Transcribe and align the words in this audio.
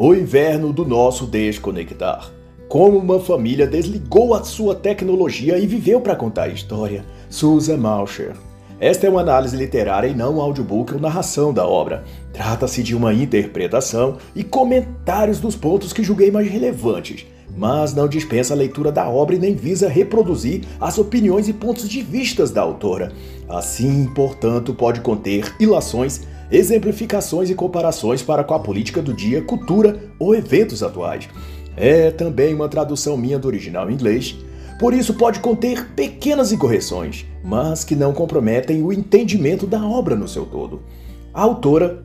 O 0.00 0.14
inverno 0.14 0.72
do 0.72 0.84
nosso 0.84 1.26
desconectar. 1.26 2.30
Como 2.68 2.98
uma 2.98 3.18
família 3.18 3.66
desligou 3.66 4.32
a 4.32 4.44
sua 4.44 4.72
tecnologia 4.72 5.58
e 5.58 5.66
viveu 5.66 6.00
para 6.00 6.14
contar 6.14 6.44
a 6.44 6.48
história. 6.50 7.04
Susan 7.28 7.78
Mauscher. 7.78 8.36
Esta 8.78 9.08
é 9.08 9.10
uma 9.10 9.22
análise 9.22 9.56
literária 9.56 10.06
e 10.06 10.14
não 10.14 10.36
um 10.36 10.40
audiobook 10.40 10.94
ou 10.94 11.00
narração 11.00 11.52
da 11.52 11.66
obra. 11.66 12.04
Trata-se 12.32 12.80
de 12.80 12.94
uma 12.94 13.12
interpretação 13.12 14.18
e 14.36 14.44
comentários 14.44 15.40
dos 15.40 15.56
pontos 15.56 15.92
que 15.92 16.04
julguei 16.04 16.30
mais 16.30 16.48
relevantes, 16.48 17.26
mas 17.56 17.92
não 17.92 18.06
dispensa 18.06 18.54
a 18.54 18.56
leitura 18.56 18.92
da 18.92 19.08
obra 19.08 19.34
e 19.34 19.38
nem 19.40 19.56
visa 19.56 19.88
reproduzir 19.88 20.62
as 20.80 20.96
opiniões 20.96 21.48
e 21.48 21.52
pontos 21.52 21.88
de 21.88 22.02
vistas 22.02 22.52
da 22.52 22.62
autora. 22.62 23.10
Assim, 23.48 24.06
portanto, 24.14 24.72
pode 24.72 25.00
conter 25.00 25.52
ilações 25.58 26.20
exemplificações 26.50 27.50
e 27.50 27.54
comparações 27.54 28.22
para 28.22 28.44
com 28.44 28.54
a 28.54 28.60
política 28.60 29.02
do 29.02 29.12
dia, 29.12 29.42
cultura 29.42 30.00
ou 30.18 30.34
eventos 30.34 30.82
atuais. 30.82 31.28
É 31.76 32.10
também 32.10 32.54
uma 32.54 32.68
tradução 32.68 33.16
minha 33.16 33.38
do 33.38 33.48
original 33.48 33.90
em 33.90 33.94
inglês, 33.94 34.36
por 34.78 34.94
isso 34.94 35.14
pode 35.14 35.40
conter 35.40 35.88
pequenas 35.90 36.52
incorreções, 36.52 37.26
mas 37.44 37.82
que 37.82 37.96
não 37.96 38.12
comprometem 38.12 38.82
o 38.82 38.92
entendimento 38.92 39.66
da 39.66 39.84
obra 39.84 40.14
no 40.14 40.28
seu 40.28 40.46
todo. 40.46 40.82
A 41.34 41.42
autora 41.42 42.04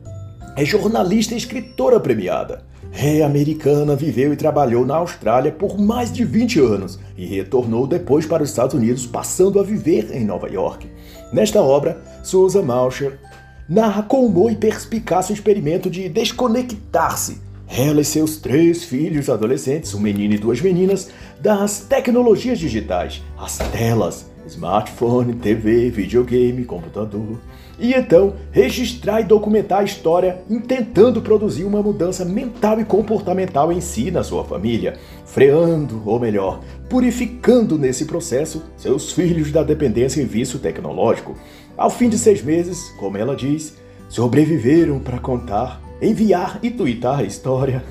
é 0.56 0.64
jornalista 0.64 1.34
e 1.34 1.36
escritora 1.36 2.00
premiada. 2.00 2.64
É 2.92 3.22
americana, 3.22 3.96
viveu 3.96 4.32
e 4.32 4.36
trabalhou 4.36 4.86
na 4.86 4.96
Austrália 4.96 5.50
por 5.50 5.78
mais 5.78 6.12
de 6.12 6.24
20 6.24 6.60
anos 6.60 6.98
e 7.16 7.26
retornou 7.26 7.86
depois 7.86 8.24
para 8.24 8.42
os 8.42 8.50
Estados 8.50 8.74
Unidos, 8.74 9.04
passando 9.04 9.58
a 9.58 9.64
viver 9.64 10.14
em 10.14 10.24
Nova 10.24 10.48
York. 10.48 10.88
Nesta 11.32 11.60
obra, 11.60 12.00
Susan 12.22 12.62
Mauscher 12.62 13.18
narra 13.68 14.02
com 14.02 14.24
humor 14.26 14.52
e 14.52 14.56
perspicácia 14.56 15.32
o 15.32 15.36
experimento 15.36 15.90
de 15.90 16.08
desconectar-se, 16.08 17.40
ela 17.66 18.00
e 18.00 18.04
seus 18.04 18.36
três 18.36 18.84
filhos 18.84 19.28
adolescentes, 19.28 19.94
um 19.94 20.00
menino 20.00 20.34
e 20.34 20.38
duas 20.38 20.60
meninas, 20.60 21.10
das 21.40 21.80
tecnologias 21.80 22.58
digitais, 22.58 23.22
as 23.38 23.58
telas, 23.58 24.26
smartphone, 24.46 25.34
TV, 25.34 25.90
videogame, 25.90 26.64
computador. 26.64 27.40
E 27.78 27.92
então 27.92 28.34
registrar 28.52 29.20
e 29.20 29.24
documentar 29.24 29.80
a 29.80 29.84
história, 29.84 30.42
intentando 30.48 31.20
produzir 31.20 31.64
uma 31.64 31.82
mudança 31.82 32.24
mental 32.24 32.78
e 32.80 32.84
comportamental 32.84 33.72
em 33.72 33.80
si 33.80 34.10
na 34.10 34.22
sua 34.22 34.44
família, 34.44 34.98
freando, 35.24 36.02
ou 36.06 36.20
melhor, 36.20 36.60
purificando 36.94 37.76
nesse 37.76 38.04
processo 38.04 38.62
seus 38.76 39.10
filhos 39.10 39.50
da 39.50 39.64
dependência 39.64 40.22
e 40.22 40.24
vício 40.24 40.60
tecnológico. 40.60 41.36
Ao 41.76 41.90
fim 41.90 42.08
de 42.08 42.16
seis 42.16 42.40
meses, 42.40 42.78
como 43.00 43.18
ela 43.18 43.34
diz, 43.34 43.74
sobreviveram 44.08 45.00
para 45.00 45.18
contar, 45.18 45.82
enviar 46.00 46.60
e 46.62 46.70
twittar 46.70 47.18
a 47.18 47.24
história. 47.24 47.82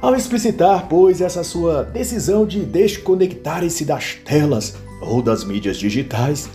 Ao 0.00 0.14
explicitar, 0.14 0.86
pois, 0.88 1.20
essa 1.20 1.42
sua 1.42 1.82
decisão 1.82 2.46
de 2.46 2.60
desconectarem-se 2.60 3.84
das 3.84 4.14
telas 4.24 4.76
ou 5.00 5.20
das 5.20 5.42
mídias 5.42 5.76
digitais, 5.76 6.48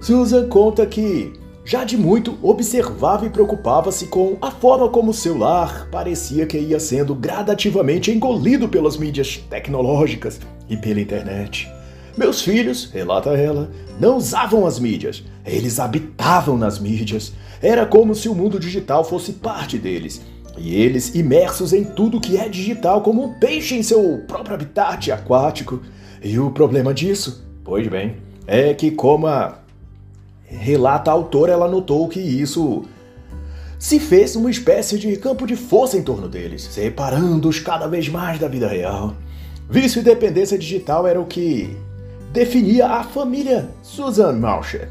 Susan 0.00 0.48
conta 0.48 0.86
que 0.86 1.34
já 1.64 1.82
de 1.82 1.96
muito 1.96 2.38
observava 2.42 3.24
e 3.24 3.30
preocupava-se 3.30 4.06
com 4.06 4.36
a 4.42 4.50
forma 4.50 4.88
como 4.90 5.14
seu 5.14 5.38
lar 5.38 5.88
parecia 5.90 6.46
que 6.46 6.58
ia 6.58 6.78
sendo 6.78 7.14
gradativamente 7.14 8.10
engolido 8.10 8.68
pelas 8.68 8.98
mídias 8.98 9.38
tecnológicas 9.48 10.40
e 10.68 10.76
pela 10.76 11.00
internet. 11.00 11.66
Meus 12.16 12.42
filhos, 12.42 12.90
relata 12.92 13.30
ela, 13.30 13.70
não 13.98 14.18
usavam 14.18 14.66
as 14.66 14.78
mídias, 14.78 15.24
eles 15.44 15.80
habitavam 15.80 16.56
nas 16.56 16.78
mídias. 16.78 17.32
Era 17.62 17.86
como 17.86 18.14
se 18.14 18.28
o 18.28 18.34
mundo 18.34 18.60
digital 18.60 19.02
fosse 19.02 19.32
parte 19.32 19.78
deles. 19.78 20.20
E 20.56 20.76
eles 20.76 21.14
imersos 21.14 21.72
em 21.72 21.82
tudo 21.82 22.20
que 22.20 22.36
é 22.36 22.48
digital, 22.48 23.00
como 23.00 23.24
um 23.24 23.34
peixe 23.40 23.74
em 23.74 23.82
seu 23.82 24.22
próprio 24.28 24.54
habitat 24.54 25.10
aquático. 25.10 25.82
E 26.22 26.38
o 26.38 26.50
problema 26.50 26.94
disso, 26.94 27.44
pois 27.64 27.88
bem, 27.88 28.16
é 28.46 28.72
que, 28.74 28.92
como 28.92 29.26
a 29.26 29.63
relata 30.58 31.10
a 31.10 31.14
autora, 31.14 31.52
ela 31.52 31.68
notou 31.68 32.08
que 32.08 32.20
isso 32.20 32.84
se 33.78 34.00
fez 34.00 34.34
uma 34.34 34.50
espécie 34.50 34.98
de 34.98 35.16
campo 35.16 35.46
de 35.46 35.56
força 35.56 35.96
em 35.96 36.02
torno 36.02 36.28
deles, 36.28 36.62
separando-os 36.70 37.60
cada 37.60 37.86
vez 37.86 38.08
mais 38.08 38.38
da 38.38 38.48
vida 38.48 38.66
real. 38.66 39.14
Vício 39.68 40.00
e 40.00 40.02
dependência 40.04 40.58
digital 40.58 41.06
era 41.06 41.20
o 41.20 41.26
que 41.26 41.76
definia 42.32 42.86
a 42.86 43.04
família 43.04 43.68
Susan 43.82 44.32
Mauscher. 44.32 44.88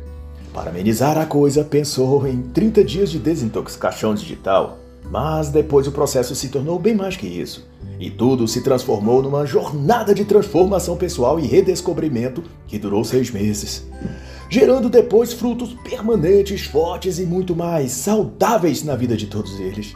Para 0.54 0.70
amenizar 0.70 1.18
a 1.18 1.26
coisa, 1.26 1.64
pensou 1.64 2.28
em 2.28 2.42
30 2.42 2.84
dias 2.84 3.10
de 3.10 3.18
desintoxicação 3.18 4.14
digital, 4.14 4.78
mas 5.10 5.50
depois 5.50 5.88
o 5.88 5.92
processo 5.92 6.36
se 6.36 6.50
tornou 6.50 6.78
bem 6.78 6.94
mais 6.94 7.18
que 7.18 7.26
isso. 7.26 7.68
E 8.00 8.12
tudo 8.12 8.48
se 8.48 8.62
transformou 8.62 9.24
numa 9.24 9.46
jornada 9.46 10.14
de 10.14 10.26
transformação 10.26 10.96
pessoal 10.96 11.40
e 11.40 11.48
redescobrimento 11.48 12.44
que 12.68 12.78
durou 12.78 13.04
seis 13.04 13.32
meses 13.32 13.88
gerando 14.54 14.88
depois 14.88 15.34
frutos 15.34 15.74
permanentes, 15.84 16.62
fortes 16.62 17.18
e 17.18 17.26
muito 17.26 17.56
mais 17.56 17.92
saudáveis 17.92 18.84
na 18.84 18.96
vida 18.96 19.18
de 19.18 19.26
todos 19.26 19.60
eles. 19.60 19.96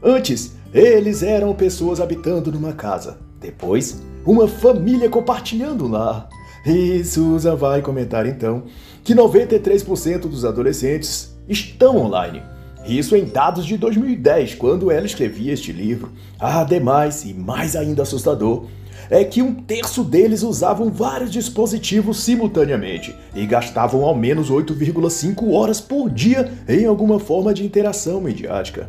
Antes, 0.00 0.54
eles 0.72 1.20
eram 1.24 1.52
pessoas 1.52 2.00
habitando 2.00 2.52
numa 2.52 2.72
casa. 2.72 3.18
Depois, 3.40 4.00
uma 4.24 4.46
família 4.46 5.10
compartilhando 5.10 5.88
lar. 5.88 6.28
E 6.64 7.02
Susan 7.02 7.56
vai 7.56 7.82
comentar 7.82 8.24
então 8.24 8.62
que 9.02 9.16
93% 9.16 10.28
dos 10.28 10.44
adolescentes 10.44 11.36
estão 11.48 11.96
online. 11.96 12.40
Isso 12.86 13.16
em 13.16 13.24
dados 13.24 13.66
de 13.66 13.76
2010, 13.76 14.54
quando 14.54 14.92
ela 14.92 15.06
escrevia 15.06 15.52
este 15.54 15.72
livro. 15.72 16.12
Ademais, 16.38 17.24
e 17.24 17.34
mais 17.34 17.74
ainda 17.74 18.02
assustador, 18.02 18.66
é 19.10 19.24
que 19.24 19.42
um 19.42 19.54
terço 19.54 20.04
deles 20.04 20.42
usavam 20.42 20.90
vários 20.90 21.30
dispositivos 21.30 22.20
simultaneamente 22.20 23.14
e 23.34 23.46
gastavam 23.46 24.04
ao 24.04 24.14
menos 24.14 24.50
8,5 24.50 25.52
horas 25.52 25.80
por 25.80 26.10
dia 26.10 26.52
em 26.68 26.86
alguma 26.86 27.18
forma 27.18 27.54
de 27.54 27.64
interação 27.64 28.20
midiática. 28.20 28.88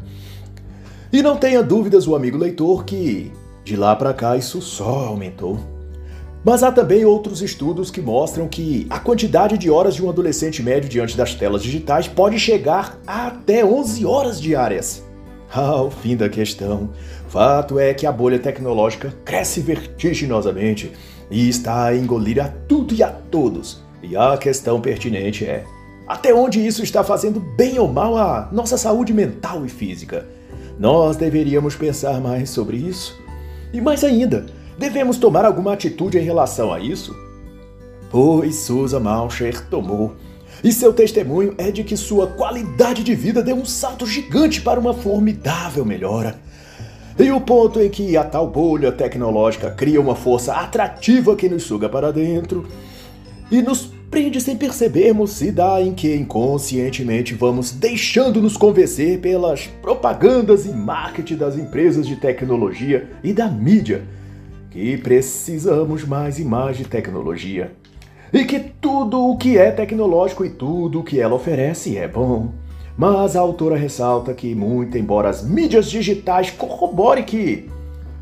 E 1.12 1.22
não 1.22 1.38
tenha 1.38 1.64
dúvidas 1.64 2.08
o 2.08 2.16
amigo 2.16 2.38
leitor 2.38 2.86
que 2.86 3.31
de 3.64 3.75
lá 3.75 3.96
para 3.96 4.14
cá 4.14 4.38
isso 4.38 4.62
só 4.62 5.08
aumentou. 5.08 5.59
Mas 6.44 6.64
há 6.64 6.72
também 6.72 7.03
outros 7.03 7.42
estudos 7.42 7.92
que 7.92 8.02
mostram 8.02 8.48
que 8.48 8.88
a 8.90 9.00
quantidade 9.00 9.58
de 9.58 9.69
horas 9.69 9.96
de 9.96 10.03
um 10.03 10.09
adolescente 10.09 10.64
médio 10.64 10.90
diante 10.90 11.18
das 11.18 11.36
telas 11.36 11.62
digitais 11.62 12.08
pode 12.08 12.40
chegar 12.40 12.98
a 13.06 13.28
até 13.28 13.66
11 13.66 14.06
horas 14.06 14.40
diárias. 14.40 15.03
Ao 15.52 15.90
fim 15.90 16.16
da 16.16 16.30
questão, 16.30 16.92
fato 17.28 17.80
é 17.80 17.92
que 17.94 18.06
a 18.06 18.12
bolha 18.12 18.38
tecnológica 18.38 19.14
cresce 19.26 19.62
vertiginosamente 19.62 20.92
e 21.32 21.50
está 21.50 21.86
a 21.86 21.96
engolir 21.96 22.44
a 22.44 22.50
tudo 22.68 22.94
e 22.94 23.02
a 23.02 23.10
todos. 23.10 23.84
E 24.04 24.16
a 24.16 24.38
questão 24.38 24.80
pertinente 24.80 25.46
é: 25.46 25.66
até 26.08 26.34
onde 26.34 26.66
isso 26.66 26.84
está 26.84 27.04
fazendo 27.04 27.40
bem 27.40 27.80
ou 27.80 27.88
mal 27.88 28.16
à 28.16 28.48
nossa 28.52 28.78
saúde 28.78 29.12
mental 29.12 29.66
e 29.66 29.70
física? 29.70 30.28
Nós 30.78 31.18
deveríamos 31.18 31.76
pensar 31.76 32.22
mais 32.22 32.52
sobre 32.52 32.78
isso. 32.78 33.20
E 33.74 33.81
mais 33.81 34.04
ainda, 34.04 34.46
devemos 34.78 35.18
tomar 35.18 35.46
alguma 35.46 35.74
atitude 35.74 36.18
em 36.18 36.24
relação 36.24 36.72
a 36.72 36.80
isso? 36.80 37.16
Pois 38.10 38.56
Susan 38.56 39.00
Malcher 39.00 39.68
tomou. 39.68 40.16
E 40.64 40.74
seu 40.74 40.92
testemunho 40.92 41.56
é 41.58 41.72
de 41.72 41.84
que 41.84 41.96
sua 41.96 42.28
qualidade 42.28 43.03
de 43.03 43.16
vida 43.16 43.42
deu 43.42 43.56
um 43.56 43.66
salto 43.66 44.06
gigante 44.06 44.62
para 44.62 44.80
uma 44.80 44.94
formidável 44.94 45.86
melhora. 45.86 46.40
E 47.18 47.31
o 47.31 47.42
ponto 47.42 47.81
em 47.81 47.90
que 47.90 48.16
a 48.16 48.24
tal 48.24 48.47
bolha 48.47 48.92
tecnológica 48.92 49.72
cria 49.72 50.00
uma 50.00 50.16
força 50.16 50.53
atrativa 50.53 51.36
que 51.36 51.50
nos 51.50 51.64
suga 51.64 51.90
para 51.90 52.12
dentro 52.12 52.66
e 53.52 53.62
nos 53.62 53.92
prende 54.09 54.40
sem 54.42 54.56
percebermos 54.56 55.31
se 55.31 55.52
dá 55.52 55.81
em 55.81 55.94
que 55.94 56.16
inconscientemente 56.16 57.34
vamos 57.34 57.72
deixando 57.72 58.42
nos 58.42 58.58
convencer 58.58 59.19
pelas 59.19 59.68
propagandas 59.81 60.66
e 60.66 60.69
marketing 60.69 61.36
das 61.36 61.57
empresas 61.57 62.07
de 62.07 62.16
tecnologia 62.16 63.10
e 63.24 63.34
da 63.34 63.48
mídia 63.48 64.04
que 64.72 64.98
precisamos 64.98 66.06
mais 66.06 66.39
e 66.39 66.44
mais 66.44 66.78
de 66.78 66.86
tecnologia 66.86 67.72
e 68.31 68.46
que 68.46 68.60
tudo 68.60 69.30
o 69.30 69.38
que 69.38 69.58
é 69.58 69.72
tecnológico 69.72 70.46
e 70.46 70.50
tudo 70.50 71.00
o 71.00 71.04
que 71.04 71.20
ela 71.20 71.36
oferece 71.36 71.98
é 71.98 72.08
bom. 72.08 72.54
Mas 72.98 73.36
a 73.36 73.40
autora 73.40 73.78
ressalta 73.78 74.34
que, 74.34 74.54
muito 74.54 74.98
embora 74.98 75.30
as 75.30 75.44
mídias 75.44 75.90
digitais 75.90 76.52
corroborem 76.52 77.24
que 77.24 77.70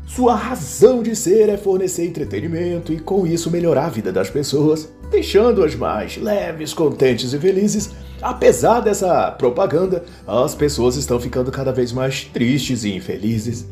sua 0.06 0.34
razão 0.34 1.02
de 1.02 1.14
ser 1.14 1.50
é 1.50 1.56
fornecer 1.58 2.06
entretenimento 2.06 2.92
e 2.92 2.98
com 2.98 3.26
isso 3.26 3.50
melhorar 3.50 3.86
a 3.86 3.90
vida 3.90 4.10
das 4.10 4.30
pessoas, 4.30 4.88
deixando-as 5.10 5.74
mais 5.74 6.16
leves, 6.16 6.72
contentes 6.72 7.34
e 7.34 7.38
felizes, 7.38 7.90
apesar 8.22 8.80
dessa 8.80 9.30
propaganda, 9.32 10.04
as 10.26 10.54
pessoas 10.54 10.96
estão 10.96 11.20
ficando 11.20 11.52
cada 11.52 11.72
vez 11.72 11.92
mais 11.92 12.24
tristes 12.24 12.84
e 12.84 12.94
infelizes. 12.94 13.66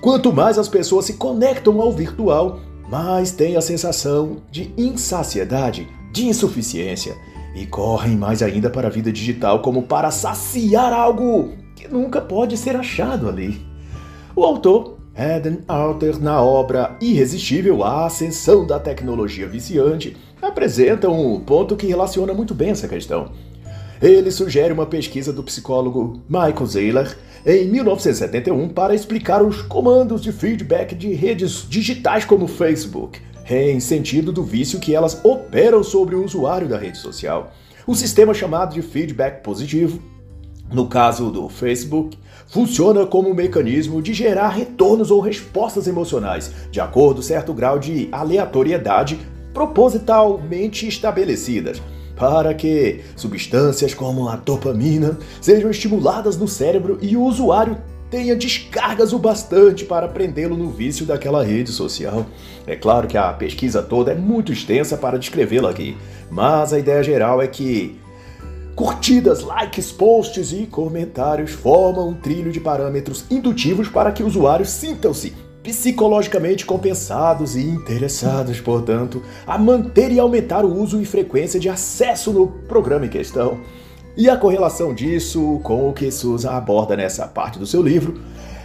Quanto 0.00 0.32
mais 0.32 0.58
as 0.58 0.68
pessoas 0.68 1.04
se 1.04 1.12
conectam 1.12 1.80
ao 1.80 1.92
virtual, 1.92 2.58
mais 2.90 3.30
têm 3.30 3.56
a 3.56 3.60
sensação 3.60 4.38
de 4.50 4.72
insaciedade, 4.76 5.88
de 6.12 6.26
insuficiência 6.26 7.16
e 7.54 7.66
correm 7.66 8.16
mais 8.16 8.42
ainda 8.42 8.70
para 8.70 8.88
a 8.88 8.90
vida 8.90 9.12
digital 9.12 9.60
como 9.60 9.82
para 9.82 10.10
saciar 10.10 10.92
algo 10.92 11.52
que 11.76 11.88
nunca 11.88 12.20
pode 12.20 12.56
ser 12.56 12.76
achado 12.76 13.28
ali. 13.28 13.64
O 14.34 14.44
autor 14.44 14.98
Eden 15.16 15.58
Alter, 15.66 16.22
na 16.22 16.40
obra 16.40 16.96
Irresistível 17.00 17.82
A 17.82 18.06
Ascensão 18.06 18.64
da 18.64 18.78
Tecnologia 18.78 19.48
Viciante, 19.48 20.16
apresenta 20.40 21.10
um 21.10 21.40
ponto 21.40 21.76
que 21.76 21.88
relaciona 21.88 22.32
muito 22.32 22.54
bem 22.54 22.70
essa 22.70 22.86
questão. 22.86 23.32
Ele 24.00 24.30
sugere 24.30 24.72
uma 24.72 24.86
pesquisa 24.86 25.32
do 25.32 25.42
psicólogo 25.42 26.22
Michael 26.28 26.66
Zayler 26.66 27.18
em 27.44 27.66
1971 27.68 28.68
para 28.68 28.94
explicar 28.94 29.42
os 29.42 29.60
comandos 29.62 30.22
de 30.22 30.30
feedback 30.30 30.94
de 30.94 31.12
redes 31.12 31.66
digitais 31.68 32.24
como 32.24 32.46
Facebook, 32.46 33.20
em 33.50 33.80
sentido 33.80 34.30
do 34.30 34.44
vício 34.44 34.78
que 34.78 34.94
elas 34.94 35.20
operam 35.24 35.82
sobre 35.82 36.14
o 36.14 36.24
usuário 36.24 36.68
da 36.68 36.78
rede 36.78 36.98
social. 36.98 37.52
O 37.88 37.94
sistema 37.94 38.32
chamado 38.32 38.72
de 38.72 38.82
feedback 38.82 39.42
positivo, 39.42 40.00
no 40.72 40.86
caso 40.86 41.28
do 41.30 41.48
Facebook, 41.48 42.16
funciona 42.46 43.04
como 43.04 43.28
um 43.28 43.34
mecanismo 43.34 44.00
de 44.00 44.14
gerar 44.14 44.50
retornos 44.50 45.10
ou 45.10 45.20
respostas 45.20 45.88
emocionais, 45.88 46.52
de 46.70 46.80
acordo 46.80 47.16
com 47.16 47.22
certo 47.22 47.52
grau 47.52 47.80
de 47.80 48.08
aleatoriedade 48.12 49.18
propositalmente 49.52 50.86
estabelecidas 50.86 51.82
para 52.18 52.52
que 52.52 53.00
substâncias 53.14 53.94
como 53.94 54.28
a 54.28 54.36
dopamina 54.36 55.16
sejam 55.40 55.70
estimuladas 55.70 56.36
no 56.36 56.48
cérebro 56.48 56.98
e 57.00 57.16
o 57.16 57.22
usuário 57.22 57.78
tenha 58.10 58.34
descargas 58.34 59.12
o 59.12 59.18
bastante 59.18 59.84
para 59.84 60.08
prendê-lo 60.08 60.56
no 60.56 60.70
vício 60.70 61.06
daquela 61.06 61.44
rede 61.44 61.70
social. 61.70 62.26
É 62.66 62.74
claro 62.74 63.06
que 63.06 63.16
a 63.16 63.32
pesquisa 63.32 63.82
toda 63.82 64.12
é 64.12 64.14
muito 64.14 64.52
extensa 64.52 64.96
para 64.96 65.18
descrevê-la 65.18 65.70
aqui, 65.70 65.96
mas 66.30 66.72
a 66.72 66.78
ideia 66.78 67.02
geral 67.02 67.40
é 67.40 67.46
que 67.46 67.98
curtidas, 68.74 69.42
likes, 69.42 69.92
posts 69.92 70.52
e 70.52 70.66
comentários 70.66 71.50
formam 71.50 72.10
um 72.10 72.14
trilho 72.14 72.50
de 72.50 72.60
parâmetros 72.60 73.24
indutivos 73.30 73.88
para 73.88 74.12
que 74.12 74.22
usuários 74.22 74.70
sintam-se 74.70 75.34
psicologicamente 75.68 76.64
compensados 76.64 77.54
e 77.54 77.60
interessados, 77.60 78.58
portanto, 78.58 79.22
a 79.46 79.58
manter 79.58 80.10
e 80.10 80.18
aumentar 80.18 80.64
o 80.64 80.74
uso 80.74 80.98
e 80.98 81.04
frequência 81.04 81.60
de 81.60 81.68
acesso 81.68 82.32
no 82.32 82.46
programa 82.46 83.04
em 83.04 83.10
questão. 83.10 83.60
E 84.16 84.30
a 84.30 84.36
correlação 84.38 84.94
disso 84.94 85.60
com 85.62 85.90
o 85.90 85.92
que 85.92 86.10
Susan 86.10 86.52
aborda 86.52 86.96
nessa 86.96 87.26
parte 87.26 87.58
do 87.58 87.66
seu 87.66 87.82
livro 87.82 88.18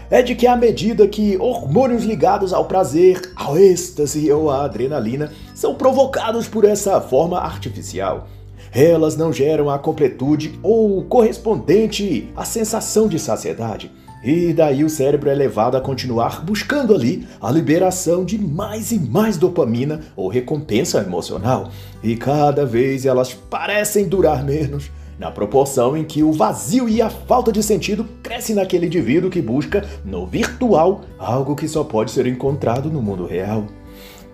é 0.10 0.22
de 0.22 0.34
que 0.34 0.48
à 0.48 0.56
medida 0.56 1.06
que 1.06 1.36
hormônios 1.38 2.06
ligados 2.06 2.54
ao 2.54 2.64
prazer, 2.66 3.34
ao 3.36 3.58
êxtase 3.58 4.32
ou 4.32 4.50
à 4.50 4.64
adrenalina 4.64 5.30
são 5.54 5.76
provocados 5.76 6.48
por 6.48 6.64
essa 6.64 7.02
forma 7.02 7.38
artificial, 7.38 8.30
elas 8.72 9.18
não 9.18 9.34
geram 9.34 9.70
a 9.70 9.78
completude 9.78 10.58
ou 10.64 11.04
correspondente 11.04 12.30
à 12.34 12.46
sensação 12.46 13.10
de 13.10 13.20
saciedade 13.20 13.92
e 14.24 14.54
daí 14.54 14.86
o 14.86 14.90
cérebro 14.90 15.30
é 15.30 15.34
levado 15.36 15.76
a 15.76 15.82
continuar 15.82 16.46
buscando 16.46 16.94
ali 16.96 17.28
a 17.42 17.52
liberação 17.52 18.24
de 18.24 18.38
mais 18.38 18.92
e 18.92 19.00
mais 19.00 19.38
dopamina 19.38 20.00
ou 20.16 20.30
recompensa 20.30 21.00
emocional. 21.00 21.70
E 22.02 22.16
cada 22.16 22.66
vez 22.66 23.06
elas 23.06 23.34
parecem 23.34 24.08
durar 24.08 24.42
menos, 24.44 24.90
na 25.20 25.30
proporção 25.30 25.96
em 25.98 26.06
que 26.06 26.24
o 26.24 26.32
vazio 26.32 26.88
e 26.88 27.02
a 27.02 27.10
falta 27.10 27.52
de 27.52 27.62
sentido 27.62 28.06
crescem 28.24 28.56
naquele 28.56 28.88
indivíduo 28.88 29.30
que 29.30 29.42
busca 29.42 29.86
no 30.06 30.26
virtual 30.26 31.02
algo 31.20 31.56
que 31.56 31.68
só 31.68 31.84
pode 31.84 32.12
ser 32.12 32.26
encontrado 32.26 32.90
no 32.90 33.02
mundo 33.02 33.26
real. 33.26 33.66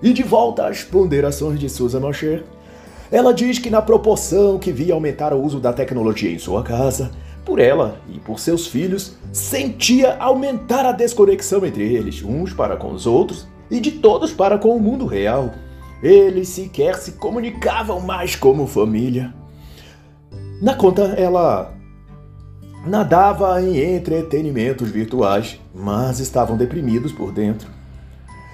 E 0.01 0.13
de 0.13 0.23
volta 0.23 0.67
às 0.67 0.83
ponderações 0.83 1.59
de 1.59 1.67
Susan 1.67 1.99
Mosher, 1.99 2.43
ela 3.11 3.33
diz 3.33 3.57
que 3.57 3.71
na 3.71 3.81
proporção 3.81 4.59
que 4.59 4.71
via 4.71 4.93
aumentar 4.93 5.33
o 5.33 5.43
uso 5.43 5.59
da 5.59 5.73
tecnologia 5.73 6.31
em 6.31 6.37
sua 6.37 6.63
casa, 6.63 7.11
por 7.49 7.59
ela 7.59 7.99
e 8.07 8.19
por 8.19 8.39
seus 8.39 8.67
filhos, 8.67 9.17
sentia 9.33 10.15
aumentar 10.19 10.85
a 10.85 10.91
desconexão 10.91 11.65
entre 11.65 11.81
eles, 11.81 12.21
uns 12.23 12.53
para 12.53 12.77
com 12.77 12.91
os 12.91 13.07
outros 13.07 13.47
e 13.71 13.79
de 13.79 13.93
todos 13.93 14.31
para 14.31 14.59
com 14.59 14.75
o 14.75 14.79
mundo 14.79 15.07
real. 15.07 15.49
Eles 16.03 16.49
sequer 16.49 16.95
se 16.95 17.13
comunicavam 17.13 17.99
mais 17.99 18.35
como 18.35 18.67
família. 18.67 19.33
Na 20.61 20.75
conta, 20.75 21.01
ela 21.17 21.73
nadava 22.85 23.59
em 23.63 23.95
entretenimentos 23.95 24.91
virtuais, 24.91 25.59
mas 25.73 26.19
estavam 26.19 26.55
deprimidos 26.55 27.11
por 27.11 27.31
dentro. 27.31 27.67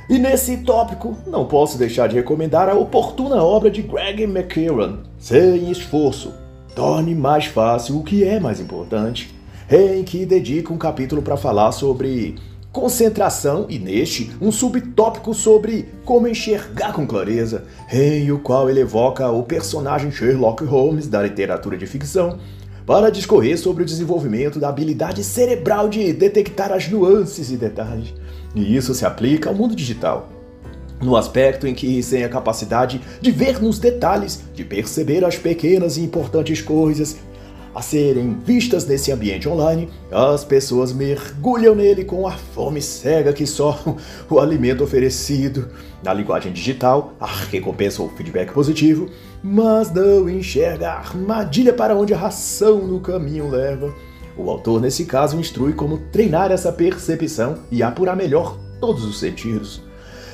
E 0.09 0.17
nesse 0.17 0.57
tópico, 0.57 1.17
não 1.27 1.45
posso 1.45 1.77
deixar 1.77 2.07
de 2.07 2.15
recomendar 2.15 2.69
a 2.69 2.75
oportuna 2.75 3.43
obra 3.43 3.69
de 3.69 3.81
Greg 3.81 4.23
McKeown, 4.23 4.99
Sem 5.17 5.69
Esforço, 5.69 6.44
torne 6.75 7.15
mais 7.15 7.45
fácil 7.45 7.97
o 7.97 8.03
que 8.03 8.23
é 8.23 8.39
mais 8.39 8.59
importante, 8.59 9.33
em 9.71 10.03
que 10.03 10.25
dedica 10.25 10.73
um 10.73 10.77
capítulo 10.77 11.21
para 11.21 11.37
falar 11.37 11.71
sobre 11.71 12.35
concentração 12.71 13.65
e 13.69 13.79
neste 13.79 14.29
um 14.41 14.51
subtópico 14.51 15.33
sobre 15.33 15.87
como 16.03 16.27
enxergar 16.27 16.91
com 16.91 17.07
clareza, 17.07 17.63
em 17.91 18.29
o 18.31 18.37
qual 18.37 18.69
ele 18.69 18.81
evoca 18.81 19.31
o 19.31 19.43
personagem 19.43 20.11
Sherlock 20.11 20.65
Holmes 20.65 21.07
da 21.07 21.23
literatura 21.23 21.77
de 21.77 21.87
ficção 21.87 22.37
para 22.85 23.09
discorrer 23.09 23.57
sobre 23.57 23.81
o 23.81 23.85
desenvolvimento 23.85 24.59
da 24.59 24.69
habilidade 24.69 25.23
cerebral 25.23 25.87
de 25.87 26.11
detectar 26.11 26.71
as 26.71 26.87
nuances 26.89 27.49
e 27.49 27.55
detalhes. 27.55 28.13
E 28.53 28.75
isso 28.75 28.93
se 28.93 29.05
aplica 29.05 29.49
ao 29.49 29.55
mundo 29.55 29.75
digital 29.75 30.34
no 31.01 31.15
aspecto 31.15 31.67
em 31.67 31.73
que, 31.73 32.01
sem 32.01 32.23
a 32.23 32.29
capacidade 32.29 33.01
de 33.21 33.31
ver 33.31 33.61
nos 33.61 33.79
detalhes, 33.79 34.43
de 34.53 34.63
perceber 34.63 35.23
as 35.25 35.37
pequenas 35.37 35.97
e 35.97 36.01
importantes 36.01 36.61
coisas 36.61 37.17
a 37.75 37.81
serem 37.81 38.39
vistas 38.45 38.87
nesse 38.87 39.11
ambiente 39.11 39.49
online, 39.49 39.89
as 40.09 40.45
pessoas 40.45 40.93
mergulham 40.93 41.75
nele 41.75 42.05
com 42.05 42.25
a 42.25 42.31
fome 42.31 42.81
cega 42.81 43.33
que 43.33 43.45
só 43.45 43.77
o 44.31 44.39
alimento 44.39 44.81
oferecido. 44.81 45.67
Na 46.01 46.13
linguagem 46.13 46.53
digital, 46.53 47.13
a 47.19 47.27
recompensa 47.27 48.01
ou 48.01 48.09
feedback 48.09 48.53
positivo, 48.53 49.09
mas 49.43 49.91
não 49.91 50.29
enxerga 50.29 50.89
a 50.89 50.99
armadilha 50.99 51.73
para 51.73 51.97
onde 51.97 52.13
a 52.13 52.17
ração 52.17 52.87
no 52.87 53.01
caminho 53.01 53.49
leva. 53.49 53.93
O 54.37 54.49
autor, 54.49 54.79
nesse 54.79 55.03
caso, 55.03 55.37
instrui 55.37 55.73
como 55.73 55.97
treinar 56.13 56.51
essa 56.51 56.71
percepção 56.71 57.57
e 57.69 57.83
apurar 57.83 58.15
melhor 58.15 58.57
todos 58.79 59.03
os 59.03 59.19
sentidos. 59.19 59.84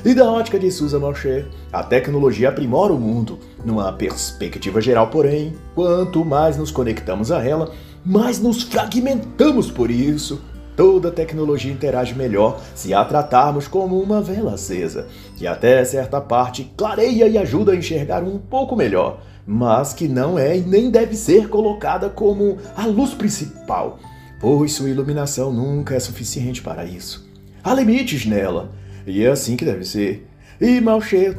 E 0.03 0.15
da 0.15 0.31
ótica 0.31 0.57
de 0.57 0.71
Susan 0.71 0.97
Moshe, 0.97 1.45
a 1.71 1.83
tecnologia 1.83 2.49
aprimora 2.49 2.91
o 2.91 2.99
mundo. 2.99 3.37
Numa 3.63 3.93
perspectiva 3.93 4.81
geral, 4.81 5.07
porém, 5.07 5.53
quanto 5.75 6.25
mais 6.25 6.57
nos 6.57 6.71
conectamos 6.71 7.31
a 7.31 7.45
ela, 7.45 7.71
mais 8.03 8.39
nos 8.39 8.63
fragmentamos 8.63 9.69
por 9.69 9.91
isso. 9.91 10.41
Toda 10.75 11.11
tecnologia 11.11 11.71
interage 11.71 12.15
melhor 12.15 12.59
se 12.73 12.95
a 12.95 13.05
tratarmos 13.05 13.67
como 13.67 14.01
uma 14.01 14.21
vela 14.21 14.55
acesa, 14.55 15.07
que 15.37 15.45
até 15.45 15.85
certa 15.85 16.19
parte 16.19 16.71
clareia 16.75 17.27
e 17.27 17.37
ajuda 17.37 17.73
a 17.73 17.75
enxergar 17.75 18.23
um 18.23 18.39
pouco 18.39 18.75
melhor, 18.75 19.21
mas 19.45 19.93
que 19.93 20.07
não 20.07 20.39
é 20.39 20.57
e 20.57 20.61
nem 20.61 20.89
deve 20.89 21.15
ser 21.15 21.47
colocada 21.47 22.09
como 22.09 22.57
a 22.75 22.87
luz 22.87 23.13
principal, 23.13 23.99
pois 24.39 24.73
sua 24.73 24.89
iluminação 24.89 25.53
nunca 25.53 25.93
é 25.93 25.99
suficiente 25.99 26.59
para 26.59 26.85
isso. 26.85 27.29
Há 27.63 27.75
limites 27.75 28.25
nela, 28.25 28.71
e 29.05 29.23
é 29.23 29.29
assim 29.29 29.55
que 29.55 29.65
deve 29.65 29.83
ser. 29.83 30.27
E 30.59 30.79
Malcher 30.79 31.37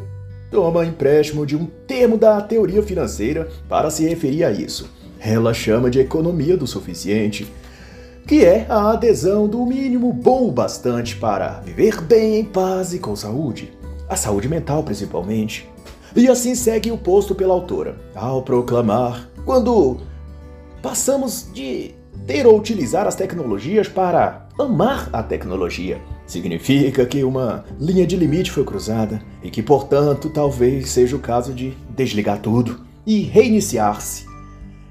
toma 0.50 0.84
empréstimo 0.84 1.46
de 1.46 1.56
um 1.56 1.66
termo 1.86 2.18
da 2.18 2.40
teoria 2.40 2.82
financeira 2.82 3.48
para 3.68 3.90
se 3.90 4.06
referir 4.06 4.44
a 4.44 4.50
isso. 4.50 4.90
Ela 5.18 5.54
chama 5.54 5.90
de 5.90 6.00
economia 6.00 6.56
do 6.56 6.66
suficiente, 6.66 7.50
que 8.26 8.44
é 8.44 8.66
a 8.68 8.90
adesão 8.90 9.48
do 9.48 9.64
mínimo 9.64 10.12
bom 10.12 10.48
o 10.48 10.52
bastante 10.52 11.16
para 11.16 11.60
viver 11.60 12.00
bem 12.00 12.40
em 12.40 12.44
paz 12.44 12.92
e 12.92 12.98
com 12.98 13.16
saúde, 13.16 13.72
a 14.08 14.16
saúde 14.16 14.48
mental 14.48 14.82
principalmente. 14.82 15.68
E 16.14 16.28
assim 16.28 16.54
segue 16.54 16.90
o 16.90 16.98
posto 16.98 17.34
pela 17.34 17.54
autora, 17.54 17.96
ao 18.14 18.42
proclamar: 18.42 19.28
quando 19.44 19.98
passamos 20.82 21.48
de 21.52 21.94
ter 22.26 22.46
ou 22.46 22.58
utilizar 22.58 23.06
as 23.06 23.14
tecnologias 23.14 23.88
para 23.88 24.41
amar 24.58 25.08
a 25.12 25.22
tecnologia. 25.22 26.00
Significa 26.26 27.04
que 27.06 27.24
uma 27.24 27.64
linha 27.78 28.06
de 28.06 28.16
limite 28.16 28.50
foi 28.50 28.64
cruzada 28.64 29.22
e 29.42 29.50
que, 29.50 29.62
portanto, 29.62 30.30
talvez 30.30 30.90
seja 30.90 31.16
o 31.16 31.20
caso 31.20 31.52
de 31.52 31.74
desligar 31.90 32.40
tudo 32.40 32.80
e 33.06 33.20
reiniciar-se. 33.20 34.26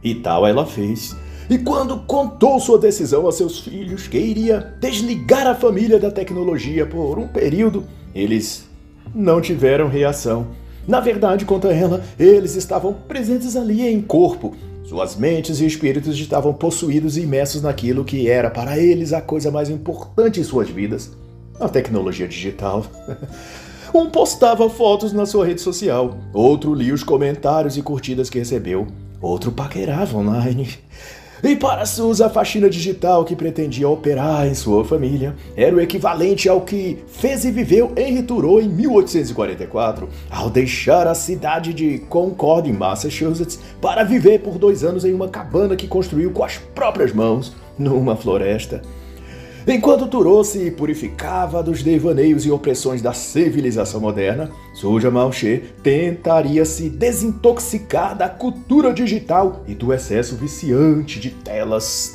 E 0.04 0.16
tal 0.16 0.46
ela 0.46 0.66
fez. 0.66 1.16
E 1.50 1.58
quando 1.58 2.00
contou 2.02 2.60
sua 2.60 2.78
decisão 2.78 3.28
a 3.28 3.32
seus 3.32 3.60
filhos 3.60 4.08
que 4.08 4.18
iria 4.18 4.74
desligar 4.80 5.48
a 5.48 5.56
família 5.56 6.00
da 6.00 6.10
tecnologia 6.10 6.86
por 6.86 7.20
um 7.20 7.28
período, 7.28 7.84
eles 8.14 8.68
não 9.14 9.42
tiveram 9.42 9.88
reação. 9.88 10.48
Na 10.88 11.00
verdade, 11.00 11.46
conta 11.46 11.68
ela, 11.68 12.04
eles 12.18 12.56
estavam 12.56 12.94
presentes 12.94 13.56
ali 13.56 13.86
em 13.86 14.02
corpo, 14.02 14.56
suas 14.84 15.16
mentes 15.16 15.60
e 15.60 15.66
espíritos 15.66 16.18
estavam 16.18 16.54
possuídos 16.54 17.18
e 17.18 17.22
imersos 17.22 17.62
naquilo 17.62 18.04
que 18.04 18.30
era 18.30 18.50
para 18.50 18.78
eles 18.78 19.14
a 19.14 19.22
coisa 19.22 19.52
mais 19.52 19.70
importante 19.70 20.40
em 20.40 20.44
suas 20.44 20.70
vidas: 20.70 21.12
a 21.60 21.70
tecnologia 21.70 22.28
digital. 22.28 22.86
Um 23.94 24.10
postava 24.10 24.70
fotos 24.70 25.12
na 25.12 25.26
sua 25.26 25.46
rede 25.46 25.60
social, 25.60 26.18
outro 26.32 26.74
lia 26.74 26.94
os 26.94 27.04
comentários 27.04 27.76
e 27.76 27.82
curtidas 27.82 28.30
que 28.30 28.40
recebeu, 28.40 28.88
outro 29.22 29.52
paquerava 29.52 30.18
online. 30.18 30.70
E 31.44 31.56
para 31.56 31.88
Suzy, 31.88 32.22
a 32.22 32.30
faxina 32.30 32.70
digital 32.70 33.26
que 33.26 33.36
pretendia 33.36 33.90
operar 33.90 34.46
em 34.46 34.54
sua 34.54 34.86
família 34.86 35.36
era 35.56 35.76
o 35.76 35.82
equivalente 35.82 36.48
ao 36.48 36.62
que 36.62 37.00
fez 37.08 37.44
e 37.44 37.50
viveu 37.50 37.92
Henry 37.98 38.22
Thoreau 38.22 38.62
em 38.62 38.70
1844, 38.70 40.08
ao 40.30 40.52
deixar 40.52 41.08
a 41.08 41.16
cidade 41.16 41.74
de 41.74 41.98
Concord, 42.10 42.70
em 42.70 42.74
Massachusetts, 42.74 43.60
para 43.82 44.04
viver 44.04 44.42
por 44.42 44.60
dois 44.60 44.84
anos 44.84 45.04
em 45.04 45.16
uma 45.16 45.30
cabana 45.30 45.76
que 45.76 45.88
construiu 45.88 46.30
com 46.30 46.44
as 46.44 46.60
próprias 46.76 47.12
mãos, 47.12 47.56
numa 47.76 48.16
floresta. 48.16 48.84
Enquanto 49.68 50.08
Thoreau 50.08 50.44
se 50.44 50.72
purificava 50.72 51.62
dos 51.62 51.84
devaneios 51.84 52.46
e 52.46 52.52
opressões 52.52 53.02
da 53.02 53.14
civilização 53.14 54.02
moderna, 54.02 54.50
Suja 54.74 55.12
Malcher 55.12 55.74
tentaria 55.84 56.66
se 56.66 56.90
desintoxicar 56.90 58.18
da 58.18 58.28
cultura 58.28 58.92
digital 58.92 59.64
e 59.68 59.76
do 59.76 59.94
excesso 59.94 60.36
viciante 60.36 61.20
de 61.20 61.30
telas. 61.30 62.14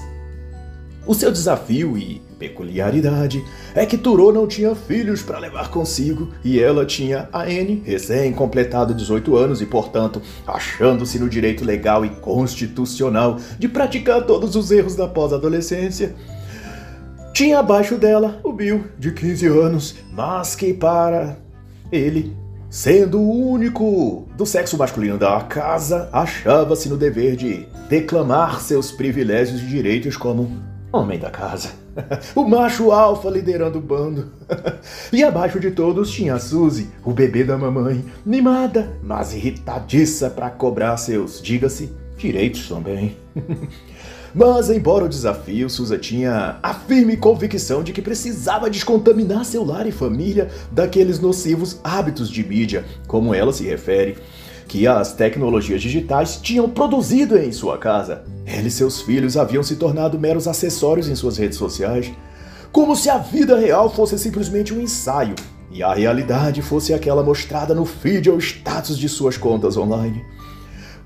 O 1.06 1.14
seu 1.14 1.30
desafio 1.30 1.96
e 1.96 2.20
peculiaridade 2.36 3.42
é 3.76 3.86
que 3.86 3.96
Thoreau 3.96 4.32
não 4.32 4.48
tinha 4.48 4.74
filhos 4.74 5.22
para 5.22 5.38
levar 5.38 5.70
consigo 5.70 6.30
e 6.44 6.58
ela 6.58 6.84
tinha 6.84 7.28
a 7.32 7.42
Anne, 7.42 7.80
recém-completado 7.84 8.92
18 8.92 9.36
anos 9.36 9.62
e, 9.62 9.66
portanto, 9.66 10.20
achando-se 10.44 11.20
no 11.20 11.28
direito 11.28 11.64
legal 11.64 12.04
e 12.04 12.08
constitucional 12.08 13.38
de 13.56 13.68
praticar 13.68 14.26
todos 14.26 14.56
os 14.56 14.72
erros 14.72 14.96
da 14.96 15.06
pós-adolescência. 15.06 16.12
Tinha 17.36 17.58
abaixo 17.58 17.98
dela 17.98 18.40
o 18.42 18.50
Bill, 18.50 18.86
de 18.98 19.12
15 19.12 19.46
anos, 19.46 19.94
mas 20.10 20.54
que 20.54 20.72
para 20.72 21.36
ele, 21.92 22.34
sendo 22.70 23.20
o 23.20 23.50
único 23.50 24.26
do 24.38 24.46
sexo 24.46 24.78
masculino 24.78 25.18
da 25.18 25.38
casa, 25.42 26.08
achava-se 26.14 26.88
no 26.88 26.96
dever 26.96 27.36
de 27.36 27.68
declamar 27.90 28.62
seus 28.62 28.90
privilégios 28.90 29.60
e 29.60 29.66
direitos 29.66 30.16
como 30.16 30.50
homem 30.90 31.18
da 31.18 31.28
casa. 31.28 31.72
o 32.34 32.42
macho 32.48 32.90
alfa 32.90 33.28
liderando 33.28 33.80
o 33.80 33.82
bando. 33.82 34.32
e 35.12 35.22
abaixo 35.22 35.60
de 35.60 35.72
todos 35.72 36.10
tinha 36.10 36.36
a 36.36 36.38
Suzy, 36.38 36.88
o 37.04 37.12
bebê 37.12 37.44
da 37.44 37.58
mamãe, 37.58 38.02
mimada, 38.24 38.96
mas 39.02 39.34
irritadiça 39.34 40.30
para 40.30 40.48
cobrar 40.48 40.96
seus, 40.96 41.42
diga-se, 41.42 41.92
direitos 42.16 42.66
também. 42.66 43.14
Mas, 44.38 44.68
embora 44.68 45.06
o 45.06 45.08
desafio, 45.08 45.70
Suza 45.70 45.96
tinha 45.96 46.58
a 46.62 46.74
firme 46.74 47.16
convicção 47.16 47.82
de 47.82 47.90
que 47.90 48.02
precisava 48.02 48.68
descontaminar 48.68 49.46
seu 49.46 49.64
lar 49.64 49.86
e 49.86 49.90
família 49.90 50.50
daqueles 50.70 51.18
nocivos 51.18 51.80
hábitos 51.82 52.28
de 52.28 52.46
mídia, 52.46 52.84
como 53.06 53.34
ela 53.34 53.50
se 53.50 53.64
refere, 53.64 54.18
que 54.68 54.86
as 54.86 55.14
tecnologias 55.14 55.80
digitais 55.80 56.36
tinham 56.36 56.68
produzido 56.68 57.38
em 57.38 57.50
sua 57.50 57.78
casa. 57.78 58.24
Ela 58.44 58.68
e 58.68 58.70
seus 58.70 59.00
filhos 59.00 59.38
haviam 59.38 59.62
se 59.62 59.76
tornado 59.76 60.20
meros 60.20 60.46
acessórios 60.46 61.08
em 61.08 61.14
suas 61.14 61.38
redes 61.38 61.56
sociais, 61.56 62.12
como 62.70 62.94
se 62.94 63.08
a 63.08 63.16
vida 63.16 63.58
real 63.58 63.88
fosse 63.88 64.18
simplesmente 64.18 64.74
um 64.74 64.82
ensaio 64.82 65.34
e 65.70 65.82
a 65.82 65.94
realidade 65.94 66.60
fosse 66.60 66.92
aquela 66.92 67.22
mostrada 67.22 67.74
no 67.74 67.86
feed 67.86 68.28
ou 68.28 68.38
status 68.38 68.98
de 68.98 69.08
suas 69.08 69.38
contas 69.38 69.78
online. 69.78 70.22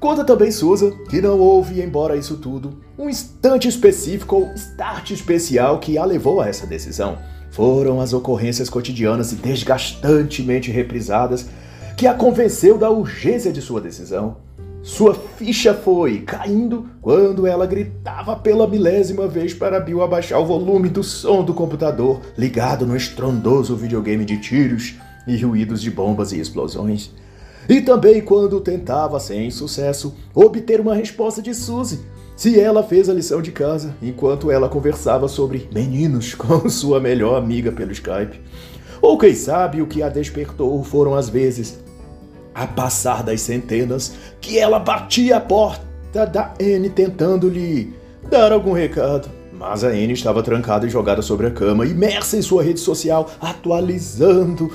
Conta 0.01 0.25
também 0.25 0.51
Susan 0.51 0.93
que 1.11 1.21
não 1.21 1.39
houve, 1.39 1.83
embora 1.83 2.17
isso 2.17 2.39
tudo, 2.39 2.79
um 2.99 3.11
instante 3.11 3.69
específico 3.69 4.35
ou 4.35 4.55
start 4.55 5.11
especial 5.11 5.79
que 5.79 5.99
a 5.99 6.05
levou 6.07 6.41
a 6.41 6.49
essa 6.49 6.67
decisão. 6.67 7.19
Foram 7.51 8.01
as 8.01 8.15
ocorrências 8.15 8.71
cotidianas 8.71 9.31
e 9.31 9.35
desgastantemente 9.37 10.71
reprisadas 10.71 11.47
que 11.99 12.07
a 12.07 12.15
convenceu 12.15 12.79
da 12.79 12.89
urgência 12.89 13.53
de 13.53 13.61
sua 13.61 13.79
decisão. 13.79 14.39
Sua 14.83 15.13
ficha 15.13 15.75
foi 15.75 16.21
caindo 16.21 16.89
quando 17.03 17.47
ela 17.47 17.67
gritava 17.67 18.35
pela 18.35 18.67
milésima 18.67 19.29
vez 19.29 19.53
para 19.53 19.79
Bill 19.79 20.03
abaixar 20.03 20.41
o 20.41 20.47
volume 20.47 20.89
do 20.89 21.03
som 21.03 21.45
do 21.45 21.53
computador 21.53 22.23
ligado 22.39 22.87
no 22.87 22.97
estrondoso 22.97 23.77
videogame 23.77 24.25
de 24.25 24.39
tiros 24.39 24.95
e 25.27 25.37
ruídos 25.37 25.83
de 25.83 25.91
bombas 25.91 26.33
e 26.33 26.41
explosões. 26.41 27.13
E 27.69 27.81
também 27.81 28.21
quando 28.21 28.61
tentava, 28.61 29.21
sem 29.21 29.51
sucesso, 29.51 30.15
obter 30.35 30.81
uma 30.81 30.95
resposta 30.95 31.41
de 31.41 31.55
Suzy, 31.55 32.01
se 32.37 32.59
ela 32.59 32.83
fez 32.83 33.09
a 33.09 33.13
lição 33.13 33.43
de 33.43 33.53
casa 33.53 33.95
enquanto 34.03 34.51
ela 34.51 34.69
conversava 34.69 35.29
sobre 35.29 35.69
meninos 35.73 36.33
com 36.35 36.69
sua 36.69 36.99
melhor 36.99 37.37
amiga 37.37 37.71
pelo 37.71 37.93
Skype. 37.93 38.41
Ou 39.03 39.19
quem 39.19 39.35
sabe 39.35 39.81
o 39.81 39.87
que 39.87 40.03
a 40.03 40.09
despertou 40.09 40.83
foram 40.83 41.15
as 41.15 41.29
vezes, 41.29 41.79
a 42.55 42.67
passar 42.67 43.23
das 43.23 43.41
centenas, 43.41 44.13
que 44.41 44.59
ela 44.59 44.79
batia 44.79 45.37
a 45.37 45.41
porta 45.41 46.27
da 46.27 46.55
Anne 46.61 46.91
tentando 46.91 47.49
lhe 47.49 47.95
dar 48.29 48.53
algum 48.53 48.73
recado. 48.73 49.29
Mas 49.53 49.85
a 49.85 49.89
Anne 49.89 50.13
estava 50.13 50.43
trancada 50.43 50.87
e 50.87 50.91
jogada 50.91 51.21
sobre 51.21 51.47
a 51.47 51.51
cama, 51.51 51.87
imersa 51.87 52.37
em 52.37 52.43
sua 52.43 52.63
rede 52.63 52.81
social, 52.81 53.31
atualizando 53.41 54.71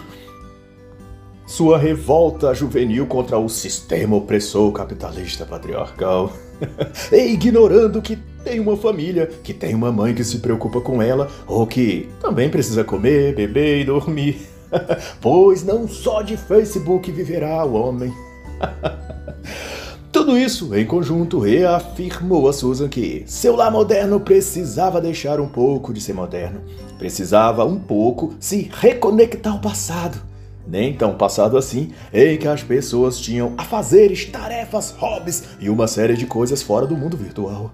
sua 1.45 1.77
revolta 1.77 2.53
juvenil 2.53 3.05
contra 3.05 3.37
o 3.37 3.47
sistema 3.47 4.15
opressor 4.15 4.71
capitalista 4.71 5.45
patriarcal. 5.45 6.33
e 7.11 7.33
ignorando 7.33 8.01
que 8.01 8.17
tem 8.43 8.59
uma 8.59 8.77
família, 8.77 9.27
que 9.43 9.53
tem 9.53 9.75
uma 9.75 9.91
mãe 9.91 10.13
que 10.13 10.23
se 10.23 10.39
preocupa 10.39 10.81
com 10.81 11.01
ela, 11.01 11.29
ou 11.47 11.67
que 11.67 12.09
também 12.19 12.49
precisa 12.49 12.83
comer, 12.83 13.35
beber 13.35 13.81
e 13.81 13.85
dormir. 13.85 14.47
pois 15.21 15.63
não 15.63 15.87
só 15.87 16.21
de 16.21 16.35
Facebook 16.35 17.11
viverá 17.11 17.63
o 17.65 17.73
homem. 17.73 18.13
Tudo 20.11 20.37
isso, 20.37 20.73
em 20.73 20.85
conjunto, 20.85 21.39
reafirmou 21.39 22.47
a 22.47 22.53
Susan 22.53 22.87
que 22.87 23.23
seu 23.27 23.53
lar 23.53 23.69
moderno 23.69 24.17
precisava 24.19 25.01
deixar 25.01 25.41
um 25.41 25.47
pouco 25.47 25.93
de 25.93 25.99
ser 25.99 26.13
moderno. 26.13 26.61
Precisava 26.97 27.65
um 27.65 27.77
pouco 27.77 28.33
se 28.39 28.71
reconectar 28.71 29.53
ao 29.53 29.59
passado 29.59 30.17
nem 30.67 30.93
tão 30.93 31.15
passado 31.15 31.57
assim, 31.57 31.91
em 32.13 32.37
que 32.37 32.47
as 32.47 32.63
pessoas 32.63 33.19
tinham 33.19 33.53
afazeres, 33.57 34.25
tarefas, 34.25 34.91
hobbies 34.97 35.43
e 35.59 35.69
uma 35.69 35.87
série 35.87 36.15
de 36.15 36.25
coisas 36.25 36.61
fora 36.61 36.85
do 36.85 36.97
mundo 36.97 37.17
virtual. 37.17 37.71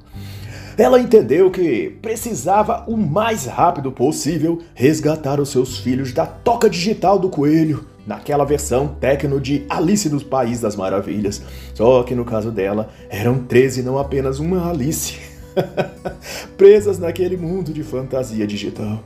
Ela 0.78 1.00
entendeu 1.00 1.52
que 1.52 1.98
precisava 2.02 2.84
o 2.88 2.96
mais 2.96 3.46
rápido 3.46 3.92
possível 3.92 4.60
resgatar 4.74 5.40
os 5.40 5.50
seus 5.50 5.78
filhos 5.78 6.14
da 6.14 6.26
toca 6.26 6.70
digital 6.70 7.20
do 7.20 7.30
coelho, 7.30 7.86
naquela 8.06 8.46
versão 8.46 8.88
tecno 8.88 9.40
de 9.40 9.66
Alice 9.70 10.10
no 10.10 10.24
País 10.24 10.60
das 10.60 10.76
Maravilhas. 10.76 11.42
Só 11.74 12.04
que 12.04 12.16
no 12.16 12.26
caso 12.26 12.52
dela, 12.52 12.90
eram 13.10 13.44
13 13.44 13.84
não 13.84 13.98
apenas 13.98 14.40
uma 14.40 14.70
Alice. 14.70 15.20
Presas 16.58 16.98
naquele 16.98 17.38
mundo 17.38 17.74
de 17.74 17.84
fantasia 17.84 18.48
digital. 18.48 19.04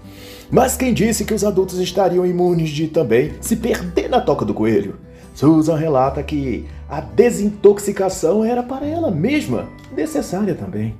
Mas 0.51 0.77
quem 0.77 0.93
disse 0.93 1.25
que 1.25 1.33
os 1.33 1.43
adultos 1.43 1.79
estariam 1.79 2.25
imunes 2.25 2.69
de 2.69 2.87
também 2.87 3.33
se 3.41 3.55
perder 3.55 4.09
na 4.09 4.21
toca 4.21 4.45
do 4.45 4.53
coelho? 4.53 4.95
Susan 5.33 5.75
relata 5.75 6.23
que 6.23 6.65
a 6.87 7.01
desintoxicação 7.01 8.43
era 8.43 8.63
para 8.63 8.85
ela 8.85 9.11
mesma 9.11 9.67
necessária 9.95 10.55
também. 10.55 10.95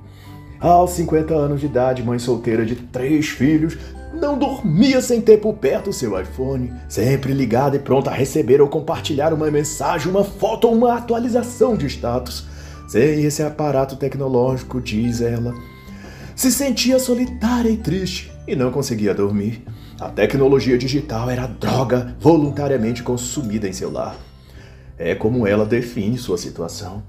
Aos 0.60 0.90
50 0.92 1.34
anos 1.34 1.60
de 1.60 1.66
idade, 1.66 2.02
mãe 2.02 2.18
solteira 2.18 2.64
de 2.64 2.74
três 2.76 3.28
filhos, 3.28 3.78
não 4.12 4.38
dormia 4.38 5.00
sem 5.00 5.20
ter 5.20 5.38
por 5.38 5.54
perto 5.54 5.90
o 5.90 5.92
seu 5.92 6.18
iPhone, 6.20 6.72
sempre 6.88 7.32
ligada 7.32 7.76
e 7.76 7.80
pronta 7.80 8.10
a 8.10 8.14
receber 8.14 8.60
ou 8.60 8.68
compartilhar 8.68 9.32
uma 9.32 9.50
mensagem, 9.50 10.10
uma 10.10 10.24
foto 10.24 10.66
ou 10.66 10.74
uma 10.74 10.94
atualização 10.96 11.76
de 11.76 11.86
status. 11.86 12.46
Sem 12.88 13.24
esse 13.24 13.42
aparato 13.42 13.96
tecnológico, 13.96 14.80
diz 14.80 15.20
ela, 15.20 15.54
se 16.34 16.50
sentia 16.52 16.98
solitária 16.98 17.70
e 17.70 17.76
triste 17.76 18.35
e 18.46 18.54
não 18.54 18.70
conseguia 18.70 19.14
dormir. 19.14 19.62
A 20.00 20.08
tecnologia 20.08 20.78
digital 20.78 21.30
era 21.30 21.46
droga 21.46 22.14
voluntariamente 22.20 23.02
consumida 23.02 23.68
em 23.68 23.72
seu 23.72 23.90
lar. 23.90 24.16
É 24.98 25.14
como 25.14 25.46
ela 25.46 25.66
define 25.66 26.16
sua 26.16 26.38
situação. 26.38 27.02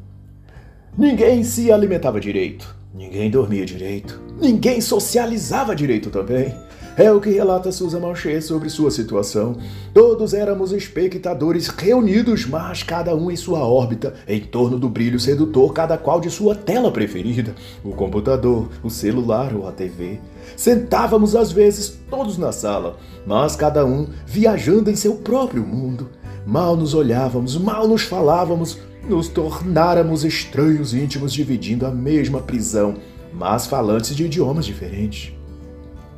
Ninguém 0.97 1.43
se 1.43 1.71
alimentava 1.71 2.19
direito, 2.19 2.75
ninguém 2.93 3.29
dormia 3.29 3.65
direito, 3.65 4.19
ninguém 4.41 4.81
socializava 4.81 5.75
direito 5.75 6.09
também. 6.09 6.53
É 6.97 7.11
o 7.11 7.21
que 7.21 7.29
relata 7.29 7.71
Susan 7.71 7.99
Malcher 7.99 8.41
sobre 8.41 8.71
sua 8.71 8.89
situação. 8.89 9.55
Todos 9.93 10.33
éramos 10.33 10.71
espectadores 10.71 11.67
reunidos, 11.67 12.47
mas 12.47 12.81
cada 12.81 13.15
um 13.15 13.29
em 13.29 13.35
sua 13.35 13.59
órbita, 13.59 14.15
em 14.27 14.41
torno 14.41 14.79
do 14.79 14.89
brilho 14.89 15.19
sedutor, 15.19 15.71
cada 15.73 15.95
qual 15.95 16.19
de 16.19 16.31
sua 16.31 16.55
tela 16.55 16.91
preferida: 16.91 17.53
o 17.83 17.91
computador, 17.91 18.69
o 18.81 18.89
celular 18.89 19.53
ou 19.53 19.67
a 19.67 19.71
TV. 19.71 20.19
Sentávamos 20.55 21.35
às 21.35 21.51
vezes 21.51 21.99
todos 22.09 22.35
na 22.35 22.51
sala, 22.51 22.97
mas 23.27 23.55
cada 23.55 23.85
um 23.85 24.07
viajando 24.25 24.89
em 24.89 24.95
seu 24.95 25.17
próprio 25.17 25.63
mundo. 25.63 26.09
Mal 26.47 26.75
nos 26.75 26.95
olhávamos, 26.95 27.55
mal 27.55 27.87
nos 27.87 28.01
falávamos, 28.01 28.79
nos 29.07 29.27
tornáramos 29.27 30.25
estranhos 30.25 30.95
íntimos 30.95 31.31
dividindo 31.31 31.85
a 31.85 31.91
mesma 31.91 32.41
prisão, 32.41 32.95
mas 33.31 33.67
falantes 33.67 34.15
de 34.15 34.25
idiomas 34.25 34.65
diferentes. 34.65 35.36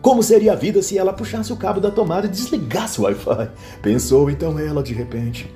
Como 0.01 0.23
seria 0.23 0.53
a 0.53 0.55
vida 0.55 0.81
se 0.81 0.97
ela 0.97 1.11
puxasse 1.11 1.51
o 1.51 1.57
cabo 1.57 1.81
da 1.81 1.91
tomada 1.91 2.25
e 2.25 2.29
desligasse 2.29 3.01
o 3.01 3.03
Wi-Fi? 3.03 3.49
Pensou 3.81 4.29
então 4.29 4.57
ela 4.57 4.81
de 4.81 4.93
repente. 4.93 5.53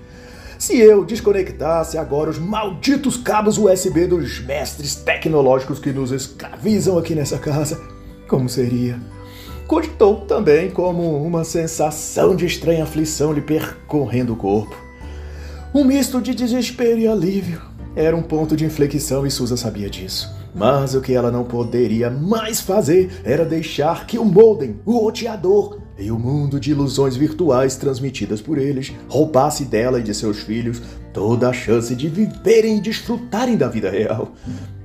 Se 0.60 0.78
eu 0.78 1.04
desconectasse 1.04 1.98
agora 1.98 2.30
os 2.30 2.38
malditos 2.38 3.18
cabos 3.18 3.58
USB 3.58 4.08
dos 4.08 4.40
mestres 4.42 4.96
tecnológicos 4.96 5.80
que 5.80 5.92
nos 5.92 6.12
escravizam 6.12 6.98
aqui 6.98 7.16
nessa 7.16 7.38
casa, 7.38 7.82
como 8.28 8.50
seria? 8.50 9.00
Cogitou 9.68 10.22
também 10.22 10.70
como 10.70 11.24
uma 11.24 11.44
sensação 11.44 12.36
de 12.36 12.46
estranha 12.46 12.84
aflição 12.84 13.32
lhe 13.32 13.42
percorrendo 13.42 14.34
o 14.34 14.38
corpo. 14.38 14.76
Um 15.74 15.84
misto 15.84 16.22
de 16.22 16.36
desespero 16.36 17.00
e 17.00 17.08
alívio. 17.08 17.62
Era 17.96 18.16
um 18.16 18.22
ponto 18.24 18.56
de 18.56 18.66
inflexão 18.66 19.26
e 19.26 19.32
Susan 19.32 19.58
sabia 19.58 19.90
disso. 19.90 20.43
Mas 20.54 20.94
o 20.94 21.02
que 21.02 21.14
ela 21.14 21.32
não 21.32 21.44
poderia 21.44 22.10
mais 22.10 22.62
fazer 22.62 23.22
era 23.24 23.44
deixar 23.44 24.06
que 24.06 24.20
o 24.20 24.26
Molden, 24.26 24.80
o 24.86 25.06
oteador, 25.06 25.80
e 25.98 26.12
o 26.12 26.18
mundo 26.18 26.60
de 26.60 26.72
ilusões 26.72 27.16
virtuais 27.16 27.76
transmitidas 27.76 28.42
por 28.42 28.58
eles 28.58 28.94
roubasse 29.08 29.66
dela 29.66 30.00
e 30.00 30.04
de 30.04 30.14
seus 30.14 30.40
filhos 30.40 30.82
toda 31.14 31.50
a 31.50 31.54
chance 31.54 31.96
de 31.96 32.10
viverem 32.10 32.78
e 32.78 32.82
desfrutarem 32.82 33.56
da 33.56 33.68
vida 33.68 33.90
real, 33.90 34.32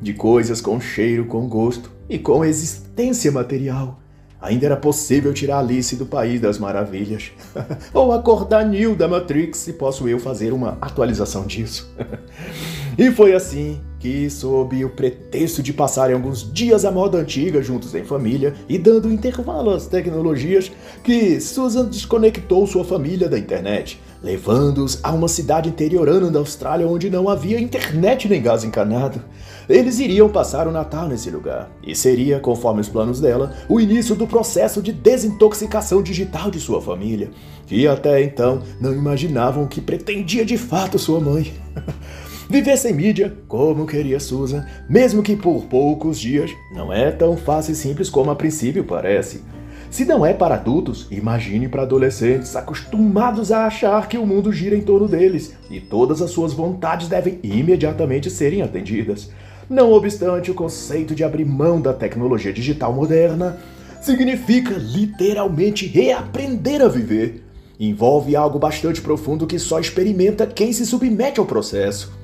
de 0.01 0.13
coisas 0.13 0.61
com 0.61 0.79
cheiro, 0.79 1.25
com 1.25 1.49
gosto 1.49 1.91
e 2.09 2.19
com 2.19 2.45
existência 2.45 3.33
material. 3.33 3.99
Ainda 4.41 4.67
era 4.67 4.77
possível 4.77 5.35
tirar 5.35 5.59
Alice 5.59 5.97
do 5.97 6.07
País 6.07 6.41
das 6.41 6.59
Maravilhas. 6.59 7.33
Ou 7.93 8.13
acordar 8.13 8.65
Neil 8.65 8.95
da 8.95 9.09
Matrix, 9.09 9.59
se 9.59 9.73
posso 9.73 10.09
eu 10.09 10.21
fazer 10.21 10.53
uma 10.53 10.79
atualização 10.81 11.45
disso. 11.45 11.93
e 12.97 13.11
foi 13.11 13.35
assim 13.35 13.81
que, 13.99 14.31
sob 14.31 14.85
o 14.85 14.91
pretexto 14.91 15.61
de 15.61 15.73
passarem 15.73 16.15
alguns 16.15 16.51
dias 16.53 16.85
à 16.85 16.93
moda 16.93 17.19
antiga 17.19 17.61
juntos 17.61 17.93
em 17.97 18.05
família 18.05 18.55
e 18.69 18.79
dando 18.79 19.13
intervalo 19.13 19.71
às 19.71 19.89
tecnologias, 19.89 20.71
que 21.03 21.41
Susan 21.41 21.87
desconectou 21.87 22.65
sua 22.67 22.85
família 22.85 23.29
da 23.29 23.39
internet, 23.39 24.01
levando-os 24.23 24.99
a 25.03 25.13
uma 25.13 25.29
cidade 25.29 25.69
interiorana 25.69 26.31
da 26.31 26.39
Austrália 26.39 26.87
onde 26.87 27.11
não 27.11 27.29
havia 27.29 27.61
internet 27.61 28.29
nem 28.29 28.43
gás 28.43 28.65
encanado. 28.65 29.23
Eles 29.69 29.99
iriam 29.99 30.29
passar 30.29 30.67
o 30.67 30.73
Natal 30.73 31.09
nesse 31.09 31.31
lugar, 31.31 31.71
e 31.87 31.95
seria, 31.95 32.41
conforme 32.41 32.81
os 32.81 32.89
planos 32.89 33.21
dela, 33.21 33.53
o 33.69 33.79
início 33.79 34.15
do 34.15 34.27
processo 34.27 34.81
de 34.81 34.93
desintoxicação 34.93 36.03
digital 36.03 36.51
de 36.51 36.59
sua 36.59 36.81
família, 36.81 37.31
que 37.67 37.87
até 37.87 38.23
então 38.23 38.63
não 38.81 38.95
imaginavam 38.95 39.67
que 39.67 39.81
pretendia 39.81 40.45
de 40.45 40.57
fato 40.57 40.99
sua 40.99 41.21
mãe. 41.21 41.53
Viver 42.49 42.79
sem 42.79 42.95
mídia, 42.95 43.37
como 43.47 43.87
queria 43.87 44.19
Susan, 44.19 44.65
mesmo 44.89 45.23
que 45.23 45.37
por 45.37 45.67
poucos 45.67 46.19
dias, 46.19 46.51
não 46.73 46.91
é 46.91 47.11
tão 47.11 47.37
fácil 47.37 47.73
e 47.73 47.77
simples 47.77 48.09
como 48.09 48.31
a 48.31 48.37
princípio 48.37 48.83
parece. 48.85 49.43
Se 49.91 50.05
não 50.05 50.25
é 50.25 50.35
para 50.35 50.55
adultos, 50.55 51.07
imagine 51.11 51.67
para 51.67 51.83
adolescentes 51.83 52.55
acostumados 52.55 53.51
a 53.51 53.67
achar 53.67 54.07
que 54.07 54.19
o 54.19 54.27
mundo 54.27 54.53
gira 54.53 54.77
em 54.77 54.83
torno 54.83 55.09
deles 55.09 55.55
e 55.71 55.81
todas 55.81 56.21
as 56.21 56.31
suas 56.31 56.53
vontades 56.53 57.09
devem 57.09 57.39
imediatamente 57.43 58.31
serem 58.31 58.61
atendidas. 58.61 59.31
Não 59.69 59.93
obstante, 59.93 60.51
o 60.51 60.55
conceito 60.55 61.15
de 61.15 61.25
abrir 61.25 61.47
mão 61.47 61.81
da 61.81 61.93
tecnologia 61.93 62.53
digital 62.53 62.93
moderna 62.93 63.59
significa 64.01 64.75
literalmente 64.77 65.87
reaprender 65.87 66.83
a 66.83 66.89
viver. 66.89 67.45
Envolve 67.81 68.37
algo 68.37 68.59
bastante 68.59 69.01
profundo 69.01 69.47
que 69.47 69.59
só 69.59 69.81
experimenta 69.81 70.47
quem 70.47 70.73
se 70.73 70.85
submete 70.85 71.41
ao 71.41 71.47
processo. 71.47 72.18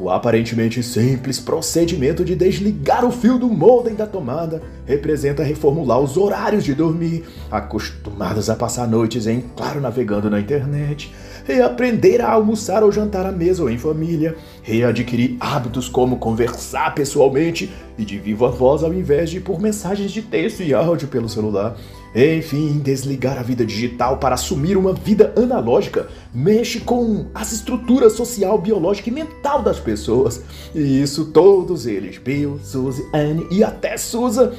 O 0.00 0.08
aparentemente 0.08 0.82
simples 0.82 1.38
procedimento 1.38 2.24
de 2.24 2.34
desligar 2.34 3.04
o 3.04 3.12
fio 3.12 3.38
do 3.38 3.50
modem 3.50 3.94
da 3.94 4.06
tomada 4.06 4.62
representa 4.86 5.42
reformular 5.42 6.00
os 6.00 6.16
horários 6.16 6.64
de 6.64 6.74
dormir, 6.74 7.24
acostumados 7.50 8.48
a 8.48 8.56
passar 8.56 8.88
noites 8.88 9.26
em 9.26 9.42
claro 9.54 9.78
navegando 9.78 10.30
na 10.30 10.40
internet, 10.40 11.12
reaprender 11.44 12.24
a 12.24 12.30
almoçar 12.30 12.82
ou 12.82 12.90
jantar 12.90 13.26
à 13.26 13.30
mesa 13.30 13.62
ou 13.62 13.68
em 13.68 13.76
família, 13.76 14.34
readquirir 14.62 15.36
hábitos 15.38 15.86
como 15.86 16.16
conversar 16.16 16.94
pessoalmente 16.94 17.70
e 17.98 18.04
de 18.04 18.18
viva 18.18 18.48
voz 18.48 18.82
ao 18.82 18.94
invés 18.94 19.28
de 19.28 19.38
por 19.38 19.60
mensagens 19.60 20.10
de 20.12 20.22
texto 20.22 20.62
e 20.62 20.72
áudio 20.72 21.08
pelo 21.08 21.28
celular 21.28 21.76
enfim, 22.14 22.78
desligar 22.78 23.38
a 23.38 23.42
vida 23.42 23.64
digital 23.64 24.18
para 24.18 24.34
assumir 24.34 24.76
uma 24.76 24.92
vida 24.92 25.32
analógica 25.36 26.08
mexe 26.34 26.80
com 26.80 27.26
as 27.34 27.52
estruturas 27.52 28.14
social, 28.14 28.58
biológica 28.58 29.08
e 29.08 29.12
mental 29.12 29.62
das 29.62 29.78
pessoas. 29.78 30.42
E 30.74 31.00
isso 31.00 31.26
todos 31.26 31.86
eles, 31.86 32.18
Bill, 32.18 32.58
Suzy, 32.62 33.06
Anne 33.14 33.46
e 33.50 33.62
até 33.62 33.96
Susan, 33.96 34.52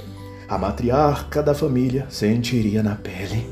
a 0.47 0.57
matriarca 0.57 1.43
da 1.43 1.53
família, 1.53 2.05
sentiria 2.09 2.81
na 2.81 2.95
pele. 2.95 3.45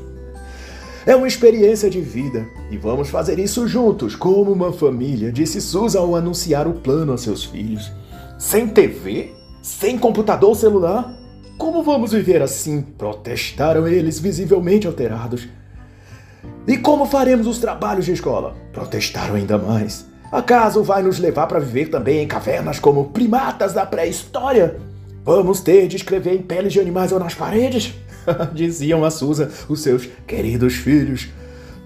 É 1.06 1.16
uma 1.16 1.28
experiência 1.28 1.88
de 1.88 2.00
vida 2.00 2.46
e 2.70 2.76
vamos 2.76 3.08
fazer 3.08 3.38
isso 3.38 3.66
juntos, 3.66 4.14
como 4.14 4.52
uma 4.52 4.72
família, 4.72 5.32
disse 5.32 5.60
Susan 5.60 5.98
ao 5.98 6.14
anunciar 6.14 6.66
o 6.68 6.74
plano 6.74 7.12
a 7.12 7.18
seus 7.18 7.44
filhos. 7.44 7.90
Sem 8.38 8.68
TV? 8.68 9.32
Sem 9.62 9.98
computador 9.98 10.54
celular? 10.56 11.19
Como 11.60 11.82
vamos 11.82 12.12
viver 12.12 12.40
assim? 12.40 12.80
Protestaram 12.80 13.86
eles, 13.86 14.18
visivelmente 14.18 14.86
alterados. 14.86 15.46
E 16.66 16.78
como 16.78 17.04
faremos 17.04 17.46
os 17.46 17.58
trabalhos 17.58 18.06
de 18.06 18.12
escola? 18.12 18.56
Protestaram 18.72 19.34
ainda 19.34 19.58
mais. 19.58 20.06
Acaso 20.32 20.82
vai 20.82 21.02
nos 21.02 21.18
levar 21.18 21.46
para 21.46 21.60
viver 21.60 21.90
também 21.90 22.22
em 22.22 22.26
cavernas 22.26 22.80
como 22.80 23.10
primatas 23.10 23.74
da 23.74 23.84
pré-história? 23.84 24.78
Vamos 25.22 25.60
ter 25.60 25.86
de 25.86 25.96
escrever 25.96 26.32
em 26.32 26.42
peles 26.42 26.72
de 26.72 26.80
animais 26.80 27.12
ou 27.12 27.20
nas 27.20 27.34
paredes? 27.34 27.92
Diziam 28.54 29.04
a 29.04 29.10
Susan 29.10 29.50
os 29.68 29.82
seus 29.82 30.08
queridos 30.26 30.76
filhos, 30.76 31.28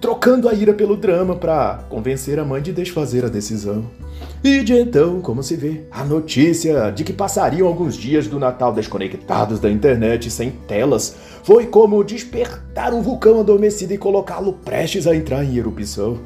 trocando 0.04 0.50
a 0.50 0.52
ira 0.52 0.74
pelo 0.74 0.98
drama 0.98 1.34
para 1.34 1.82
convencer 1.88 2.38
a 2.38 2.44
mãe 2.44 2.60
de 2.60 2.74
desfazer 2.74 3.24
a 3.24 3.28
decisão. 3.28 3.86
E 4.44 4.62
de 4.62 4.74
então, 4.74 5.22
como 5.22 5.42
se 5.42 5.56
vê, 5.56 5.86
a 5.90 6.04
notícia 6.04 6.90
de 6.90 7.02
que 7.02 7.12
passariam 7.14 7.66
alguns 7.66 7.96
dias 7.96 8.26
do 8.26 8.38
Natal 8.38 8.70
desconectados 8.70 9.58
da 9.58 9.70
internet 9.70 10.30
sem 10.30 10.50
telas 10.50 11.16
foi 11.42 11.68
como 11.68 12.04
despertar 12.04 12.92
um 12.92 13.00
vulcão 13.00 13.40
adormecido 13.40 13.94
e 13.94 13.98
colocá-lo 13.98 14.52
prestes 14.52 15.06
a 15.06 15.16
entrar 15.16 15.42
em 15.42 15.56
erupção. 15.56 16.18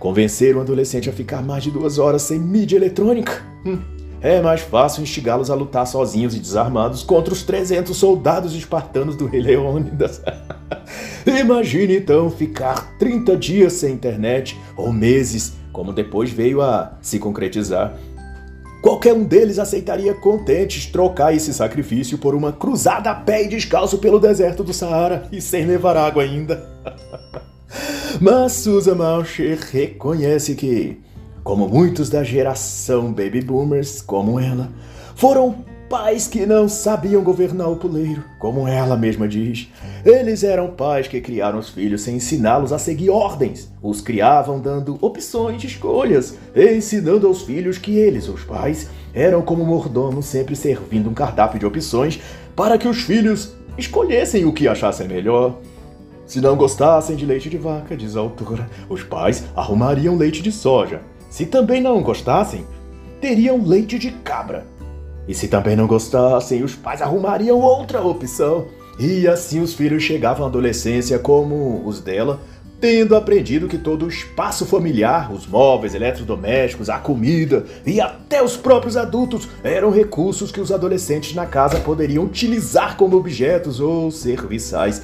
Convencer 0.00 0.56
um 0.56 0.60
adolescente 0.60 1.08
a 1.08 1.12
ficar 1.12 1.40
mais 1.40 1.62
de 1.62 1.70
duas 1.70 2.00
horas 2.00 2.22
sem 2.22 2.40
mídia 2.40 2.78
eletrônica? 2.78 3.44
Hum, 3.64 3.78
é 4.20 4.40
mais 4.40 4.62
fácil 4.62 5.04
instigá-los 5.04 5.52
a 5.52 5.54
lutar 5.54 5.86
sozinhos 5.86 6.34
e 6.34 6.40
desarmados 6.40 7.04
contra 7.04 7.32
os 7.32 7.44
300 7.44 7.96
soldados 7.96 8.56
espartanos 8.56 9.14
do 9.14 9.26
Rei 9.26 9.40
Leônidas. 9.40 10.20
Imagine 11.26 11.96
então 11.96 12.30
ficar 12.30 12.96
30 12.98 13.36
dias 13.36 13.72
sem 13.74 13.92
internet 13.92 14.58
ou 14.76 14.92
meses 14.92 15.54
como 15.74 15.92
depois 15.92 16.30
veio 16.30 16.62
a 16.62 16.96
se 17.02 17.18
concretizar. 17.18 17.98
Qualquer 18.80 19.12
um 19.12 19.24
deles 19.24 19.58
aceitaria 19.58 20.14
contentes 20.14 20.86
trocar 20.86 21.34
esse 21.34 21.52
sacrifício 21.52 22.16
por 22.16 22.34
uma 22.34 22.52
cruzada 22.52 23.10
a 23.10 23.14
pé 23.14 23.44
e 23.44 23.48
descalço 23.48 23.98
pelo 23.98 24.20
deserto 24.20 24.62
do 24.62 24.72
Saara 24.72 25.26
e 25.32 25.40
sem 25.40 25.66
levar 25.66 25.96
água 25.96 26.22
ainda. 26.22 26.68
Mas 28.20 28.52
Susan 28.52 28.94
Malcher 28.94 29.58
reconhece 29.72 30.54
que, 30.54 31.00
como 31.42 31.66
muitos 31.66 32.08
da 32.08 32.22
geração 32.22 33.12
baby 33.12 33.40
boomers 33.40 34.00
como 34.00 34.38
ela, 34.38 34.70
foram 35.16 35.64
Pais 35.96 36.26
que 36.26 36.44
não 36.44 36.68
sabiam 36.68 37.22
governar 37.22 37.70
o 37.70 37.76
puleiro, 37.76 38.24
como 38.40 38.66
ela 38.66 38.96
mesma 38.96 39.28
diz. 39.28 39.68
Eles 40.04 40.42
eram 40.42 40.72
pais 40.72 41.06
que 41.06 41.20
criaram 41.20 41.56
os 41.56 41.68
filhos 41.68 42.02
sem 42.02 42.16
ensiná-los 42.16 42.72
a 42.72 42.80
seguir 42.80 43.10
ordens. 43.10 43.72
Os 43.80 44.00
criavam 44.00 44.58
dando 44.58 44.98
opções 45.00 45.60
de 45.62 45.68
escolhas, 45.68 46.36
ensinando 46.56 47.28
aos 47.28 47.42
filhos 47.42 47.78
que 47.78 47.96
eles, 47.96 48.26
os 48.26 48.42
pais, 48.42 48.90
eram 49.14 49.40
como 49.40 49.64
mordomos 49.64 50.26
sempre 50.26 50.56
servindo 50.56 51.08
um 51.08 51.14
cardápio 51.14 51.60
de 51.60 51.66
opções 51.66 52.20
para 52.56 52.76
que 52.76 52.88
os 52.88 53.02
filhos 53.02 53.54
escolhessem 53.78 54.44
o 54.44 54.52
que 54.52 54.66
achassem 54.66 55.06
melhor. 55.06 55.60
Se 56.26 56.40
não 56.40 56.56
gostassem 56.56 57.14
de 57.14 57.24
leite 57.24 57.48
de 57.48 57.56
vaca, 57.56 57.96
diz 57.96 58.16
a 58.16 58.20
autora, 58.20 58.68
os 58.88 59.04
pais 59.04 59.44
arrumariam 59.54 60.16
leite 60.16 60.42
de 60.42 60.50
soja. 60.50 61.02
Se 61.30 61.46
também 61.46 61.80
não 61.80 62.02
gostassem, 62.02 62.66
teriam 63.20 63.64
leite 63.64 63.96
de 63.96 64.10
cabra. 64.10 64.73
E 65.26 65.34
se 65.34 65.48
também 65.48 65.74
não 65.74 65.86
gostassem, 65.86 66.62
os 66.62 66.74
pais 66.74 67.00
arrumariam 67.00 67.60
outra 67.60 68.00
opção. 68.02 68.66
E 68.98 69.26
assim 69.26 69.60
os 69.60 69.74
filhos 69.74 70.02
chegavam 70.02 70.44
à 70.44 70.48
adolescência 70.48 71.18
como 71.18 71.82
os 71.84 72.00
dela, 72.00 72.40
tendo 72.80 73.16
aprendido 73.16 73.66
que 73.66 73.78
todo 73.78 74.04
o 74.04 74.08
espaço 74.08 74.66
familiar, 74.66 75.32
os 75.32 75.46
móveis, 75.46 75.94
eletrodomésticos, 75.94 76.90
a 76.90 76.98
comida 76.98 77.64
e 77.86 78.00
até 78.00 78.42
os 78.42 78.56
próprios 78.56 78.96
adultos 78.96 79.48
eram 79.62 79.90
recursos 79.90 80.52
que 80.52 80.60
os 80.60 80.70
adolescentes 80.70 81.34
na 81.34 81.46
casa 81.46 81.80
poderiam 81.80 82.24
utilizar 82.24 82.96
como 82.96 83.16
objetos 83.16 83.80
ou 83.80 84.10
serviçais. 84.10 85.02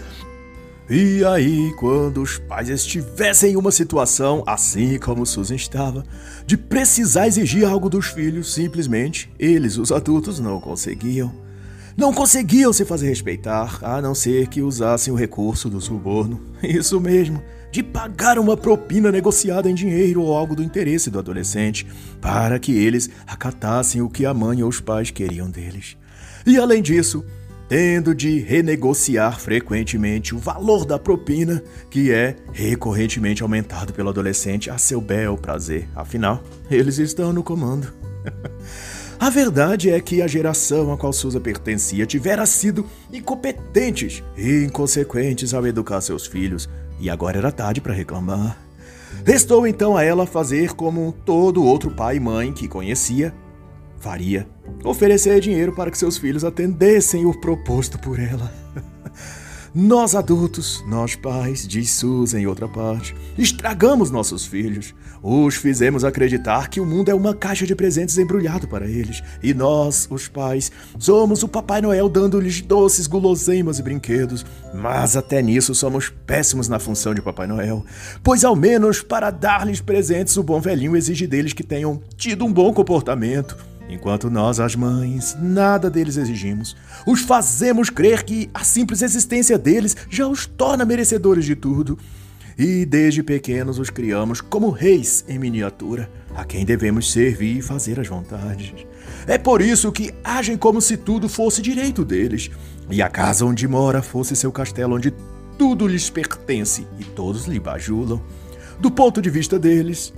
E 0.92 1.24
aí, 1.24 1.72
quando 1.76 2.20
os 2.20 2.36
pais 2.36 2.68
estivessem 2.68 3.52
em 3.52 3.56
uma 3.56 3.70
situação, 3.70 4.42
assim 4.44 4.98
como 4.98 5.24
Susan 5.24 5.54
estava, 5.54 6.02
de 6.44 6.56
precisar 6.56 7.28
exigir 7.28 7.64
algo 7.64 7.88
dos 7.88 8.06
filhos, 8.06 8.52
simplesmente 8.52 9.32
eles, 9.38 9.76
os 9.76 9.92
adultos, 9.92 10.40
não 10.40 10.58
conseguiam. 10.60 11.32
Não 11.96 12.12
conseguiam 12.12 12.72
se 12.72 12.84
fazer 12.84 13.06
respeitar, 13.06 13.78
a 13.82 14.02
não 14.02 14.16
ser 14.16 14.48
que 14.48 14.62
usassem 14.62 15.12
o 15.12 15.16
recurso 15.16 15.70
do 15.70 15.80
suborno. 15.80 16.40
Isso 16.60 17.00
mesmo, 17.00 17.40
de 17.70 17.84
pagar 17.84 18.36
uma 18.36 18.56
propina 18.56 19.12
negociada 19.12 19.70
em 19.70 19.74
dinheiro 19.76 20.22
ou 20.22 20.36
algo 20.36 20.56
do 20.56 20.62
interesse 20.62 21.08
do 21.08 21.20
adolescente, 21.20 21.86
para 22.20 22.58
que 22.58 22.72
eles 22.72 23.08
acatassem 23.28 24.02
o 24.02 24.10
que 24.10 24.26
a 24.26 24.34
mãe 24.34 24.60
ou 24.60 24.68
os 24.68 24.80
pais 24.80 25.12
queriam 25.12 25.48
deles. 25.48 25.96
E 26.44 26.58
além 26.58 26.82
disso, 26.82 27.24
tendo 27.70 28.12
de 28.16 28.40
renegociar 28.40 29.38
frequentemente 29.38 30.34
o 30.34 30.38
valor 30.38 30.84
da 30.84 30.98
propina, 30.98 31.62
que 31.88 32.10
é 32.10 32.34
recorrentemente 32.52 33.44
aumentado 33.44 33.92
pelo 33.92 34.08
adolescente 34.08 34.68
a 34.68 34.76
seu 34.76 35.00
bel 35.00 35.38
prazer. 35.38 35.88
Afinal, 35.94 36.42
eles 36.68 36.98
estão 36.98 37.32
no 37.32 37.44
comando. 37.44 37.86
A 39.20 39.28
verdade 39.28 39.90
é 39.90 40.00
que 40.00 40.22
a 40.22 40.26
geração 40.26 40.90
a 40.90 40.96
qual 40.96 41.12
Souza 41.12 41.38
pertencia 41.38 42.06
tivera 42.06 42.46
sido 42.46 42.86
incompetentes 43.12 44.22
e 44.34 44.64
inconsequentes 44.64 45.52
ao 45.52 45.66
educar 45.66 46.00
seus 46.00 46.26
filhos, 46.26 46.70
e 46.98 47.10
agora 47.10 47.36
era 47.36 47.52
tarde 47.52 47.82
para 47.82 47.92
reclamar. 47.92 48.56
Restou 49.22 49.66
então 49.66 49.94
a 49.94 50.02
ela 50.02 50.26
fazer 50.26 50.72
como 50.72 51.12
todo 51.12 51.62
outro 51.62 51.90
pai 51.90 52.16
e 52.16 52.20
mãe 52.20 52.50
que 52.50 52.66
conhecia 52.66 53.34
faria: 54.00 54.48
oferecer 54.84 55.40
dinheiro 55.40 55.72
para 55.72 55.90
que 55.90 55.98
seus 55.98 56.18
filhos 56.18 56.44
atendessem 56.44 57.26
o 57.26 57.38
proposto 57.40 57.98
por 57.98 58.18
ela. 58.18 58.52
Nós 59.72 60.16
adultos, 60.16 60.82
nós 60.88 61.14
pais, 61.14 61.64
diz 61.64 61.92
Susan 61.92 62.40
em 62.40 62.46
outra 62.48 62.66
parte, 62.66 63.14
estragamos 63.38 64.10
nossos 64.10 64.44
filhos. 64.44 64.92
Os 65.22 65.54
fizemos 65.54 66.02
acreditar 66.02 66.68
que 66.68 66.80
o 66.80 66.84
mundo 66.84 67.08
é 67.08 67.14
uma 67.14 67.36
caixa 67.36 67.64
de 67.64 67.76
presentes 67.76 68.18
embrulhado 68.18 68.66
para 68.66 68.88
eles. 68.88 69.22
E 69.40 69.54
nós, 69.54 70.08
os 70.10 70.26
pais, 70.26 70.72
somos 70.98 71.44
o 71.44 71.48
Papai 71.48 71.80
Noel 71.80 72.08
dando-lhes 72.08 72.60
doces, 72.60 73.06
guloseimas 73.06 73.78
e 73.78 73.82
brinquedos. 73.82 74.44
Mas 74.74 75.16
até 75.16 75.40
nisso 75.40 75.72
somos 75.72 76.08
péssimos 76.26 76.66
na 76.66 76.80
função 76.80 77.14
de 77.14 77.22
Papai 77.22 77.46
Noel. 77.46 77.84
Pois 78.24 78.44
ao 78.44 78.56
menos 78.56 79.02
para 79.02 79.30
dar-lhes 79.30 79.80
presentes, 79.80 80.36
o 80.36 80.42
bom 80.42 80.60
velhinho 80.60 80.96
exige 80.96 81.28
deles 81.28 81.52
que 81.52 81.62
tenham 81.62 82.02
tido 82.16 82.44
um 82.44 82.52
bom 82.52 82.72
comportamento 82.72 83.69
Enquanto 83.90 84.30
nós, 84.30 84.60
as 84.60 84.76
mães, 84.76 85.36
nada 85.40 85.90
deles 85.90 86.16
exigimos. 86.16 86.76
Os 87.04 87.22
fazemos 87.22 87.90
crer 87.90 88.22
que 88.22 88.48
a 88.54 88.62
simples 88.62 89.02
existência 89.02 89.58
deles 89.58 89.96
já 90.08 90.28
os 90.28 90.46
torna 90.46 90.84
merecedores 90.84 91.44
de 91.44 91.56
tudo. 91.56 91.98
E 92.56 92.84
desde 92.84 93.22
pequenos 93.22 93.78
os 93.78 93.90
criamos 93.90 94.40
como 94.40 94.70
reis 94.70 95.24
em 95.26 95.38
miniatura, 95.38 96.08
a 96.36 96.44
quem 96.44 96.64
devemos 96.64 97.10
servir 97.10 97.58
e 97.58 97.62
fazer 97.62 97.98
as 97.98 98.06
vontades. 98.06 98.72
É 99.26 99.38
por 99.38 99.60
isso 99.60 99.90
que 99.90 100.14
agem 100.22 100.56
como 100.56 100.80
se 100.80 100.96
tudo 100.96 101.28
fosse 101.28 101.60
direito 101.60 102.04
deles, 102.04 102.50
e 102.90 103.02
a 103.02 103.08
casa 103.08 103.44
onde 103.44 103.66
mora 103.66 104.02
fosse 104.02 104.36
seu 104.36 104.52
castelo 104.52 104.96
onde 104.96 105.12
tudo 105.58 105.86
lhes 105.86 106.08
pertence 106.10 106.86
e 106.98 107.04
todos 107.04 107.46
lhe 107.46 107.58
bajulam. 107.58 108.22
Do 108.78 108.90
ponto 108.90 109.20
de 109.20 109.30
vista 109.30 109.58
deles, 109.58 110.12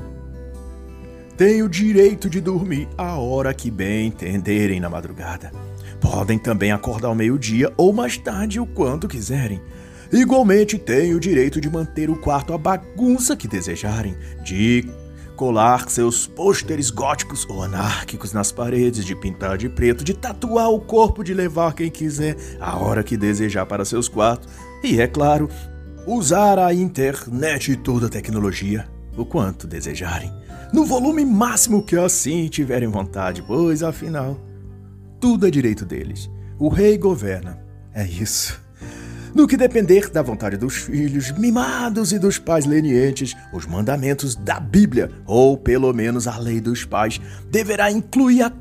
têm 1.37 1.63
o 1.63 1.69
direito 1.69 2.29
de 2.29 2.41
dormir 2.41 2.89
a 2.97 3.17
hora 3.17 3.55
que 3.55 3.71
bem 3.71 4.09
entenderem 4.09 4.81
na 4.81 4.91
madrugada. 4.91 5.51
Podem 6.01 6.39
também 6.39 6.73
acordar 6.73 7.09
ao 7.09 7.15
meio-dia 7.15 7.73
ou 7.77 7.93
mais 7.93 8.19
tarde, 8.19 8.61
o 8.61 8.67
quanto 8.67 9.09
quiserem. 9.09 9.61
Igualmente 10.13 10.77
têm 10.79 11.15
o 11.15 11.21
direito 11.21 11.61
de 11.61 11.71
manter 11.71 12.11
o 12.11 12.17
quarto 12.17 12.53
a 12.53 12.59
bagunça 12.59 13.37
que 13.37 13.49
desejarem, 13.49 14.15
de 14.45 14.85
colar 15.37 15.89
seus 15.89 16.27
pôsteres 16.27 16.91
góticos 16.91 17.47
ou 17.49 17.63
anárquicos 17.63 18.33
nas 18.33 18.53
paredes, 18.53 19.05
de 19.05 19.17
pintar 19.17 19.57
de 19.57 19.69
preto, 19.69 20.05
de 20.05 20.13
tatuar 20.13 20.71
o 20.71 20.81
corpo, 20.81 21.25
de 21.25 21.33
levar 21.33 21.75
quem 21.75 21.91
quiser 21.91 22.37
a 22.61 22.77
hora 22.77 23.03
que 23.03 23.17
desejar 23.17 23.65
para 23.65 23.85
seus 23.85 24.09
quartos 24.09 24.49
e, 24.85 25.01
é 25.01 25.07
claro, 25.07 25.49
usar 26.07 26.59
a 26.59 26.75
internet 26.75 27.73
e 27.73 27.77
toda 27.77 28.07
a 28.07 28.11
tecnologia 28.11 28.87
o 29.17 29.25
quanto 29.25 29.67
desejarem 29.67 30.42
no 30.73 30.85
volume 30.85 31.25
máximo 31.25 31.83
que 31.83 31.97
assim 31.97 32.49
tiverem 32.49 32.89
vontade, 32.89 33.43
pois 33.43 33.83
afinal, 33.83 34.41
tudo 35.21 35.47
é 35.47 35.51
direito 35.51 35.85
deles. 35.85 36.31
O 36.59 36.69
rei 36.69 36.97
governa. 36.97 37.61
É 37.95 38.07
isso. 38.07 38.61
No 39.35 39.47
que 39.47 39.57
depender 39.57 40.11
da 40.11 40.23
vontade 40.23 40.57
dos 40.57 40.77
filhos 40.77 41.31
mimados 41.33 42.13
e 42.13 42.19
dos 42.19 42.39
pais 42.39 42.67
lenientes, 42.67 43.35
os 43.53 43.67
mandamentos 43.67 44.35
da 44.35 44.61
Bíblia, 44.61 45.11
ou 45.27 45.57
pelo 45.57 45.93
menos 45.93 46.27
a 46.27 46.39
lei 46.39 46.61
dos 46.61 46.85
pais, 46.85 47.21
deverá 47.51 47.91
incluir 47.91 48.43
a 48.43 48.53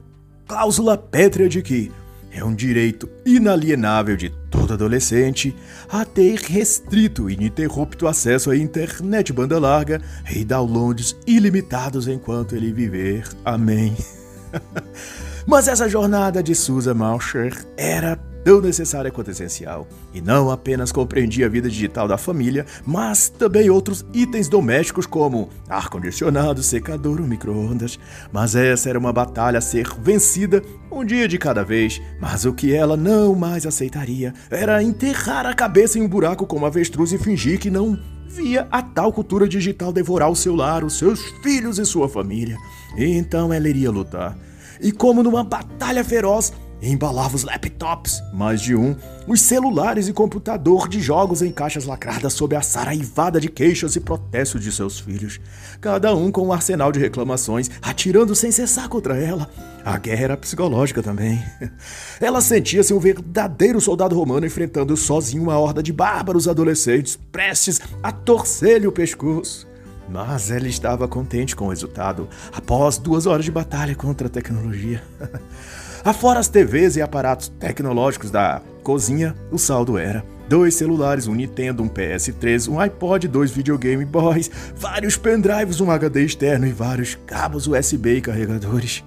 cláusula 0.47 0.97
pétrea 0.97 1.49
de 1.49 1.61
que 1.61 1.91
é 2.31 2.43
um 2.43 2.55
direito 2.55 3.09
inalienável 3.25 4.15
de 4.15 4.29
todo 4.49 4.73
adolescente 4.73 5.55
a 5.89 6.05
ter 6.05 6.39
restrito 6.39 7.29
e 7.29 7.33
ininterrupto 7.33 8.07
acesso 8.07 8.49
à 8.51 8.57
internet 8.57 9.33
banda 9.33 9.59
larga 9.59 10.01
e 10.33 10.45
downloads 10.45 11.15
ilimitados 11.27 12.07
enquanto 12.07 12.55
ele 12.55 12.71
viver. 12.71 13.27
Amém. 13.43 13.95
Mas 15.45 15.67
essa 15.67 15.89
jornada 15.89 16.41
de 16.41 16.55
Susan 16.55 16.93
Malcher 16.93 17.53
era 17.75 18.17
tão 18.43 18.61
necessária 18.61 19.11
quanto 19.11 19.31
essencial, 19.31 19.87
e 20.13 20.21
não 20.21 20.49
apenas 20.49 20.91
compreendia 20.91 21.45
a 21.45 21.49
vida 21.49 21.69
digital 21.69 22.07
da 22.07 22.17
família, 22.17 22.65
mas 22.85 23.29
também 23.29 23.69
outros 23.69 24.05
itens 24.13 24.47
domésticos 24.47 25.05
como 25.05 25.49
ar-condicionado, 25.69 26.63
secador 26.63 27.21
ou 27.21 27.27
micro-ondas. 27.27 27.99
Mas 28.31 28.55
essa 28.55 28.89
era 28.89 28.99
uma 28.99 29.13
batalha 29.13 29.59
a 29.59 29.61
ser 29.61 29.87
vencida 30.01 30.61
um 30.91 31.05
dia 31.05 31.27
de 31.27 31.37
cada 31.37 31.63
vez, 31.63 32.01
mas 32.19 32.45
o 32.45 32.53
que 32.53 32.73
ela 32.73 32.97
não 32.97 33.33
mais 33.33 33.65
aceitaria 33.65 34.33
era 34.49 34.83
enterrar 34.83 35.45
a 35.45 35.53
cabeça 35.53 35.97
em 35.97 36.01
um 36.01 36.07
buraco 36.07 36.45
como 36.45 36.65
avestruz 36.65 37.13
e 37.13 37.17
fingir 37.17 37.59
que 37.59 37.69
não 37.69 37.97
via 38.27 38.67
a 38.71 38.81
tal 38.81 39.11
cultura 39.11 39.47
digital 39.47 39.91
devorar 39.91 40.29
o 40.29 40.35
seu 40.35 40.55
lar, 40.55 40.83
os 40.83 40.97
seus 40.97 41.21
filhos 41.43 41.77
e 41.77 41.85
sua 41.85 42.07
família. 42.07 42.57
Então 42.97 43.53
ela 43.53 43.67
iria 43.67 43.91
lutar. 43.91 44.37
E 44.81 44.91
como 44.91 45.21
numa 45.21 45.43
batalha 45.43 46.03
feroz, 46.03 46.53
embalava 46.81 47.35
os 47.35 47.43
laptops, 47.43 48.23
mais 48.33 48.61
de 48.61 48.75
um, 48.75 48.95
os 49.27 49.41
celulares 49.41 50.07
e 50.07 50.13
computador 50.13 50.87
de 50.87 50.99
jogos 50.99 51.41
em 51.41 51.51
caixas 51.51 51.85
lacradas 51.85 52.33
sob 52.33 52.55
a 52.55 52.61
saraivada 52.61 53.39
de 53.39 53.49
queixas 53.49 53.95
e 53.95 53.99
protestos 53.99 54.61
de 54.61 54.71
seus 54.71 54.99
filhos, 54.99 55.39
cada 55.79 56.15
um 56.15 56.31
com 56.31 56.47
um 56.47 56.53
arsenal 56.53 56.91
de 56.91 56.99
reclamações, 56.99 57.69
atirando 57.81 58.33
sem 58.33 58.51
cessar 58.51 58.89
contra 58.89 59.17
ela. 59.17 59.49
A 59.83 59.97
guerra 59.97 60.23
era 60.23 60.37
psicológica 60.37 61.01
também. 61.01 61.43
Ela 62.21 62.39
sentia-se 62.39 62.93
um 62.93 62.99
verdadeiro 62.99 63.81
soldado 63.81 64.15
romano 64.15 64.45
enfrentando 64.45 64.95
sozinho 64.95 65.41
uma 65.41 65.57
horda 65.57 65.81
de 65.81 65.91
bárbaros 65.91 66.47
adolescentes, 66.47 67.17
prestes 67.31 67.81
a 68.03 68.11
torcer-lhe 68.11 68.85
o 68.85 68.91
pescoço. 68.91 69.67
Mas 70.07 70.51
ela 70.51 70.67
estava 70.67 71.07
contente 71.07 71.55
com 71.55 71.65
o 71.65 71.69
resultado 71.69 72.27
após 72.51 72.97
duas 72.97 73.25
horas 73.25 73.45
de 73.45 73.51
batalha 73.51 73.95
contra 73.95 74.27
a 74.27 74.29
tecnologia. 74.29 75.01
Afora 76.03 76.39
as 76.39 76.47
TVs 76.47 76.95
e 76.95 77.01
aparatos 77.01 77.49
tecnológicos 77.59 78.31
da 78.31 78.61
cozinha, 78.83 79.35
o 79.51 79.57
saldo 79.59 79.99
era 79.99 80.25
dois 80.49 80.73
celulares, 80.73 81.27
um 81.27 81.35
Nintendo, 81.35 81.81
um 81.81 81.87
PS3, 81.87 82.67
um 82.67 82.81
iPod, 82.81 83.27
dois 83.27 83.51
videogame 83.51 84.03
boys, 84.03 84.51
vários 84.75 85.15
pendrives, 85.15 85.79
um 85.79 85.89
HD 85.89 86.25
externo 86.25 86.67
e 86.67 86.73
vários 86.73 87.15
cabos 87.25 87.67
USB 87.67 88.17
e 88.17 88.21
carregadores. 88.21 89.03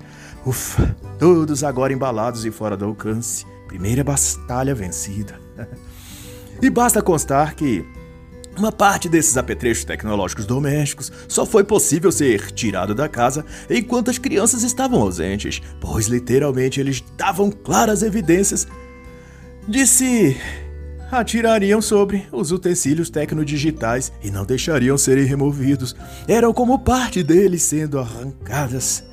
Ufa, 0.47 0.97
todos 1.19 1.65
agora 1.65 1.93
embalados 1.93 2.47
e 2.47 2.51
fora 2.51 2.77
do 2.77 2.87
alcance. 2.87 3.45
Primeira 3.67 4.05
batalha 4.05 4.75
vencida. 4.75 5.39
e 6.63 6.71
basta 6.71 7.03
constar 7.03 7.55
que 7.55 7.85
uma 8.57 8.71
parte 8.71 9.09
desses 9.09 9.37
apetrechos 9.37 9.85
tecnológicos 9.85 10.47
domésticos 10.47 11.11
só 11.29 11.45
foi 11.45 11.65
possível 11.65 12.13
ser 12.13 12.51
tirado 12.53 12.95
da 12.95 13.09
casa 13.09 13.45
enquanto 13.69 14.11
as 14.11 14.19
crianças 14.19 14.63
estavam 14.63 15.01
ausentes, 15.01 15.61
pois 15.81 16.07
literalmente 16.07 16.81
eles 16.81 17.03
davam 17.17 17.51
claras 17.51 18.03
evidências 18.03 18.67
de 19.67 19.87
se 19.87 20.37
atirariam 21.11 21.81
sobre 21.81 22.27
os 22.33 22.51
utensílios 22.51 23.11
tecnodigitais 23.11 24.13
e 24.23 24.31
não 24.31 24.45
deixariam 24.45 24.99
serem 24.99 25.25
removidos. 25.25 25.95
Eram 26.27 26.53
como 26.53 26.79
parte 26.79 27.23
deles 27.23 27.63
sendo 27.63 27.99
arrancadas. 27.99 29.05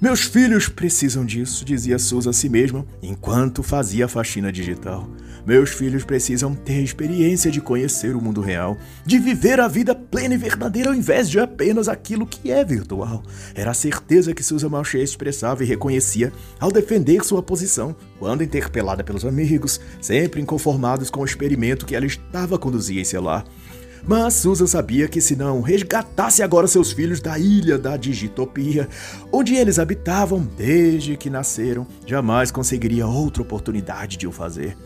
Meus 0.00 0.20
filhos 0.20 0.68
precisam 0.68 1.24
disso, 1.24 1.64
dizia 1.64 1.98
Susan 1.98 2.30
a 2.30 2.32
si 2.32 2.48
mesma 2.48 2.84
enquanto 3.02 3.62
fazia 3.62 4.04
a 4.04 4.08
faxina 4.08 4.52
digital. 4.52 5.08
Meus 5.46 5.70
filhos 5.70 6.04
precisam 6.04 6.54
ter 6.54 6.78
a 6.78 6.82
experiência 6.82 7.50
de 7.50 7.60
conhecer 7.60 8.16
o 8.16 8.20
mundo 8.20 8.40
real, 8.40 8.78
de 9.04 9.18
viver 9.18 9.60
a 9.60 9.68
vida 9.68 9.94
plena 9.94 10.34
e 10.34 10.38
verdadeira 10.38 10.90
ao 10.90 10.94
invés 10.94 11.28
de 11.28 11.38
apenas 11.38 11.88
aquilo 11.88 12.26
que 12.26 12.50
é 12.50 12.64
virtual. 12.64 13.22
Era 13.54 13.72
a 13.72 13.74
certeza 13.74 14.32
que 14.32 14.42
Susan 14.42 14.68
Malcher 14.68 15.02
expressava 15.02 15.62
e 15.62 15.66
reconhecia 15.66 16.32
ao 16.58 16.72
defender 16.72 17.24
sua 17.24 17.42
posição, 17.42 17.94
quando 18.18 18.42
interpelada 18.42 19.04
pelos 19.04 19.24
amigos, 19.24 19.80
sempre 20.00 20.40
inconformados 20.40 21.10
com 21.10 21.20
o 21.20 21.24
experimento 21.24 21.84
que 21.84 21.94
ela 21.94 22.06
estava 22.06 22.58
conduzindo 22.58 23.00
em 23.00 23.04
seu. 23.04 23.24
Mas 24.06 24.34
Susan 24.34 24.66
sabia 24.66 25.08
que 25.08 25.20
se 25.20 25.34
não 25.34 25.62
resgatasse 25.62 26.42
agora 26.42 26.66
seus 26.66 26.92
filhos 26.92 27.20
da 27.20 27.38
ilha 27.38 27.78
da 27.78 27.96
digitopia, 27.96 28.86
onde 29.32 29.54
eles 29.54 29.78
habitavam 29.78 30.46
desde 30.56 31.16
que 31.16 31.30
nasceram, 31.30 31.86
jamais 32.06 32.50
conseguiria 32.50 33.06
outra 33.06 33.40
oportunidade 33.40 34.18
de 34.18 34.26
o 34.26 34.32
fazer. 34.32 34.76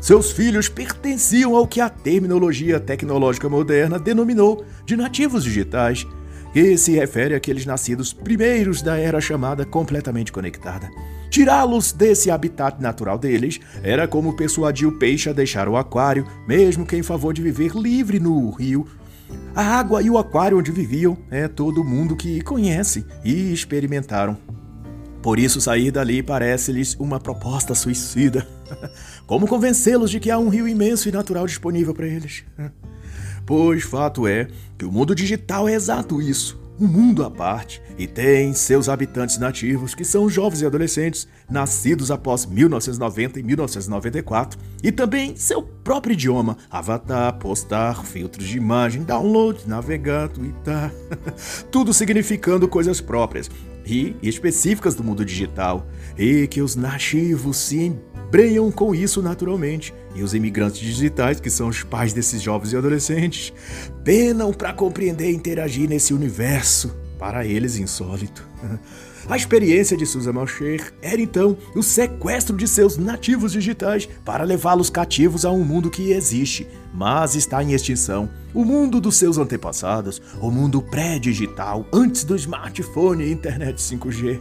Seus 0.00 0.30
filhos 0.30 0.68
pertenciam 0.68 1.56
ao 1.56 1.66
que 1.66 1.80
a 1.80 1.88
terminologia 1.88 2.78
tecnológica 2.78 3.48
moderna 3.48 3.98
denominou 3.98 4.64
de 4.86 4.96
nativos 4.96 5.42
digitais, 5.42 6.06
que 6.52 6.78
se 6.78 6.92
refere 6.92 7.34
àqueles 7.34 7.66
nascidos 7.66 8.12
primeiros 8.12 8.80
da 8.80 8.96
era 8.96 9.20
chamada 9.20 9.66
completamente 9.66 10.30
conectada. 10.30 10.88
Tirá-los 11.30 11.92
desse 11.92 12.30
habitat 12.30 12.80
natural 12.80 13.18
deles 13.18 13.60
era 13.82 14.08
como 14.08 14.34
persuadir 14.34 14.88
o 14.88 14.98
peixe 14.98 15.28
a 15.28 15.32
deixar 15.32 15.68
o 15.68 15.76
aquário, 15.76 16.26
mesmo 16.46 16.86
que 16.86 16.96
em 16.96 17.02
favor 17.02 17.34
de 17.34 17.42
viver 17.42 17.72
livre 17.74 18.18
no 18.18 18.50
rio. 18.50 18.86
A 19.54 19.62
água 19.62 20.02
e 20.02 20.08
o 20.08 20.16
aquário 20.16 20.58
onde 20.58 20.72
viviam 20.72 21.18
é 21.30 21.46
todo 21.46 21.84
mundo 21.84 22.16
que 22.16 22.40
conhece 22.40 23.04
e 23.22 23.52
experimentaram. 23.52 24.38
Por 25.22 25.38
isso, 25.38 25.60
sair 25.60 25.90
dali 25.90 26.22
parece-lhes 26.22 26.94
uma 26.98 27.20
proposta 27.20 27.74
suicida. 27.74 28.46
Como 29.26 29.46
convencê-los 29.46 30.10
de 30.10 30.20
que 30.20 30.30
há 30.30 30.38
um 30.38 30.48
rio 30.48 30.66
imenso 30.66 31.08
e 31.08 31.12
natural 31.12 31.46
disponível 31.46 31.94
para 31.94 32.06
eles? 32.06 32.44
Pois 33.44 33.82
fato 33.82 34.26
é 34.26 34.46
que 34.76 34.84
o 34.84 34.92
mundo 34.92 35.14
digital 35.14 35.66
é 35.66 35.72
exato 35.72 36.20
isso, 36.20 36.60
um 36.80 36.86
mundo 36.86 37.24
à 37.24 37.30
parte, 37.30 37.82
e 37.98 38.06
tem 38.06 38.52
seus 38.52 38.88
habitantes 38.88 39.38
nativos, 39.38 39.94
que 39.94 40.04
são 40.04 40.28
jovens 40.28 40.62
e 40.62 40.66
adolescentes, 40.66 41.26
nascidos 41.50 42.10
após 42.10 42.46
1990 42.46 43.40
e 43.40 43.42
1994, 43.42 44.58
e 44.82 44.92
também 44.92 45.36
seu 45.36 45.62
próprio 45.62 46.12
idioma, 46.12 46.56
avatar, 46.70 47.38
postar, 47.38 48.04
filtros 48.04 48.46
de 48.46 48.56
imagem, 48.56 49.02
download, 49.02 49.66
navegar, 49.66 50.28
twittar, 50.28 50.92
tudo 51.70 51.92
significando 51.92 52.68
coisas 52.68 53.00
próprias 53.00 53.50
e 53.88 54.16
específicas 54.22 54.94
do 54.94 55.02
mundo 55.02 55.24
digital, 55.24 55.86
e 56.16 56.46
que 56.46 56.60
os 56.60 56.76
nativos 56.76 57.56
se 57.56 57.92
brenham 58.30 58.70
com 58.70 58.94
isso 58.94 59.22
naturalmente. 59.22 59.94
E 60.14 60.22
os 60.22 60.34
imigrantes 60.34 60.80
digitais, 60.80 61.40
que 61.40 61.48
são 61.48 61.68
os 61.68 61.82
pais 61.82 62.12
desses 62.12 62.42
jovens 62.42 62.72
e 62.72 62.76
adolescentes, 62.76 63.52
penam 64.04 64.52
para 64.52 64.72
compreender 64.72 65.30
e 65.30 65.34
interagir 65.34 65.88
nesse 65.88 66.12
universo, 66.12 66.94
para 67.18 67.46
eles 67.46 67.78
insólito. 67.78 68.46
A 69.28 69.36
experiência 69.36 69.94
de 69.94 70.06
Susan 70.06 70.32
Malcher 70.32 70.90
era 71.02 71.20
então 71.20 71.54
o 71.74 71.82
sequestro 71.82 72.56
de 72.56 72.66
seus 72.66 72.96
nativos 72.96 73.52
digitais 73.52 74.08
para 74.24 74.42
levá-los 74.42 74.88
cativos 74.88 75.44
a 75.44 75.50
um 75.50 75.62
mundo 75.62 75.90
que 75.90 76.12
existe, 76.12 76.66
mas 76.94 77.34
está 77.34 77.62
em 77.62 77.74
extinção. 77.74 78.30
O 78.54 78.64
mundo 78.64 79.02
dos 79.02 79.16
seus 79.16 79.36
antepassados, 79.36 80.22
o 80.40 80.50
mundo 80.50 80.80
pré-digital, 80.80 81.86
antes 81.92 82.24
do 82.24 82.34
smartphone 82.36 83.24
e 83.24 83.30
internet 83.30 83.76
5G. 83.76 84.40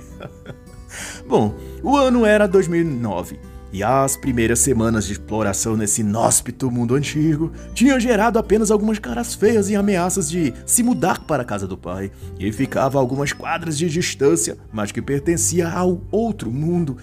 Bom, 1.28 1.54
o 1.84 1.98
ano 1.98 2.26
era 2.26 2.48
2009 2.48 3.57
e 3.72 3.84
as 3.84 4.16
primeiras 4.16 4.60
semanas 4.60 5.06
de 5.06 5.14
exploração 5.14 5.76
nesse 5.76 6.02
inóspito 6.02 6.72
mundo 6.72 6.96
antigo 6.96 7.52
tinham 7.74 8.00
gerado 8.00 8.40
apenas 8.40 8.72
algumas 8.72 9.00
caras 9.00 9.36
feias 9.36 9.70
e 9.70 9.76
ameaças 9.76 10.30
de 10.30 10.54
se 10.66 10.84
mudar 10.84 11.26
para 11.26 11.44
a 11.44 11.46
casa 11.46 11.68
do 11.68 11.78
pai, 11.78 12.12
e 12.40 12.52
ficava 12.52 12.98
a 12.98 13.02
algumas 13.02 13.34
quadras 13.34 13.78
de 13.78 13.90
distância, 13.90 14.58
mas 14.72 14.92
que 14.92 15.02
pertencia 15.02 15.70
ao 15.70 16.02
outro 16.12 16.52
mundo, 16.52 16.98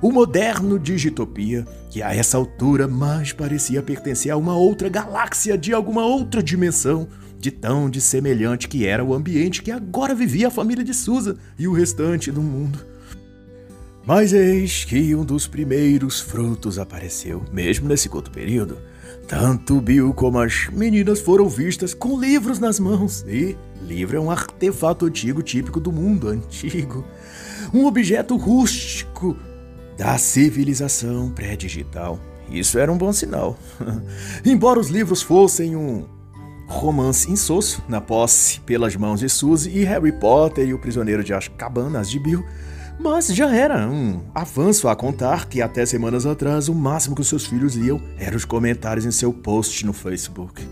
o 0.00 0.12
moderno 0.12 0.78
Digitopia, 0.78 1.66
que 1.90 2.02
a 2.02 2.14
essa 2.14 2.36
altura 2.36 2.86
mais 2.86 3.32
parecia 3.32 3.82
pertencer 3.82 4.30
a 4.30 4.36
uma 4.36 4.56
outra 4.56 4.88
galáxia 4.88 5.58
de 5.58 5.72
alguma 5.72 6.04
outra 6.04 6.42
dimensão, 6.42 7.08
de 7.38 7.50
tão 7.50 7.88
dissemelhante 7.88 8.68
que 8.68 8.86
era 8.86 9.04
o 9.04 9.14
ambiente 9.14 9.62
que 9.62 9.70
agora 9.70 10.14
vivia 10.14 10.48
a 10.48 10.52
família 10.52 10.84
de 10.84 10.92
Susan 10.92 11.36
e 11.58 11.68
o 11.68 11.72
restante 11.72 12.30
do 12.30 12.42
mundo. 12.42 12.78
Mas 14.08 14.32
eis 14.32 14.86
que 14.86 15.14
um 15.14 15.22
dos 15.22 15.46
primeiros 15.46 16.18
frutos 16.18 16.78
apareceu, 16.78 17.44
mesmo 17.52 17.86
nesse 17.86 18.08
curto 18.08 18.30
período. 18.30 18.78
Tanto 19.28 19.82
Bill 19.82 20.14
como 20.14 20.38
as 20.38 20.66
meninas 20.72 21.20
foram 21.20 21.46
vistas 21.46 21.92
com 21.92 22.18
livros 22.18 22.58
nas 22.58 22.80
mãos. 22.80 23.22
E 23.28 23.54
livro 23.82 24.16
é 24.16 24.20
um 24.20 24.30
artefato 24.30 25.04
antigo 25.04 25.42
típico 25.42 25.78
do 25.78 25.92
mundo 25.92 26.28
antigo. 26.28 27.04
Um 27.70 27.84
objeto 27.84 28.34
rústico 28.38 29.36
da 29.98 30.16
civilização 30.16 31.30
pré-digital. 31.30 32.18
Isso 32.50 32.78
era 32.78 32.90
um 32.90 32.96
bom 32.96 33.12
sinal. 33.12 33.58
Embora 34.42 34.80
os 34.80 34.88
livros 34.88 35.20
fossem 35.20 35.76
um 35.76 36.06
romance 36.66 37.30
insosso 37.30 37.84
na 37.86 38.00
posse 38.00 38.58
pelas 38.60 38.96
mãos 38.96 39.20
de 39.20 39.28
Suzy 39.28 39.68
e 39.68 39.84
Harry 39.84 40.12
Potter 40.12 40.66
e 40.66 40.72
o 40.72 40.78
Prisioneiro 40.78 41.22
de 41.22 41.34
Azkaban 41.34 42.00
de 42.00 42.18
Bill, 42.18 42.42
mas 42.98 43.28
já 43.28 43.54
era 43.54 43.88
um 43.88 44.20
avanço 44.34 44.88
a 44.88 44.96
contar 44.96 45.48
que 45.48 45.62
até 45.62 45.86
semanas 45.86 46.26
atrás 46.26 46.68
o 46.68 46.74
máximo 46.74 47.14
que 47.14 47.20
os 47.20 47.28
seus 47.28 47.46
filhos 47.46 47.74
liam 47.74 48.00
eram 48.18 48.36
os 48.36 48.44
comentários 48.44 49.06
em 49.06 49.10
seu 49.10 49.32
post 49.32 49.86
no 49.86 49.92
Facebook. 49.92 50.66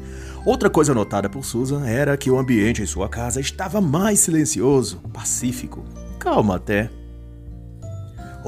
Outra 0.44 0.68
coisa 0.68 0.92
notada 0.92 1.28
por 1.28 1.44
Susan 1.44 1.86
era 1.86 2.16
que 2.16 2.30
o 2.30 2.38
ambiente 2.38 2.82
em 2.82 2.86
sua 2.86 3.08
casa 3.08 3.40
estava 3.40 3.80
mais 3.80 4.20
silencioso, 4.20 5.00
pacífico, 5.12 5.84
calmo 6.18 6.52
até 6.52 6.90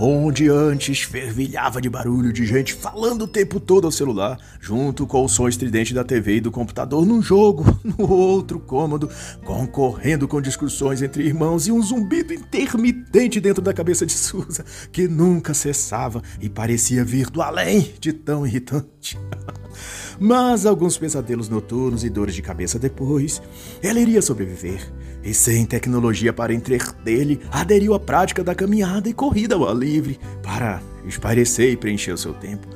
onde 0.00 0.48
antes 0.48 1.00
fervilhava 1.00 1.80
de 1.80 1.90
barulho 1.90 2.32
de 2.32 2.46
gente 2.46 2.72
falando 2.72 3.22
o 3.22 3.28
tempo 3.28 3.58
todo 3.58 3.84
ao 3.84 3.90
celular, 3.90 4.38
junto 4.60 5.04
com 5.08 5.24
o 5.24 5.28
som 5.28 5.48
estridente 5.48 5.92
da 5.92 6.04
TV 6.04 6.36
e 6.36 6.40
do 6.40 6.52
computador 6.52 7.04
num 7.04 7.20
jogo, 7.20 7.64
no 7.98 8.08
outro 8.08 8.60
cômodo, 8.60 9.10
concorrendo 9.44 10.28
com 10.28 10.40
discussões 10.40 11.02
entre 11.02 11.24
irmãos 11.24 11.66
e 11.66 11.72
um 11.72 11.82
zumbido 11.82 12.32
intermitente 12.32 12.97
dentro 13.10 13.62
da 13.62 13.72
cabeça 13.72 14.04
de 14.04 14.12
Susan, 14.12 14.64
que 14.92 15.08
nunca 15.08 15.54
cessava 15.54 16.22
e 16.40 16.48
parecia 16.48 17.04
vir 17.04 17.30
do 17.30 17.42
além 17.42 17.94
de 18.00 18.12
tão 18.12 18.46
irritante. 18.46 19.18
Mas 20.18 20.66
alguns 20.66 20.98
pesadelos 20.98 21.48
noturnos 21.48 22.04
e 22.04 22.10
dores 22.10 22.34
de 22.34 22.42
cabeça 22.42 22.78
depois, 22.78 23.40
ela 23.82 24.00
iria 24.00 24.20
sobreviver. 24.20 24.92
E 25.22 25.32
sem 25.32 25.64
tecnologia 25.64 26.32
para 26.32 26.54
entretê-lo, 26.54 27.38
aderiu 27.50 27.94
à 27.94 28.00
prática 28.00 28.42
da 28.42 28.54
caminhada 28.54 29.08
e 29.08 29.12
corrida 29.12 29.54
ao 29.54 29.68
ar 29.68 29.76
livre 29.76 30.18
para 30.42 30.82
espairecer 31.06 31.72
e 31.72 31.76
preencher 31.76 32.12
o 32.12 32.18
seu 32.18 32.34
tempo. 32.34 32.66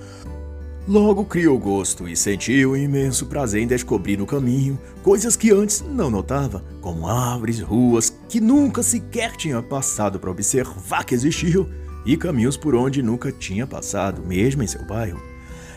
Logo 0.87 1.25
criou 1.25 1.57
gosto 1.61 2.09
e 2.09 2.17
sentiu 2.17 2.77
imenso 2.77 3.27
prazer 3.27 3.63
em 3.63 3.69
descobrir 3.69 4.17
no 4.17 4.27
caminho 4.27 4.77
coisas 5.01 5.37
que 5.37 5.53
antes 5.53 5.81
não 5.81 6.11
notava, 6.11 6.65
como 6.81 7.07
árvores, 7.07 7.61
ruas 7.61 8.13
que 8.29 8.41
nunca 8.41 8.83
sequer 8.83 9.37
tinha 9.37 9.63
passado 9.63 10.19
para 10.19 10.31
observar 10.31 11.05
que 11.05 11.15
existiam, 11.15 11.69
e 12.05 12.17
caminhos 12.17 12.57
por 12.57 12.75
onde 12.75 13.01
nunca 13.01 13.31
tinha 13.31 13.65
passado, 13.65 14.27
mesmo 14.27 14.65
em 14.65 14.67
seu 14.67 14.85
bairro. 14.85 15.23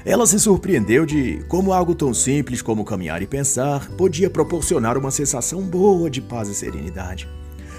Ela 0.04 0.26
se 0.26 0.40
surpreendeu 0.40 1.06
de 1.06 1.44
como 1.48 1.72
algo 1.72 1.94
tão 1.94 2.12
simples 2.12 2.64
como 2.64 2.84
caminhar 2.84 3.22
e 3.22 3.28
pensar 3.28 3.88
podia 3.92 4.28
proporcionar 4.30 4.98
uma 4.98 5.12
sensação 5.12 5.62
boa 5.62 6.10
de 6.10 6.20
paz 6.20 6.50
e 6.50 6.56
serenidade. 6.56 7.30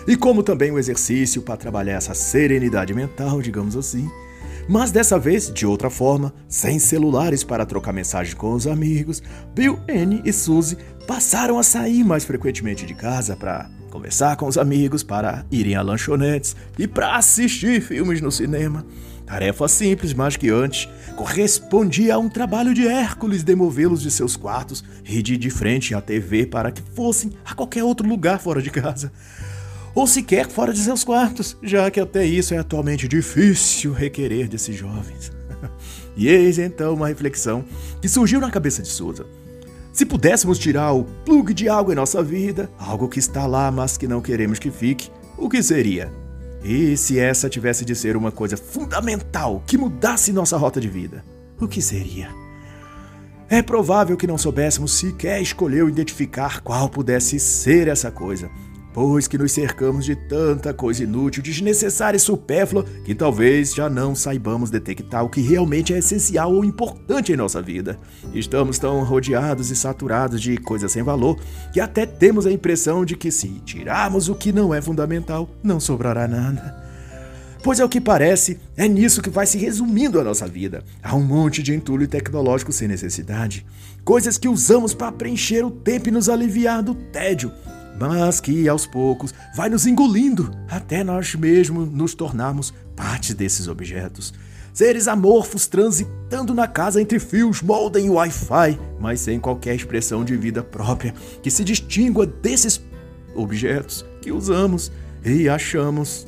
E 0.06 0.16
como 0.16 0.44
também 0.44 0.70
o 0.70 0.78
exercício 0.78 1.42
para 1.42 1.56
trabalhar 1.56 1.94
essa 1.94 2.14
serenidade 2.14 2.94
mental, 2.94 3.42
digamos 3.42 3.76
assim. 3.76 4.08
Mas 4.68 4.90
dessa 4.90 5.16
vez, 5.16 5.52
de 5.52 5.64
outra 5.64 5.88
forma, 5.88 6.34
sem 6.48 6.78
celulares 6.78 7.44
para 7.44 7.64
trocar 7.64 7.92
mensagens 7.92 8.34
com 8.34 8.52
os 8.52 8.66
amigos, 8.66 9.22
Bill, 9.54 9.78
Annie 9.88 10.22
e 10.24 10.32
Suzy 10.32 10.76
passaram 11.06 11.56
a 11.56 11.62
sair 11.62 12.02
mais 12.02 12.24
frequentemente 12.24 12.84
de 12.84 12.92
casa 12.92 13.36
para 13.36 13.70
conversar 13.90 14.36
com 14.36 14.46
os 14.48 14.58
amigos, 14.58 15.04
para 15.04 15.46
irem 15.52 15.76
a 15.76 15.82
lanchonetes 15.82 16.56
e 16.76 16.88
para 16.88 17.16
assistir 17.16 17.80
filmes 17.80 18.20
no 18.20 18.32
cinema. 18.32 18.84
Tarefa 19.24 19.68
simples, 19.68 20.12
mas 20.12 20.36
que 20.36 20.50
antes 20.50 20.88
correspondia 21.16 22.16
a 22.16 22.18
um 22.18 22.28
trabalho 22.28 22.74
de 22.74 22.86
Hércules 22.86 23.44
demovê-los 23.44 24.02
de 24.02 24.10
seus 24.10 24.36
quartos 24.36 24.84
e 25.04 25.22
de 25.22 25.36
de 25.36 25.48
frente 25.48 25.94
à 25.94 26.00
TV 26.00 26.44
para 26.44 26.72
que 26.72 26.82
fossem 26.94 27.32
a 27.44 27.54
qualquer 27.54 27.84
outro 27.84 28.06
lugar 28.06 28.40
fora 28.40 28.60
de 28.60 28.70
casa. 28.70 29.12
Ou 29.96 30.06
sequer 30.06 30.46
fora 30.46 30.74
de 30.74 30.78
seus 30.78 31.02
quartos, 31.02 31.56
já 31.62 31.90
que 31.90 31.98
até 31.98 32.22
isso 32.22 32.52
é 32.52 32.58
atualmente 32.58 33.08
difícil 33.08 33.94
requerer 33.94 34.46
desses 34.46 34.76
jovens. 34.76 35.32
e 36.14 36.28
eis 36.28 36.58
então 36.58 36.92
uma 36.92 37.08
reflexão 37.08 37.64
que 38.02 38.06
surgiu 38.06 38.38
na 38.38 38.50
cabeça 38.50 38.82
de 38.82 38.88
Souza. 38.88 39.24
Se 39.94 40.04
pudéssemos 40.04 40.58
tirar 40.58 40.92
o 40.92 41.04
plug 41.24 41.54
de 41.54 41.66
algo 41.66 41.90
em 41.90 41.94
nossa 41.94 42.22
vida, 42.22 42.68
algo 42.78 43.08
que 43.08 43.18
está 43.18 43.46
lá, 43.46 43.70
mas 43.70 43.96
que 43.96 44.06
não 44.06 44.20
queremos 44.20 44.58
que 44.58 44.70
fique, 44.70 45.10
o 45.38 45.48
que 45.48 45.62
seria? 45.62 46.12
E 46.62 46.94
se 46.98 47.18
essa 47.18 47.48
tivesse 47.48 47.82
de 47.82 47.94
ser 47.94 48.18
uma 48.18 48.30
coisa 48.30 48.58
fundamental 48.58 49.62
que 49.66 49.78
mudasse 49.78 50.30
nossa 50.30 50.58
rota 50.58 50.78
de 50.78 50.90
vida, 50.90 51.24
o 51.58 51.66
que 51.66 51.80
seria? 51.80 52.28
É 53.48 53.62
provável 53.62 54.14
que 54.14 54.26
não 54.26 54.36
soubéssemos 54.36 54.92
sequer 54.92 55.40
escolher 55.40 55.84
ou 55.84 55.88
identificar 55.88 56.60
qual 56.60 56.90
pudesse 56.90 57.40
ser 57.40 57.88
essa 57.88 58.10
coisa. 58.10 58.50
Pois 58.96 59.28
que 59.28 59.36
nos 59.36 59.52
cercamos 59.52 60.06
de 60.06 60.16
tanta 60.16 60.72
coisa 60.72 61.04
inútil, 61.04 61.42
desnecessária 61.42 62.16
e 62.16 62.20
supérflua 62.20 62.82
que 63.04 63.14
talvez 63.14 63.74
já 63.74 63.90
não 63.90 64.14
saibamos 64.14 64.70
detectar 64.70 65.22
o 65.22 65.28
que 65.28 65.42
realmente 65.42 65.92
é 65.92 65.98
essencial 65.98 66.50
ou 66.50 66.64
importante 66.64 67.30
em 67.30 67.36
nossa 67.36 67.60
vida. 67.60 67.98
Estamos 68.32 68.78
tão 68.78 69.04
rodeados 69.04 69.70
e 69.70 69.76
saturados 69.76 70.40
de 70.40 70.56
coisas 70.56 70.92
sem 70.92 71.02
valor 71.02 71.38
que 71.74 71.78
até 71.78 72.06
temos 72.06 72.46
a 72.46 72.50
impressão 72.50 73.04
de 73.04 73.18
que 73.18 73.30
se 73.30 73.48
tirarmos 73.66 74.30
o 74.30 74.34
que 74.34 74.50
não 74.50 74.72
é 74.72 74.80
fundamental, 74.80 75.46
não 75.62 75.78
sobrará 75.78 76.26
nada. 76.26 76.82
Pois 77.62 77.80
é 77.80 77.84
o 77.84 77.90
que 77.90 78.00
parece, 78.00 78.58
é 78.78 78.88
nisso 78.88 79.20
que 79.20 79.28
vai 79.28 79.44
se 79.44 79.58
resumindo 79.58 80.18
a 80.18 80.24
nossa 80.24 80.46
vida. 80.46 80.82
Há 81.02 81.14
um 81.14 81.22
monte 81.22 81.62
de 81.62 81.74
entulho 81.74 82.08
tecnológico 82.08 82.72
sem 82.72 82.88
necessidade. 82.88 83.66
Coisas 84.02 84.38
que 84.38 84.48
usamos 84.48 84.94
para 84.94 85.12
preencher 85.12 85.66
o 85.66 85.70
tempo 85.70 86.08
e 86.08 86.12
nos 86.12 86.30
aliviar 86.30 86.82
do 86.82 86.94
tédio. 86.94 87.52
Mas 87.98 88.40
que 88.40 88.68
aos 88.68 88.86
poucos 88.86 89.32
vai 89.54 89.68
nos 89.68 89.86
engolindo 89.86 90.50
até 90.68 91.02
nós 91.02 91.34
mesmos 91.34 91.90
nos 91.90 92.14
tornarmos 92.14 92.72
parte 92.94 93.34
desses 93.34 93.68
objetos. 93.68 94.34
Seres 94.72 95.08
amorfos 95.08 95.66
transitando 95.66 96.52
na 96.52 96.68
casa 96.68 97.00
entre 97.00 97.18
fios, 97.18 97.62
molden 97.62 98.06
e 98.06 98.10
Wi-Fi, 98.10 98.78
mas 99.00 99.20
sem 99.20 99.40
qualquer 99.40 99.74
expressão 99.74 100.22
de 100.22 100.36
vida 100.36 100.62
própria 100.62 101.14
que 101.42 101.50
se 101.50 101.64
distingua 101.64 102.26
desses 102.26 102.80
objetos 103.34 104.04
que 104.20 104.30
usamos 104.30 104.92
e 105.24 105.48
achamos 105.48 106.26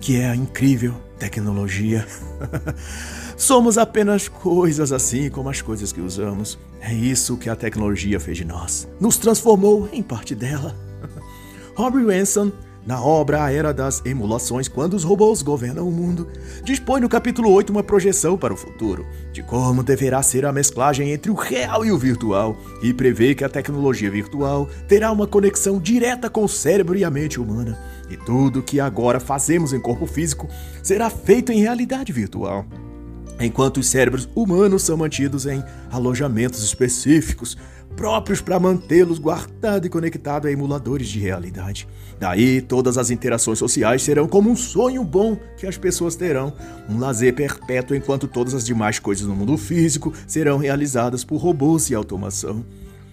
que 0.00 0.20
é 0.20 0.30
a 0.30 0.36
incrível 0.36 0.94
tecnologia. 1.18 2.06
Somos 3.40 3.78
apenas 3.78 4.28
coisas 4.28 4.92
assim 4.92 5.30
como 5.30 5.48
as 5.48 5.62
coisas 5.62 5.90
que 5.90 6.00
usamos. 6.02 6.58
É 6.78 6.92
isso 6.92 7.38
que 7.38 7.48
a 7.48 7.56
tecnologia 7.56 8.20
fez 8.20 8.36
de 8.36 8.44
nós. 8.44 8.86
Nos 9.00 9.16
transformou 9.16 9.88
em 9.94 10.02
parte 10.02 10.34
dela. 10.34 10.76
Robbie 11.74 12.04
Ransom, 12.04 12.52
na 12.86 13.02
obra 13.02 13.42
A 13.42 13.50
Era 13.50 13.72
das 13.72 14.04
Emulações, 14.04 14.68
quando 14.68 14.92
os 14.92 15.04
robôs 15.04 15.40
governam 15.40 15.88
o 15.88 15.90
mundo, 15.90 16.28
dispõe 16.62 17.00
no 17.00 17.08
capítulo 17.08 17.50
8 17.50 17.70
uma 17.70 17.82
projeção 17.82 18.36
para 18.36 18.52
o 18.52 18.58
futuro, 18.58 19.06
de 19.32 19.42
como 19.42 19.82
deverá 19.82 20.22
ser 20.22 20.44
a 20.44 20.52
mesclagem 20.52 21.10
entre 21.10 21.30
o 21.30 21.34
real 21.34 21.82
e 21.82 21.90
o 21.90 21.96
virtual, 21.96 22.54
e 22.82 22.92
prevê 22.92 23.34
que 23.34 23.42
a 23.42 23.48
tecnologia 23.48 24.10
virtual 24.10 24.68
terá 24.86 25.10
uma 25.10 25.26
conexão 25.26 25.78
direta 25.78 26.28
com 26.28 26.44
o 26.44 26.48
cérebro 26.48 26.94
e 26.94 27.04
a 27.04 27.10
mente 27.10 27.40
humana 27.40 27.78
e 28.10 28.18
tudo 28.18 28.62
que 28.62 28.80
agora 28.80 29.20
fazemos 29.20 29.72
em 29.72 29.80
corpo 29.80 30.04
físico 30.04 30.48
será 30.82 31.08
feito 31.08 31.52
em 31.52 31.60
realidade 31.60 32.12
virtual. 32.12 32.66
Enquanto 33.40 33.78
os 33.78 33.88
cérebros 33.88 34.28
humanos 34.34 34.82
são 34.82 34.98
mantidos 34.98 35.46
em 35.46 35.64
alojamentos 35.90 36.62
específicos, 36.62 37.56
próprios 37.96 38.40
para 38.40 38.60
mantê-los 38.60 39.18
guardados 39.18 39.86
e 39.86 39.90
conectados 39.90 40.48
a 40.48 40.52
emuladores 40.52 41.08
de 41.08 41.18
realidade. 41.18 41.88
Daí, 42.18 42.60
todas 42.60 42.98
as 42.98 43.10
interações 43.10 43.58
sociais 43.58 44.02
serão 44.02 44.28
como 44.28 44.50
um 44.50 44.56
sonho 44.56 45.02
bom 45.02 45.36
que 45.56 45.66
as 45.66 45.78
pessoas 45.78 46.14
terão, 46.16 46.52
um 46.88 46.98
lazer 46.98 47.34
perpétuo, 47.34 47.96
enquanto 47.96 48.28
todas 48.28 48.54
as 48.54 48.64
demais 48.64 48.98
coisas 48.98 49.26
no 49.26 49.34
mundo 49.34 49.56
físico 49.56 50.12
serão 50.26 50.58
realizadas 50.58 51.24
por 51.24 51.38
robôs 51.38 51.88
e 51.90 51.94
automação. 51.94 52.64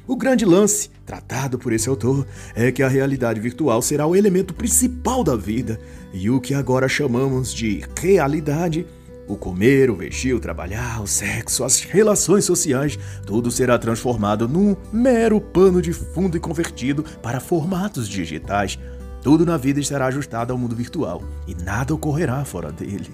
O 0.05 0.15
grande 0.15 0.45
lance, 0.45 0.89
tratado 1.05 1.57
por 1.57 1.73
esse 1.73 1.89
autor, 1.89 2.25
é 2.55 2.71
que 2.71 2.81
a 2.81 2.87
realidade 2.87 3.41
virtual 3.41 3.81
será 3.81 4.07
o 4.07 4.15
elemento 4.15 4.53
principal 4.53 5.21
da 5.21 5.35
vida, 5.35 5.79
e 6.13 6.29
o 6.29 6.39
que 6.39 6.53
agora 6.53 6.87
chamamos 6.87 7.53
de 7.53 7.83
realidade 7.99 8.85
o 9.27 9.35
comer, 9.35 9.89
o 9.89 9.95
vestir, 9.95 10.33
o 10.33 10.39
trabalhar, 10.39 11.01
o 11.01 11.07
sexo, 11.07 11.63
as 11.63 11.81
relações 11.81 12.45
sociais, 12.45 12.97
tudo 13.25 13.51
será 13.51 13.77
transformado 13.77 14.47
num 14.47 14.75
mero 14.91 15.41
pano 15.41 15.81
de 15.81 15.91
fundo 15.91 16.37
e 16.37 16.39
convertido 16.39 17.03
para 17.21 17.39
formatos 17.39 18.07
digitais. 18.07 18.79
Tudo 19.21 19.45
na 19.45 19.57
vida 19.57 19.79
estará 19.79 20.05
ajustado 20.05 20.53
ao 20.53 20.59
mundo 20.59 20.75
virtual 20.75 21.21
e 21.45 21.53
nada 21.53 21.93
ocorrerá 21.93 22.45
fora 22.45 22.71
dele. 22.71 23.11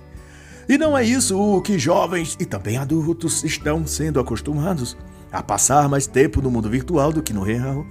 E 0.70 0.78
não 0.78 0.98
é 0.98 1.04
isso 1.04 1.38
o 1.38 1.62
que 1.62 1.78
jovens 1.78 2.38
e 2.40 2.46
também 2.46 2.78
adultos 2.78 3.44
estão 3.44 3.86
sendo 3.86 4.20
acostumados 4.20 4.96
a 5.32 5.42
passar 5.42 5.90
mais 5.90 6.06
tempo 6.06 6.42
no 6.42 6.52
mundo 6.52 6.70
virtual 6.70 7.12
do 7.12 7.24
que 7.24 7.34
no 7.34 7.42
real. 7.42 7.86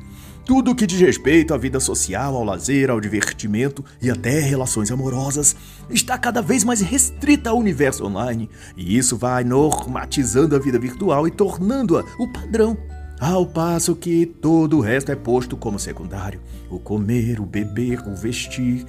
Tudo 0.45 0.73
o 0.73 0.75
que 0.75 0.89
diz 0.89 1.01
respeito 1.01 1.55
à 1.55 1.57
vida 1.57 1.79
social, 1.79 2.35
ao 2.35 2.43
lazer, 2.43 2.91
ao 2.91 3.01
divertimento 3.01 3.85
e 4.01 4.11
até 4.11 4.41
relações 4.41 4.91
amorosas 4.91 5.55
está 5.89 6.19
cada 6.19 6.43
vez 6.43 6.65
mais 6.65 6.81
restrita 6.81 7.51
ao 7.51 7.59
universo 7.59 8.05
online, 8.05 8.51
e 8.77 8.99
isso 8.99 9.17
vai 9.17 9.45
normatizando 9.45 10.57
a 10.57 10.59
vida 10.59 10.81
virtual 10.81 11.29
e 11.29 11.31
tornando-a 11.31 12.05
o 12.19 12.27
padrão. 12.27 12.77
Ao 13.21 13.47
passo 13.47 13.95
que 13.95 14.27
todo 14.27 14.79
o 14.79 14.81
resto 14.81 15.13
é 15.13 15.17
posto 15.17 15.57
como 15.57 15.79
secundário: 15.79 16.41
o 16.69 16.81
comer, 16.81 17.41
o 17.41 17.47
beber, 17.47 18.01
o 18.01 18.17
vestir. 18.17 18.85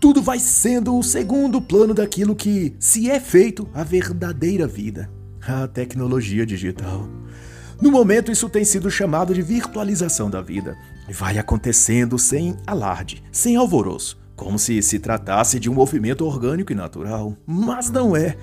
Tudo 0.00 0.22
vai 0.22 0.38
sendo 0.38 0.96
o 0.96 1.02
segundo 1.02 1.60
plano 1.60 1.92
daquilo 1.92 2.34
que 2.34 2.74
se 2.80 3.10
é 3.10 3.20
feito 3.20 3.68
a 3.74 3.84
verdadeira 3.84 4.66
vida, 4.66 5.10
a 5.46 5.68
tecnologia 5.68 6.46
digital. 6.46 7.06
No 7.80 7.90
momento, 7.90 8.32
isso 8.32 8.48
tem 8.48 8.64
sido 8.64 8.90
chamado 8.90 9.34
de 9.34 9.42
virtualização 9.42 10.30
da 10.30 10.40
vida. 10.40 10.76
E 11.08 11.12
vai 11.12 11.38
acontecendo 11.38 12.18
sem 12.18 12.56
alarde, 12.66 13.22
sem 13.30 13.56
alvoroço, 13.56 14.18
como 14.34 14.58
se 14.58 14.82
se 14.82 14.98
tratasse 14.98 15.60
de 15.60 15.68
um 15.68 15.74
movimento 15.74 16.24
orgânico 16.24 16.72
e 16.72 16.74
natural. 16.74 17.36
Mas 17.46 17.90
não 17.90 18.16
é. 18.16 18.36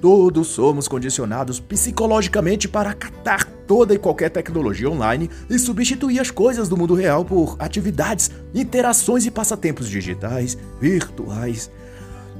Todos 0.00 0.48
somos 0.48 0.86
condicionados 0.86 1.58
psicologicamente 1.58 2.68
para 2.68 2.90
acatar 2.90 3.48
toda 3.66 3.94
e 3.94 3.98
qualquer 3.98 4.28
tecnologia 4.28 4.90
online 4.90 5.30
e 5.48 5.58
substituir 5.58 6.20
as 6.20 6.30
coisas 6.30 6.68
do 6.68 6.76
mundo 6.76 6.94
real 6.94 7.24
por 7.24 7.56
atividades, 7.58 8.30
interações 8.54 9.24
e 9.24 9.30
passatempos 9.30 9.88
digitais, 9.88 10.58
virtuais. 10.78 11.70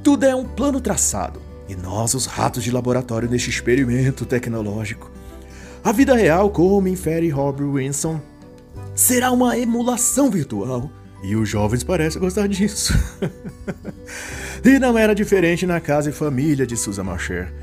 Tudo 0.03 0.25
é 0.25 0.35
um 0.35 0.45
plano 0.45 0.79
traçado, 0.79 1.41
e 1.67 1.75
nós, 1.75 2.13
os 2.13 2.27
ratos 2.27 2.63
de 2.63 2.69
laboratório 2.69 3.27
neste 3.27 3.49
experimento 3.49 4.27
tecnológico. 4.27 5.09
A 5.85 5.91
vida 5.91 6.15
real, 6.15 6.49
como 6.49 6.87
infere 6.87 7.29
Rob 7.29 7.63
Winson, 7.63 8.19
será 8.95 9.29
uma 9.29 9.55
emulação 9.55 10.31
virtual. 10.31 10.89
E 11.21 11.35
os 11.35 11.47
jovens 11.47 11.83
parecem 11.83 12.19
gostar 12.19 12.47
disso. 12.47 12.91
e 14.65 14.79
não 14.79 14.97
era 14.97 15.13
diferente 15.13 15.67
na 15.67 15.79
casa 15.79 16.09
e 16.09 16.11
família 16.11 16.65
de 16.65 16.75
Susan 16.75 17.03
Marcher. 17.03 17.53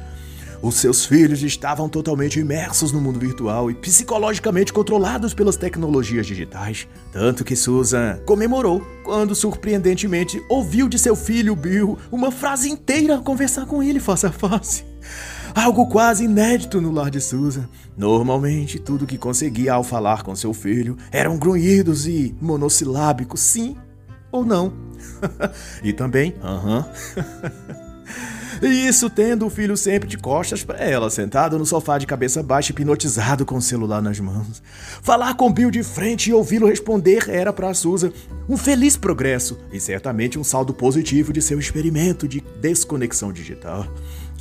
Os 0.63 0.77
seus 0.77 1.05
filhos 1.05 1.43
estavam 1.43 1.89
totalmente 1.89 2.39
imersos 2.39 2.93
no 2.93 3.01
mundo 3.01 3.19
virtual 3.19 3.69
e 3.73 3.75
psicologicamente 3.75 4.73
controlados 4.73 5.35
pelas 5.35 5.57
tecnologias 5.57 6.25
digitais. 6.25 6.87
Tanto 7.13 7.45
que 7.45 7.57
Susan 7.57 8.21
comemorou 8.25 8.87
quando, 9.03 9.35
surpreendentemente, 9.35 10.41
ouviu 10.49 10.89
de 10.89 10.97
seu 10.97 11.17
filho 11.17 11.57
Bill 11.57 11.99
uma 12.13 12.31
frase 12.31 12.71
inteira 12.71 13.19
conversar 13.19 13.67
com 13.67 13.83
ele 13.83 13.99
face 13.99 14.27
a 14.27 14.31
face. 14.31 14.85
Algo 15.55 15.87
quase 15.87 16.25
inédito 16.25 16.81
no 16.81 16.91
lar 16.91 17.11
de 17.11 17.21
Susan. 17.21 17.69
Normalmente, 17.97 18.79
tudo 18.79 19.07
que 19.07 19.19
conseguia 19.19 19.75
ao 19.75 19.85
falar 19.85 20.23
com 20.23 20.35
seu 20.35 20.55
filho 20.55 20.97
eram 21.11 21.37
grunhidos 21.37 22.07
e 22.07 22.35
monossilábicos, 22.41 23.41
sim 23.41 23.77
ou 24.31 24.45
não. 24.45 24.73
e 25.85 25.93
também, 25.93 26.35
aham. 26.43 26.87
E 28.63 28.67
isso 28.89 29.11
tendo 29.11 29.45
o 29.45 29.51
filho 29.51 29.77
sempre 29.77 30.09
de 30.09 30.17
costas 30.17 30.65
para 30.65 30.79
ela, 30.79 31.11
sentado 31.11 31.59
no 31.59 31.67
sofá 31.67 31.99
de 31.99 32.07
cabeça 32.07 32.43
baixa, 32.43 32.73
hipnotizado 32.73 33.45
com 33.45 33.57
o 33.57 33.63
celular 33.63 34.01
nas 34.01 34.19
mãos. 34.19 34.63
Falar 35.03 35.35
com 35.35 35.53
Bill 35.53 35.71
de 35.71 35.83
frente 35.83 36.31
e 36.31 36.33
ouvi-lo 36.33 36.67
responder 36.67 37.29
era 37.29 37.53
para 37.53 37.75
Susan 37.75 38.11
um 38.49 38.57
feliz 38.57 38.97
progresso 38.97 39.59
e 39.71 39.79
certamente 39.79 40.39
um 40.39 40.45
saldo 40.45 40.73
positivo 40.73 41.33
de 41.33 41.43
seu 41.43 41.59
experimento 41.59 42.27
de 42.27 42.41
desconexão 42.61 43.33
digital 43.33 43.87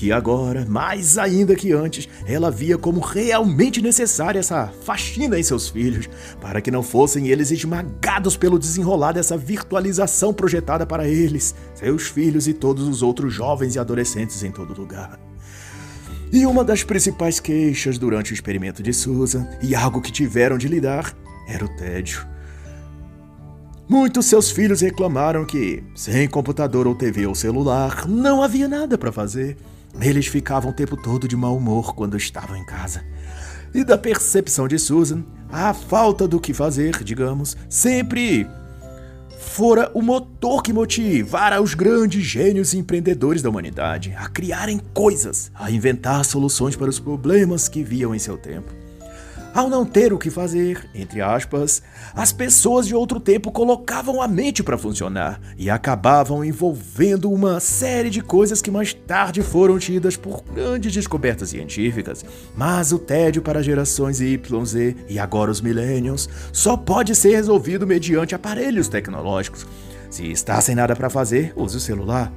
que 0.01 0.11
agora, 0.11 0.65
mais 0.67 1.19
ainda 1.19 1.55
que 1.55 1.71
antes, 1.71 2.09
ela 2.25 2.49
via 2.49 2.75
como 2.75 2.99
realmente 2.99 3.83
necessária 3.83 4.39
essa 4.39 4.73
faxina 4.83 5.39
em 5.39 5.43
seus 5.43 5.69
filhos, 5.69 6.09
para 6.41 6.59
que 6.59 6.71
não 6.71 6.81
fossem 6.81 7.27
eles 7.27 7.51
esmagados 7.51 8.35
pelo 8.35 8.57
desenrolar 8.57 9.11
dessa 9.11 9.37
virtualização 9.37 10.33
projetada 10.33 10.87
para 10.87 11.07
eles, 11.07 11.53
seus 11.75 12.07
filhos 12.07 12.47
e 12.47 12.53
todos 12.53 12.87
os 12.87 13.03
outros 13.03 13.31
jovens 13.31 13.75
e 13.75 13.79
adolescentes 13.79 14.41
em 14.41 14.49
todo 14.49 14.73
lugar. 14.73 15.19
E 16.33 16.47
uma 16.47 16.63
das 16.63 16.83
principais 16.83 17.39
queixas 17.39 17.99
durante 17.99 18.31
o 18.31 18.33
experimento 18.33 18.81
de 18.81 18.93
Susan, 18.93 19.47
e 19.61 19.75
algo 19.75 20.01
que 20.01 20.11
tiveram 20.11 20.57
de 20.57 20.67
lidar, 20.67 21.15
era 21.47 21.63
o 21.63 21.69
tédio. 21.77 22.25
Muitos 23.87 24.25
seus 24.25 24.49
filhos 24.49 24.81
reclamaram 24.81 25.45
que, 25.45 25.83
sem 25.93 26.27
computador 26.27 26.87
ou 26.87 26.95
TV 26.95 27.27
ou 27.27 27.35
celular, 27.35 28.07
não 28.07 28.41
havia 28.41 28.67
nada 28.67 28.97
para 28.97 29.11
fazer. 29.11 29.57
Eles 29.99 30.27
ficavam 30.27 30.71
o 30.71 30.73
tempo 30.73 30.95
todo 30.95 31.27
de 31.27 31.35
mau 31.35 31.57
humor 31.57 31.93
quando 31.93 32.15
estavam 32.15 32.55
em 32.55 32.65
casa. 32.65 33.03
E 33.73 33.83
da 33.83 33.97
percepção 33.97 34.67
de 34.67 34.77
Susan, 34.77 35.23
a 35.49 35.73
falta 35.73 36.27
do 36.27 36.39
que 36.39 36.53
fazer, 36.53 37.03
digamos, 37.03 37.57
sempre 37.69 38.47
fora 39.37 39.91
o 39.93 40.01
motor 40.01 40.61
que 40.61 40.71
motivara 40.71 41.61
os 41.61 41.73
grandes 41.73 42.23
gênios 42.23 42.73
e 42.73 42.77
empreendedores 42.77 43.41
da 43.41 43.49
humanidade 43.49 44.13
a 44.17 44.29
criarem 44.29 44.79
coisas, 44.93 45.51
a 45.55 45.69
inventar 45.71 46.23
soluções 46.23 46.75
para 46.75 46.89
os 46.89 46.99
problemas 46.99 47.67
que 47.67 47.83
viam 47.83 48.13
em 48.13 48.19
seu 48.19 48.37
tempo. 48.37 48.80
Ao 49.53 49.69
não 49.69 49.85
ter 49.85 50.13
o 50.13 50.17
que 50.17 50.29
fazer, 50.29 50.89
entre 50.95 51.21
aspas, 51.21 51.83
as 52.15 52.31
pessoas 52.31 52.87
de 52.87 52.95
outro 52.95 53.19
tempo 53.19 53.51
colocavam 53.51 54.21
a 54.21 54.27
mente 54.27 54.63
para 54.63 54.77
funcionar 54.77 55.41
e 55.57 55.69
acabavam 55.69 56.43
envolvendo 56.43 57.29
uma 57.29 57.59
série 57.59 58.09
de 58.09 58.21
coisas 58.21 58.61
que 58.61 58.71
mais 58.71 58.93
tarde 58.93 59.41
foram 59.41 59.77
tidas 59.77 60.15
por 60.15 60.41
grandes 60.41 60.93
descobertas 60.93 61.49
científicas. 61.49 62.23
Mas 62.55 62.93
o 62.93 62.99
tédio 62.99 63.41
para 63.41 63.61
gerações 63.61 64.21
Y, 64.21 64.65
Z 64.65 64.95
e 65.09 65.19
agora 65.19 65.51
os 65.51 65.59
millennials 65.59 66.29
só 66.53 66.77
pode 66.77 67.13
ser 67.13 67.31
resolvido 67.31 67.85
mediante 67.85 68.33
aparelhos 68.33 68.87
tecnológicos. 68.87 69.67
Se 70.09 70.31
está 70.31 70.61
sem 70.61 70.75
nada 70.75 70.95
para 70.95 71.09
fazer, 71.09 71.51
use 71.57 71.75
o 71.75 71.81
celular. 71.81 72.31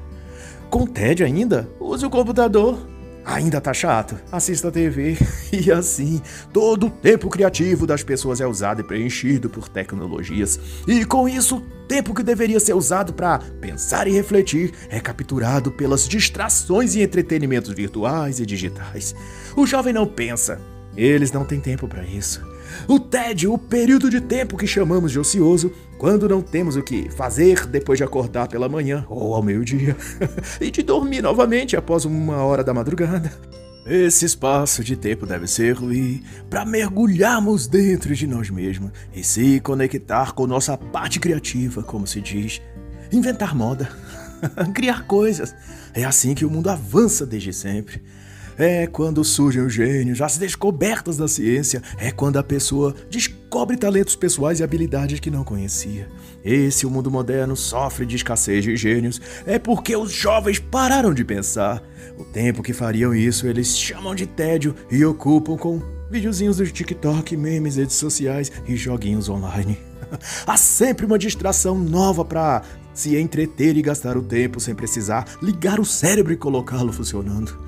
Com 0.68 0.84
tédio 0.84 1.24
ainda, 1.24 1.68
use 1.78 2.04
o 2.04 2.10
computador. 2.10 2.93
Ainda 3.24 3.60
tá 3.60 3.72
chato? 3.72 4.16
Assista 4.30 4.68
a 4.68 4.70
TV. 4.70 5.16
E 5.54 5.70
assim, 5.70 6.20
todo 6.52 6.88
o 6.88 6.90
tempo 6.90 7.28
criativo 7.28 7.86
das 7.86 8.02
pessoas 8.02 8.40
é 8.40 8.46
usado 8.46 8.80
e 8.80 8.84
preenchido 8.84 9.48
por 9.48 9.68
tecnologias. 9.68 10.58
E 10.86 11.04
com 11.04 11.28
isso, 11.28 11.58
o 11.58 11.60
tempo 11.86 12.12
que 12.12 12.24
deveria 12.24 12.58
ser 12.58 12.74
usado 12.74 13.12
para 13.12 13.38
pensar 13.60 14.08
e 14.08 14.10
refletir 14.10 14.72
é 14.88 14.98
capturado 14.98 15.70
pelas 15.70 16.08
distrações 16.08 16.96
e 16.96 17.02
entretenimentos 17.02 17.72
virtuais 17.72 18.40
e 18.40 18.46
digitais. 18.46 19.14
O 19.56 19.64
jovem 19.64 19.92
não 19.92 20.08
pensa. 20.08 20.60
Eles 20.96 21.30
não 21.30 21.44
têm 21.44 21.60
tempo 21.60 21.86
para 21.86 22.02
isso. 22.02 22.44
O 22.88 22.98
tédio, 22.98 23.52
o 23.52 23.58
período 23.58 24.10
de 24.10 24.20
tempo 24.20 24.56
que 24.56 24.66
chamamos 24.66 25.12
de 25.12 25.18
ocioso, 25.18 25.72
quando 25.98 26.28
não 26.28 26.42
temos 26.42 26.76
o 26.76 26.82
que 26.82 27.10
fazer 27.10 27.66
depois 27.66 27.98
de 27.98 28.04
acordar 28.04 28.48
pela 28.48 28.68
manhã 28.68 29.06
ou 29.08 29.34
ao 29.34 29.42
meio-dia 29.42 29.96
e 30.60 30.70
de 30.70 30.82
dormir 30.82 31.22
novamente 31.22 31.76
após 31.76 32.04
uma 32.04 32.44
hora 32.44 32.62
da 32.64 32.74
madrugada. 32.74 33.32
Esse 33.86 34.24
espaço 34.24 34.82
de 34.82 34.96
tempo 34.96 35.26
deve 35.26 35.46
servir 35.46 36.22
para 36.48 36.64
mergulharmos 36.64 37.66
dentro 37.66 38.14
de 38.14 38.26
nós 38.26 38.48
mesmos 38.48 38.90
e 39.14 39.22
se 39.22 39.60
conectar 39.60 40.32
com 40.32 40.46
nossa 40.46 40.76
parte 40.76 41.20
criativa, 41.20 41.82
como 41.82 42.06
se 42.06 42.18
diz. 42.20 42.62
Inventar 43.12 43.54
moda, 43.54 43.90
criar 44.74 45.06
coisas. 45.06 45.54
É 45.92 46.02
assim 46.02 46.34
que 46.34 46.46
o 46.46 46.50
mundo 46.50 46.70
avança 46.70 47.26
desde 47.26 47.52
sempre. 47.52 48.02
É 48.58 48.86
quando 48.86 49.24
surgem 49.24 49.62
os 49.62 49.72
gênios, 49.72 50.20
as 50.20 50.38
descobertas 50.38 51.16
da 51.16 51.26
ciência, 51.26 51.82
é 51.98 52.10
quando 52.10 52.36
a 52.36 52.42
pessoa 52.42 52.94
descobre 53.10 53.76
talentos 53.76 54.14
pessoais 54.14 54.60
e 54.60 54.64
habilidades 54.64 55.20
que 55.20 55.30
não 55.30 55.44
conhecia. 55.44 56.08
Esse 56.44 56.86
o 56.86 56.90
mundo 56.90 57.10
moderno 57.10 57.56
sofre 57.56 58.06
de 58.06 58.16
escassez 58.16 58.64
de 58.64 58.76
gênios, 58.76 59.20
é 59.46 59.58
porque 59.58 59.96
os 59.96 60.12
jovens 60.12 60.58
pararam 60.58 61.12
de 61.12 61.24
pensar. 61.24 61.82
O 62.18 62.24
tempo 62.24 62.62
que 62.62 62.72
fariam 62.72 63.14
isso 63.14 63.46
eles 63.46 63.76
chamam 63.76 64.14
de 64.14 64.26
tédio 64.26 64.74
e 64.90 65.04
ocupam 65.04 65.56
com 65.56 65.82
videozinhos 66.10 66.58
do 66.58 66.66
TikTok, 66.66 67.36
memes, 67.36 67.76
redes 67.76 67.96
sociais 67.96 68.52
e 68.68 68.76
joguinhos 68.76 69.28
online. 69.28 69.78
Há 70.46 70.56
sempre 70.56 71.06
uma 71.06 71.18
distração 71.18 71.78
nova 71.78 72.24
para 72.24 72.62
se 72.92 73.16
entreter 73.16 73.76
e 73.76 73.82
gastar 73.82 74.16
o 74.16 74.22
tempo 74.22 74.60
sem 74.60 74.74
precisar 74.74 75.26
ligar 75.42 75.80
o 75.80 75.84
cérebro 75.84 76.32
e 76.32 76.36
colocá-lo 76.36 76.92
funcionando. 76.92 77.58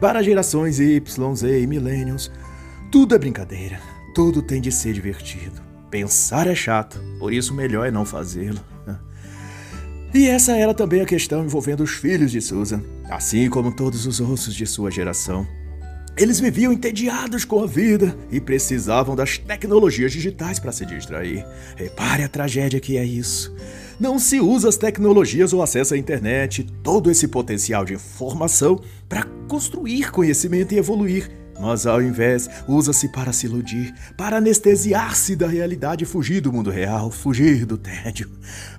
Para 0.00 0.22
gerações 0.22 0.78
Y, 0.78 1.34
Z 1.34 1.60
e 1.60 1.66
Millennials, 1.66 2.30
tudo 2.90 3.14
é 3.14 3.18
brincadeira, 3.18 3.80
tudo 4.14 4.40
tem 4.40 4.60
de 4.60 4.70
ser 4.70 4.92
divertido. 4.92 5.60
Pensar 5.90 6.46
é 6.46 6.54
chato, 6.54 7.00
por 7.18 7.32
isso 7.32 7.52
melhor 7.52 7.86
é 7.86 7.90
não 7.90 8.04
fazê-lo. 8.04 8.60
E 10.14 10.26
essa 10.26 10.56
era 10.56 10.72
também 10.72 11.02
a 11.02 11.06
questão 11.06 11.44
envolvendo 11.44 11.82
os 11.82 11.90
filhos 11.90 12.30
de 12.30 12.40
Susan, 12.40 12.82
assim 13.10 13.50
como 13.50 13.74
todos 13.74 14.06
os 14.06 14.20
ossos 14.20 14.54
de 14.54 14.66
sua 14.66 14.90
geração. 14.90 15.46
Eles 16.16 16.40
viviam 16.40 16.72
entediados 16.72 17.44
com 17.44 17.62
a 17.62 17.66
vida 17.66 18.16
e 18.30 18.40
precisavam 18.40 19.14
das 19.14 19.36
tecnologias 19.36 20.12
digitais 20.12 20.58
para 20.58 20.72
se 20.72 20.86
distrair. 20.86 21.44
Repare 21.76 22.22
a 22.22 22.28
tragédia 22.28 22.80
que 22.80 22.96
é 22.96 23.04
isso. 23.04 23.54
Não 24.00 24.16
se 24.16 24.38
usa 24.38 24.68
as 24.68 24.76
tecnologias 24.76 25.52
ou 25.52 25.60
acesso 25.60 25.92
à 25.92 25.98
internet, 25.98 26.64
todo 26.84 27.10
esse 27.10 27.26
potencial 27.26 27.84
de 27.84 27.94
informação, 27.94 28.80
para 29.08 29.24
construir 29.48 30.12
conhecimento 30.12 30.72
e 30.72 30.78
evoluir, 30.78 31.28
mas 31.60 31.84
ao 31.84 32.00
invés 32.00 32.48
usa-se 32.68 33.08
para 33.08 33.32
se 33.32 33.46
iludir, 33.46 33.92
para 34.16 34.36
anestesiar-se 34.36 35.34
da 35.34 35.48
realidade 35.48 36.04
e 36.04 36.06
fugir 36.06 36.40
do 36.40 36.52
mundo 36.52 36.70
real, 36.70 37.10
fugir 37.10 37.66
do 37.66 37.76
tédio. 37.76 38.30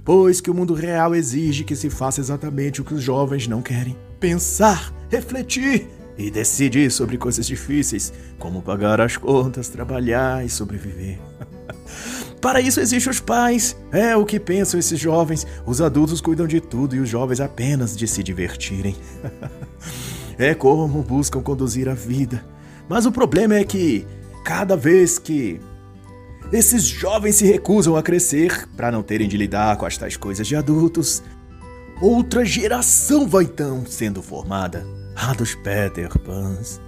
Pois 0.05 0.39
que 0.39 0.49
o 0.49 0.53
mundo 0.53 0.73
real 0.73 1.13
exige 1.13 1.65
que 1.65 1.75
se 1.75 1.89
faça 1.89 2.21
exatamente 2.21 2.79
o 2.79 2.85
que 2.85 2.93
os 2.93 3.03
jovens 3.03 3.45
não 3.45 3.61
querem: 3.61 3.97
pensar, 4.21 4.93
refletir 5.09 5.85
e 6.17 6.31
decidir 6.31 6.89
sobre 6.91 7.17
coisas 7.17 7.45
difíceis, 7.45 8.13
como 8.37 8.61
pagar 8.61 9.01
as 9.01 9.17
contas, 9.17 9.67
trabalhar 9.67 10.45
e 10.45 10.49
sobreviver. 10.49 11.19
Para 12.41 12.61
isso 12.61 12.79
existem 12.79 13.11
os 13.11 13.19
pais. 13.19 13.75
É 13.91 14.15
o 14.15 14.25
que 14.25 14.39
pensam 14.39 14.79
esses 14.79 14.99
jovens. 14.99 15.45
Os 15.65 15.81
adultos 15.81 16.21
cuidam 16.21 16.47
de 16.47 16.61
tudo 16.61 16.95
e 16.95 16.99
os 16.99 17.09
jovens 17.09 17.41
apenas 17.41 17.95
de 17.95 18.07
se 18.07 18.23
divertirem. 18.23 18.95
é 20.37 20.53
como 20.53 21.03
buscam 21.03 21.41
conduzir 21.41 21.89
a 21.89 21.93
vida. 21.93 22.43
Mas 22.87 23.05
o 23.05 23.11
problema 23.11 23.55
é 23.55 23.63
que 23.63 24.07
cada 24.43 24.75
vez 24.75 25.19
que 25.19 25.59
esses 26.51 26.83
jovens 26.83 27.35
se 27.35 27.45
recusam 27.45 27.95
a 27.95 28.01
crescer 28.01 28.67
para 28.75 28.91
não 28.91 29.03
terem 29.03 29.27
de 29.27 29.37
lidar 29.37 29.77
com 29.77 29.85
as 29.85 29.97
tais 29.97 30.17
coisas 30.17 30.47
de 30.47 30.55
adultos, 30.55 31.21
outra 32.01 32.43
geração 32.43 33.27
vai 33.27 33.43
então 33.43 33.85
sendo 33.85 34.21
formada. 34.23 34.85
A 35.15 35.33
dos 35.33 35.53
Peter 35.55 36.09
Pans. 36.19 36.79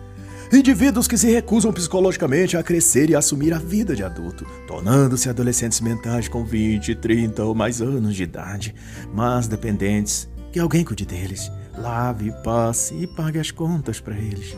Indivíduos 0.54 1.08
que 1.08 1.18
se 1.18 1.32
recusam 1.32 1.72
psicologicamente 1.72 2.58
a 2.58 2.64
crescer 2.64 3.10
e 3.10 3.16
assumir 3.16 3.54
a 3.54 3.58
vida 3.58 3.96
de 3.96 4.04
adulto, 4.04 4.46
tornando-se 4.68 5.30
adolescentes 5.30 5.80
mentais 5.80 6.28
com 6.28 6.44
20, 6.44 6.94
30 6.96 7.46
ou 7.46 7.56
mais 7.56 7.82
anos 7.82 8.14
de 8.14 8.24
idade, 8.24 8.76
mas 9.14 9.48
dependentes 9.48 10.28
que 10.52 10.60
alguém 10.60 10.84
cuide 10.84 11.06
deles, 11.06 11.50
lave, 11.78 12.34
passe 12.44 12.94
e 12.96 13.08
pague 13.08 13.40
as 13.40 13.50
contas 13.50 14.02
para 14.02 14.18
eles. 14.18 14.58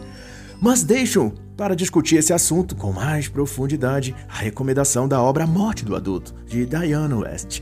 Mas 0.60 0.84
deixam 0.84 1.32
para 1.56 1.76
discutir 1.76 2.16
esse 2.16 2.34
assunto 2.34 2.76
com 2.76 2.92
mais 2.92 3.28
profundidade 3.28 4.16
a 4.28 4.38
recomendação 4.38 5.08
da 5.08 5.22
obra 5.22 5.46
Morte 5.46 5.86
do 5.86 5.96
Adulto, 5.96 6.34
de 6.48 6.66
Diana 6.66 7.18
West, 7.18 7.62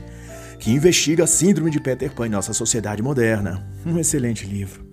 que 0.58 0.70
investiga 0.70 1.24
a 1.24 1.26
síndrome 1.26 1.70
de 1.70 1.80
Peter 1.80 2.10
Pan 2.10 2.28
em 2.28 2.30
nossa 2.30 2.54
sociedade 2.54 3.02
moderna. 3.02 3.62
Um 3.84 3.98
excelente 3.98 4.46
livro. 4.46 4.91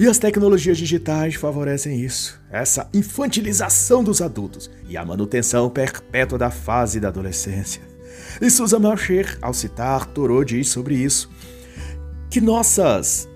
E 0.00 0.06
as 0.06 0.18
tecnologias 0.18 0.78
digitais 0.78 1.34
favorecem 1.34 2.00
isso, 2.00 2.40
essa 2.50 2.88
infantilização 2.94 4.02
dos 4.02 4.22
adultos 4.22 4.70
e 4.88 4.96
a 4.96 5.04
manutenção 5.04 5.68
perpétua 5.68 6.38
da 6.38 6.50
fase 6.50 6.98
da 6.98 7.08
adolescência. 7.08 7.82
E 8.40 8.48
Susan 8.48 8.78
Marcher, 8.78 9.36
ao 9.42 9.52
citar 9.52 10.06
Thoreau, 10.06 10.42
diz 10.42 10.70
sobre 10.70 10.94
isso, 10.94 11.28
que 12.30 12.40
nossas 12.40 13.28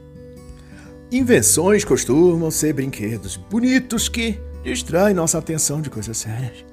invenções 1.12 1.84
costumam 1.84 2.50
ser 2.50 2.72
brinquedos 2.72 3.36
bonitos 3.36 4.08
que 4.08 4.40
distraem 4.62 5.14
nossa 5.14 5.36
atenção 5.36 5.82
de 5.82 5.90
coisas 5.90 6.16
sérias. 6.16 6.64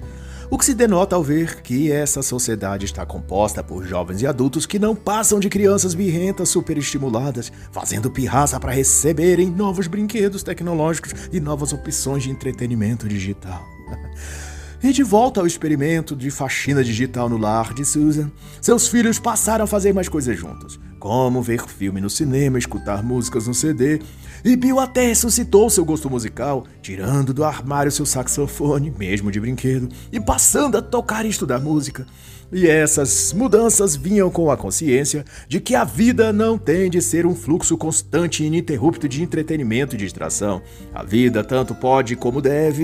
O 0.52 0.58
que 0.58 0.66
se 0.66 0.74
denota 0.74 1.16
ao 1.16 1.24
ver 1.24 1.62
que 1.62 1.90
essa 1.90 2.22
sociedade 2.22 2.84
está 2.84 3.06
composta 3.06 3.64
por 3.64 3.88
jovens 3.88 4.22
e 4.22 4.28
adultos 4.28 4.66
que 4.66 4.78
não 4.78 4.94
passam 4.94 5.40
de 5.40 5.48
crianças 5.48 5.94
birrentas 5.94 6.50
superestimuladas, 6.50 7.50
fazendo 7.72 8.12
pirraça 8.12 8.60
para 8.60 8.74
receberem 8.74 9.50
novos 9.50 9.88
brinquedos 9.88 10.44
tecnológicos 10.44 11.14
e 11.32 11.40
novas 11.40 11.72
opções 11.72 12.24
de 12.24 12.32
entretenimento 12.32 13.08
digital. 13.08 13.66
E 14.84 14.92
de 14.92 15.04
volta 15.04 15.40
ao 15.40 15.48
experimento 15.48 16.18
de 16.18 16.30
faxina 16.30 16.84
digital 16.84 17.30
no 17.30 17.38
lar 17.38 17.74
de 17.74 17.86
Susan, 17.86 18.30
seus 18.60 18.90
filhos 18.90 19.20
passaram 19.20 19.64
a 19.64 19.68
fazer 19.68 19.94
mais 19.94 20.10
coisas 20.10 20.38
juntos, 20.38 20.78
como 21.00 21.42
ver 21.42 21.66
filme 21.66 22.02
no 22.02 22.10
cinema, 22.10 22.60
escutar 22.60 23.02
músicas 23.02 23.48
no 23.48 23.54
CD, 23.54 24.02
e 24.44 24.56
Bill 24.56 24.80
até 24.80 25.08
ressuscitou 25.08 25.70
seu 25.70 25.86
gosto 25.86 26.10
musical, 26.10 26.66
tirando 26.82 27.34
do 27.34 27.44
armário 27.44 27.92
seu 27.92 28.06
saxofone, 28.06 28.92
mesmo 28.92 29.32
de 29.32 29.40
brinquedo, 29.40 29.90
e 30.12 30.20
passando 30.20 30.78
a 30.78 30.82
tocar 30.82 31.26
e 31.26 31.30
estudar 31.30 31.60
música. 31.60 32.06
E 32.52 32.68
essas 32.68 33.32
mudanças 33.32 33.96
vinham 33.96 34.30
com 34.30 34.52
a 34.52 34.58
consciência 34.58 35.24
de 35.48 35.62
que 35.62 35.74
a 35.74 35.86
vida 35.86 36.34
não 36.34 36.58
tem 36.58 36.90
de 36.90 37.02
ser 37.02 37.26
um 37.26 37.34
fluxo 37.34 37.78
constante 37.78 38.44
e 38.44 38.48
ininterrupto 38.48 39.08
de 39.08 39.24
entretenimento 39.24 39.96
e 39.96 40.00
distração. 40.00 40.62
A 40.94 41.04
vida 41.04 41.44
tanto 41.44 41.74
pode 41.74 42.16
como 42.16 42.42
deve 42.42 42.84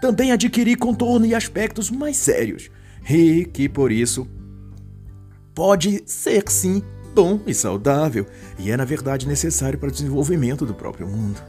também 0.00 0.30
adquirir 0.30 0.76
contorno 0.76 1.26
e 1.26 1.34
aspectos 1.34 1.90
mais 1.90 2.16
sérios, 2.16 2.70
e 3.08 3.44
que 3.44 3.68
por 3.68 3.90
isso 3.90 4.26
pode 5.54 6.02
ser 6.06 6.44
sim 6.48 6.82
bom 7.14 7.40
e 7.46 7.54
saudável, 7.54 8.26
e 8.58 8.70
é 8.70 8.76
na 8.76 8.84
verdade 8.84 9.26
necessário 9.26 9.78
para 9.78 9.88
o 9.88 9.92
desenvolvimento 9.92 10.64
do 10.64 10.74
próprio 10.74 11.06
mundo. 11.06 11.40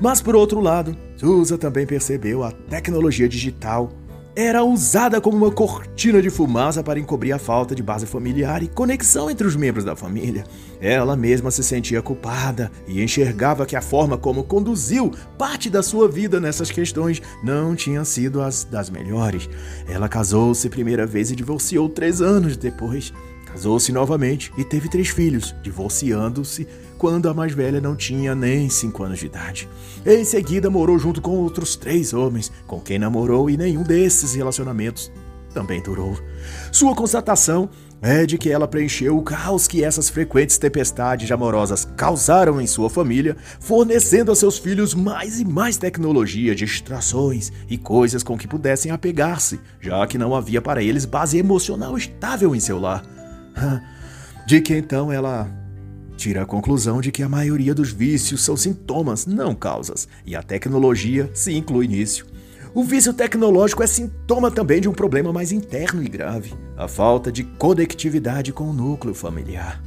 Mas 0.00 0.20
por 0.20 0.34
outro 0.34 0.60
lado, 0.60 0.96
Susa 1.16 1.58
também 1.58 1.86
percebeu 1.86 2.42
a 2.42 2.50
tecnologia 2.50 3.28
digital 3.28 3.92
era 4.34 4.64
usada 4.64 5.20
como 5.20 5.36
uma 5.36 5.50
cortina 5.50 6.22
de 6.22 6.30
fumaça 6.30 6.82
para 6.82 6.98
encobrir 6.98 7.32
a 7.32 7.38
falta 7.38 7.74
de 7.74 7.82
base 7.82 8.06
familiar 8.06 8.62
e 8.62 8.68
conexão 8.68 9.30
entre 9.30 9.46
os 9.46 9.54
membros 9.54 9.84
da 9.84 9.94
família. 9.94 10.44
Ela 10.80 11.14
mesma 11.14 11.50
se 11.50 11.62
sentia 11.62 12.00
culpada 12.00 12.70
e 12.86 13.02
enxergava 13.02 13.66
que 13.66 13.76
a 13.76 13.82
forma 13.82 14.16
como 14.16 14.42
conduziu 14.44 15.12
parte 15.36 15.68
da 15.68 15.82
sua 15.82 16.08
vida 16.08 16.40
nessas 16.40 16.70
questões 16.70 17.20
não 17.44 17.76
tinha 17.76 18.04
sido 18.06 18.40
as 18.40 18.64
das 18.64 18.88
melhores. 18.88 19.50
Ela 19.86 20.08
casou-se 20.08 20.68
primeira 20.70 21.06
vez 21.06 21.30
e 21.30 21.36
divorciou 21.36 21.86
três 21.88 22.22
anos 22.22 22.56
depois. 22.56 23.12
Casou-se 23.52 23.92
novamente 23.92 24.50
e 24.56 24.64
teve 24.64 24.88
três 24.88 25.08
filhos, 25.08 25.54
divorciando-se 25.62 26.66
quando 26.96 27.28
a 27.28 27.34
mais 27.34 27.52
velha 27.52 27.82
não 27.82 27.94
tinha 27.94 28.34
nem 28.34 28.70
cinco 28.70 29.02
anos 29.02 29.18
de 29.18 29.26
idade. 29.26 29.68
Em 30.06 30.24
seguida, 30.24 30.70
morou 30.70 30.98
junto 30.98 31.20
com 31.20 31.32
outros 31.32 31.76
três 31.76 32.14
homens, 32.14 32.50
com 32.66 32.80
quem 32.80 32.98
namorou 32.98 33.50
e 33.50 33.58
nenhum 33.58 33.82
desses 33.82 34.34
relacionamentos 34.34 35.12
também 35.52 35.82
durou. 35.82 36.18
Sua 36.72 36.94
constatação 36.94 37.68
é 38.00 38.24
de 38.24 38.38
que 38.38 38.50
ela 38.50 38.66
preencheu 38.66 39.18
o 39.18 39.22
caos 39.22 39.68
que 39.68 39.84
essas 39.84 40.08
frequentes 40.08 40.56
tempestades 40.56 41.30
amorosas 41.30 41.86
causaram 41.94 42.58
em 42.58 42.66
sua 42.66 42.88
família, 42.88 43.36
fornecendo 43.60 44.32
a 44.32 44.34
seus 44.34 44.56
filhos 44.56 44.94
mais 44.94 45.38
e 45.38 45.44
mais 45.44 45.76
tecnologia, 45.76 46.54
distrações 46.54 47.52
e 47.68 47.76
coisas 47.76 48.22
com 48.22 48.38
que 48.38 48.48
pudessem 48.48 48.90
apegar-se, 48.90 49.60
já 49.78 50.06
que 50.06 50.16
não 50.16 50.34
havia 50.34 50.62
para 50.62 50.82
eles 50.82 51.04
base 51.04 51.36
emocional 51.36 51.98
estável 51.98 52.56
em 52.56 52.60
seu 52.60 52.80
lar. 52.80 53.04
De 54.46 54.60
que 54.60 54.76
então 54.76 55.12
ela 55.12 55.48
tira 56.16 56.42
a 56.42 56.46
conclusão 56.46 57.00
de 57.00 57.10
que 57.10 57.22
a 57.22 57.28
maioria 57.28 57.74
dos 57.74 57.90
vícios 57.90 58.44
são 58.44 58.56
sintomas, 58.56 59.26
não 59.26 59.54
causas, 59.54 60.06
e 60.24 60.36
a 60.36 60.42
tecnologia 60.42 61.30
se 61.34 61.52
inclui 61.52 61.88
nisso. 61.88 62.26
O 62.74 62.84
vício 62.84 63.12
tecnológico 63.12 63.82
é 63.82 63.86
sintoma 63.86 64.50
também 64.50 64.80
de 64.80 64.88
um 64.88 64.92
problema 64.92 65.32
mais 65.32 65.52
interno 65.52 66.02
e 66.02 66.08
grave: 66.08 66.54
a 66.76 66.88
falta 66.88 67.30
de 67.30 67.44
conectividade 67.44 68.52
com 68.52 68.64
o 68.64 68.72
núcleo 68.72 69.14
familiar. 69.14 69.82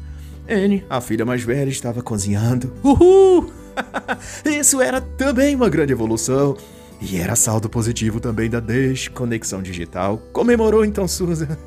Anne, 0.47 0.86
a 0.89 1.01
filha 1.01 1.26
mais 1.26 1.41
velha, 1.41 1.70
estava 1.70 2.03
cozinhando. 2.03 2.72
Uhul! 2.84 3.51
Isso 4.45 4.80
era 4.82 5.01
também 5.01 5.55
uma 5.55 5.70
grande 5.70 5.93
evolução. 5.93 6.55
E 7.01 7.18
era 7.18 7.36
saldo 7.36 7.70
positivo 7.70 8.20
também 8.20 8.49
da 8.49 8.59
desconexão 8.59 9.61
digital. 9.61 10.18
Comemorou 10.32 10.86
então 10.86 11.07
Susan. 11.07 11.57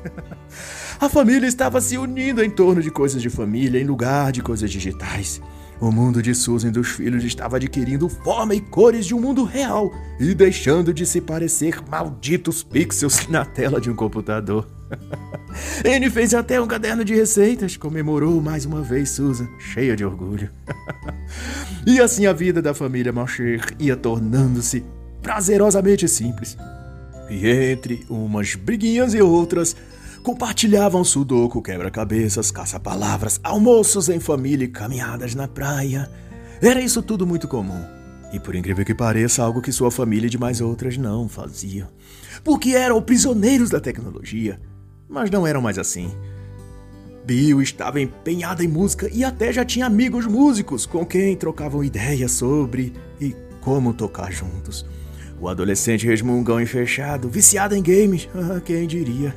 A 0.99 1.07
família 1.07 1.47
estava 1.47 1.79
se 1.79 1.97
unindo 1.97 2.43
em 2.43 2.49
torno 2.49 2.81
de 2.81 2.91
coisas 2.91 3.21
de 3.21 3.29
família 3.29 3.79
em 3.79 3.85
lugar 3.85 4.33
de 4.33 4.41
coisas 4.41 4.69
digitais. 4.69 5.41
O 5.79 5.93
mundo 5.93 6.21
de 6.21 6.35
Susan 6.35 6.67
e 6.67 6.71
dos 6.71 6.89
filhos 6.89 7.23
estava 7.23 7.55
adquirindo 7.55 8.09
forma 8.09 8.53
e 8.53 8.59
cores 8.59 9.05
de 9.05 9.15
um 9.15 9.21
mundo 9.21 9.45
real 9.45 9.93
e 10.19 10.35
deixando 10.35 10.93
de 10.93 11.05
se 11.05 11.21
parecer 11.21 11.81
malditos 11.89 12.63
pixels 12.63 13.29
na 13.29 13.45
tela 13.45 13.79
de 13.79 13.89
um 13.89 13.95
computador. 13.95 14.67
Ele 15.85 16.09
fez 16.09 16.33
até 16.33 16.59
um 16.59 16.67
caderno 16.67 17.05
de 17.05 17.15
receitas, 17.15 17.77
comemorou 17.77 18.41
mais 18.41 18.65
uma 18.65 18.81
vez 18.81 19.11
Susan, 19.11 19.47
cheia 19.57 19.95
de 19.95 20.03
orgulho. 20.03 20.49
e 21.87 22.01
assim 22.01 22.25
a 22.25 22.33
vida 22.33 22.61
da 22.61 22.73
família 22.73 23.13
Marcher 23.13 23.73
ia 23.79 23.95
tornando-se 23.95 24.83
prazerosamente 25.21 26.09
simples. 26.09 26.57
E 27.29 27.47
entre 27.47 28.05
umas 28.09 28.55
briguinhas 28.55 29.13
e 29.13 29.21
outras, 29.21 29.77
Compartilhavam 30.23 31.03
sudoku, 31.03 31.61
quebra-cabeças, 31.61 32.51
caça-palavras, 32.51 33.39
almoços 33.43 34.09
em 34.09 34.19
família 34.19 34.65
e 34.65 34.69
caminhadas 34.69 35.33
na 35.33 35.47
praia. 35.47 36.09
Era 36.61 36.81
isso 36.81 37.01
tudo 37.01 37.25
muito 37.25 37.47
comum. 37.47 37.83
E 38.31 38.39
por 38.39 38.53
incrível 38.53 38.85
que 38.85 38.93
pareça, 38.93 39.41
algo 39.41 39.61
que 39.61 39.71
sua 39.71 39.89
família 39.89 40.27
e 40.27 40.29
demais 40.29 40.61
outras 40.61 40.97
não 40.97 41.27
faziam. 41.27 41.87
Porque 42.43 42.71
eram 42.71 43.01
prisioneiros 43.01 43.69
da 43.69 43.79
tecnologia. 43.79 44.59
Mas 45.07 45.31
não 45.31 45.47
eram 45.47 45.61
mais 45.61 45.79
assim. 45.79 46.11
Bill 47.25 47.61
estava 47.61 48.01
empenhada 48.01 48.63
em 48.63 48.67
música 48.67 49.09
e 49.11 49.23
até 49.23 49.53
já 49.53 49.63
tinha 49.63 49.85
amigos 49.85 50.25
músicos 50.25 50.85
com 50.85 51.05
quem 51.05 51.35
trocavam 51.35 51.83
ideias 51.83 52.31
sobre 52.31 52.93
e 53.19 53.35
como 53.61 53.93
tocar 53.93 54.31
juntos. 54.31 54.85
O 55.41 55.47
adolescente 55.47 56.05
resmungão 56.05 56.59
e 56.59 56.65
fechado, 56.65 57.29
viciado 57.29 57.73
em 57.73 57.81
games, 57.81 58.27
ah, 58.35 58.59
quem 58.59 58.85
diria? 58.85 59.33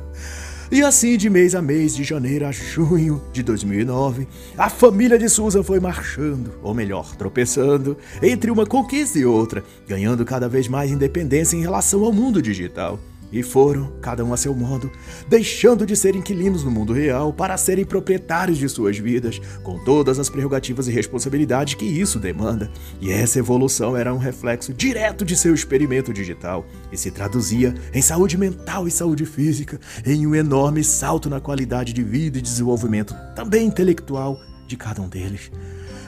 e 0.70 0.82
assim, 0.82 1.16
de 1.16 1.30
mês 1.30 1.54
a 1.54 1.62
mês, 1.62 1.96
de 1.96 2.04
janeiro 2.04 2.46
a 2.46 2.52
junho 2.52 3.22
de 3.32 3.42
2009, 3.42 4.28
a 4.58 4.68
família 4.68 5.18
de 5.18 5.30
Susan 5.30 5.62
foi 5.62 5.80
marchando, 5.80 6.52
ou 6.62 6.74
melhor, 6.74 7.16
tropeçando, 7.16 7.96
entre 8.22 8.50
uma 8.50 8.66
conquista 8.66 9.18
e 9.18 9.24
outra, 9.24 9.64
ganhando 9.88 10.22
cada 10.24 10.48
vez 10.50 10.68
mais 10.68 10.90
independência 10.90 11.56
em 11.56 11.62
relação 11.62 12.04
ao 12.04 12.12
mundo 12.12 12.42
digital. 12.42 12.98
E 13.32 13.42
foram, 13.42 13.92
cada 14.02 14.24
um 14.24 14.32
a 14.34 14.36
seu 14.36 14.54
modo, 14.54 14.90
deixando 15.26 15.86
de 15.86 15.96
ser 15.96 16.14
inquilinos 16.14 16.62
no 16.62 16.70
mundo 16.70 16.92
real 16.92 17.32
para 17.32 17.56
serem 17.56 17.84
proprietários 17.84 18.58
de 18.58 18.68
suas 18.68 18.98
vidas, 18.98 19.40
com 19.62 19.82
todas 19.84 20.18
as 20.18 20.28
prerrogativas 20.28 20.86
e 20.86 20.92
responsabilidades 20.92 21.74
que 21.74 21.86
isso 21.86 22.18
demanda. 22.18 22.70
E 23.00 23.10
essa 23.10 23.38
evolução 23.38 23.96
era 23.96 24.12
um 24.12 24.18
reflexo 24.18 24.74
direto 24.74 25.24
de 25.24 25.34
seu 25.34 25.54
experimento 25.54 26.12
digital 26.12 26.66
e 26.92 26.96
se 26.96 27.10
traduzia 27.10 27.74
em 27.94 28.02
saúde 28.02 28.36
mental 28.36 28.86
e 28.86 28.90
saúde 28.90 29.24
física, 29.24 29.80
em 30.04 30.26
um 30.26 30.34
enorme 30.34 30.84
salto 30.84 31.30
na 31.30 31.40
qualidade 31.40 31.92
de 31.92 32.02
vida 32.02 32.38
e 32.38 32.42
desenvolvimento, 32.42 33.14
também 33.34 33.66
intelectual, 33.66 34.38
de 34.66 34.76
cada 34.76 35.00
um 35.00 35.08
deles. 35.08 35.50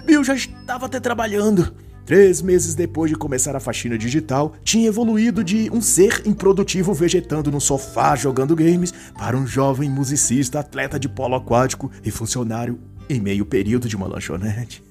Bill 0.05 0.23
já 0.23 0.35
estava 0.35 0.87
até 0.87 1.01
trabalhando 1.01 1.75
Três 2.05 2.43
meses 2.43 2.75
depois 2.75 3.11
de 3.11 3.17
começar 3.17 3.57
a 3.57 3.61
faxina 3.61 3.97
digital, 3.97 4.55
tinha 4.63 4.89
evoluído 4.89 5.43
de 5.43 5.71
um 5.71 5.81
ser 5.81 6.23
improdutivo 6.27 6.93
vegetando 6.93 7.51
no 7.51 7.61
sofá 7.61 8.15
jogando 8.15 8.55
games 8.55 8.93
para 9.17 9.37
um 9.37 9.47
jovem 9.47 9.89
musicista, 9.89 10.61
atleta 10.61 10.99
de 10.99 11.09
polo 11.09 11.35
aquático 11.35 11.91
e 12.05 12.11
funcionário 12.11 12.79
em 13.09 13.21
meio 13.21 13.47
período 13.47 13.89
de 13.89 13.97
uma 13.97 14.07
lanchonete. 14.07 14.85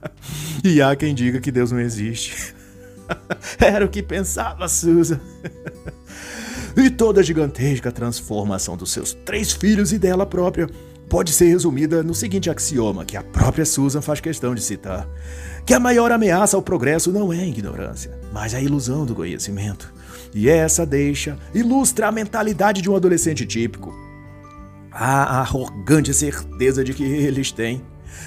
e 0.62 0.82
há 0.82 0.94
quem 0.94 1.14
diga 1.14 1.40
que 1.40 1.50
Deus 1.50 1.72
não 1.72 1.80
existe. 1.80 2.54
Era 3.58 3.84
o 3.84 3.88
que 3.88 4.02
pensava 4.02 4.68
Susan. 4.68 5.20
e 6.76 6.90
toda 6.90 7.20
a 7.20 7.24
gigantesca 7.24 7.90
transformação 7.90 8.76
dos 8.76 8.92
seus 8.92 9.14
três 9.14 9.52
filhos 9.52 9.92
e 9.92 9.98
dela 9.98 10.26
própria 10.26 10.68
pode 11.10 11.32
ser 11.32 11.46
resumida 11.46 12.04
no 12.04 12.14
seguinte 12.14 12.48
axioma 12.48 13.04
que 13.04 13.16
a 13.16 13.22
própria 13.22 13.66
Susan 13.66 14.00
faz 14.00 14.20
questão 14.20 14.54
de 14.54 14.62
citar: 14.62 15.06
que 15.66 15.74
a 15.74 15.80
maior 15.80 16.12
ameaça 16.12 16.56
ao 16.56 16.62
progresso 16.62 17.12
não 17.12 17.32
é 17.32 17.40
a 17.40 17.46
ignorância, 17.46 18.16
mas 18.32 18.54
a 18.54 18.60
ilusão 18.62 19.04
do 19.04 19.14
conhecimento. 19.14 19.92
E 20.32 20.48
essa 20.48 20.86
deixa 20.86 21.36
ilustra 21.52 22.06
a 22.06 22.12
mentalidade 22.12 22.80
de 22.80 22.88
um 22.88 22.94
adolescente 22.94 23.44
típico. 23.44 23.92
A 24.92 25.40
arrogante 25.40 26.14
certeza 26.14 26.84
de 26.84 26.94
que 26.94 27.02
eles 27.02 27.50
têm 27.50 27.82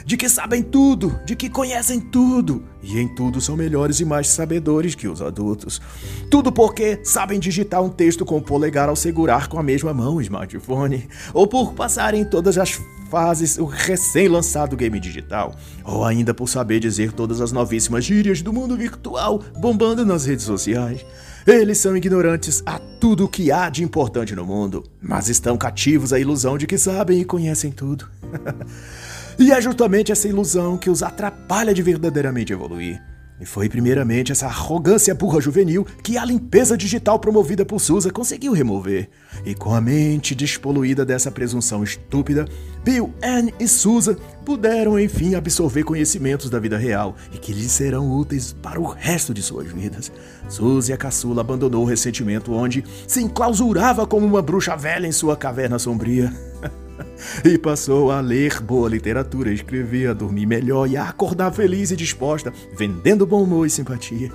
de 0.05 0.17
que 0.17 0.29
sabem 0.29 0.61
tudo, 0.61 1.19
de 1.25 1.35
que 1.35 1.49
conhecem 1.49 1.99
tudo, 1.99 2.63
e 2.81 2.99
em 2.99 3.07
tudo 3.07 3.39
são 3.39 3.55
melhores 3.55 3.99
e 3.99 4.05
mais 4.05 4.27
sabedores 4.27 4.95
que 4.95 5.07
os 5.07 5.21
adultos. 5.21 5.81
Tudo 6.29 6.51
porque 6.51 6.99
sabem 7.03 7.39
digitar 7.39 7.81
um 7.81 7.89
texto 7.89 8.25
com 8.25 8.37
o 8.37 8.41
polegar 8.41 8.89
ao 8.89 8.95
segurar 8.95 9.47
com 9.47 9.59
a 9.59 9.63
mesma 9.63 9.93
mão 9.93 10.15
o 10.15 10.21
smartphone, 10.21 11.07
ou 11.33 11.47
por 11.47 11.73
passarem 11.73 12.25
todas 12.25 12.57
as 12.57 12.79
fases 13.13 13.59
o 13.59 13.65
recém-lançado 13.65 14.75
game 14.75 14.99
digital, 14.99 15.55
ou 15.83 16.03
ainda 16.03 16.33
por 16.33 16.49
saber 16.49 16.79
dizer 16.79 17.11
todas 17.11 17.41
as 17.41 17.51
novíssimas 17.51 18.03
gírias 18.03 18.41
do 18.41 18.51
mundo 18.51 18.75
virtual 18.75 19.39
bombando 19.59 20.03
nas 20.03 20.25
redes 20.25 20.45
sociais. 20.45 21.05
Eles 21.45 21.77
são 21.77 21.95
ignorantes 21.95 22.63
a 22.65 22.79
tudo 22.79 23.25
o 23.25 23.29
que 23.29 23.51
há 23.51 23.69
de 23.69 23.83
importante 23.83 24.33
no 24.33 24.45
mundo, 24.45 24.83
mas 24.99 25.29
estão 25.29 25.57
cativos 25.57 26.11
à 26.11 26.19
ilusão 26.19 26.57
de 26.57 26.65
que 26.65 26.77
sabem 26.77 27.19
e 27.19 27.25
conhecem 27.25 27.71
tudo. 27.71 28.09
E 29.37 29.51
é 29.51 29.61
justamente 29.61 30.11
essa 30.11 30.27
ilusão 30.27 30.77
que 30.77 30.89
os 30.89 31.01
atrapalha 31.03 31.73
de 31.73 31.81
verdadeiramente 31.81 32.53
evoluir. 32.53 33.01
E 33.43 33.45
foi 33.45 33.67
primeiramente 33.67 34.31
essa 34.31 34.45
arrogância 34.45 35.13
burra 35.13 35.41
juvenil 35.41 35.85
que 36.03 36.17
a 36.17 36.23
limpeza 36.23 36.77
digital 36.77 37.19
promovida 37.19 37.65
por 37.65 37.79
Susa 37.79 38.11
conseguiu 38.11 38.53
remover. 38.53 39.09
E 39.43 39.55
com 39.55 39.73
a 39.73 39.81
mente 39.81 40.35
despoluída 40.35 41.03
dessa 41.03 41.31
presunção 41.31 41.83
estúpida, 41.83 42.47
Bill, 42.85 43.13
Anne 43.21 43.53
e 43.59 43.67
Susa 43.67 44.17
puderam 44.45 44.99
enfim 44.99 45.35
absorver 45.35 45.83
conhecimentos 45.83 46.49
da 46.49 46.59
vida 46.59 46.77
real 46.77 47.15
e 47.33 47.37
que 47.37 47.51
lhes 47.51 47.71
serão 47.71 48.15
úteis 48.15 48.53
para 48.53 48.79
o 48.79 48.85
resto 48.85 49.33
de 49.33 49.41
suas 49.41 49.69
vidas. 49.69 50.11
Suzy 50.47 50.93
a 50.93 50.97
caçula 50.97 51.41
abandonou 51.41 51.83
o 51.83 51.87
ressentimento 51.87 52.53
onde 52.53 52.83
se 53.07 53.21
enclausurava 53.21 54.05
como 54.05 54.25
uma 54.25 54.41
bruxa 54.41 54.77
velha 54.77 55.07
em 55.07 55.11
sua 55.11 55.35
caverna 55.35 55.79
sombria. 55.79 56.31
e 57.43 57.57
passou 57.57 58.11
a 58.11 58.19
ler 58.19 58.61
boa 58.61 58.89
literatura, 58.89 59.51
escrever, 59.51 60.09
a 60.09 60.13
dormir 60.13 60.45
melhor 60.45 60.87
e 60.89 60.97
a 60.97 61.07
acordar 61.07 61.51
feliz 61.53 61.91
e 61.91 61.95
disposta, 61.95 62.53
vendendo 62.77 63.25
bom 63.25 63.43
humor 63.43 63.65
e 63.65 63.69
simpatia, 63.69 64.31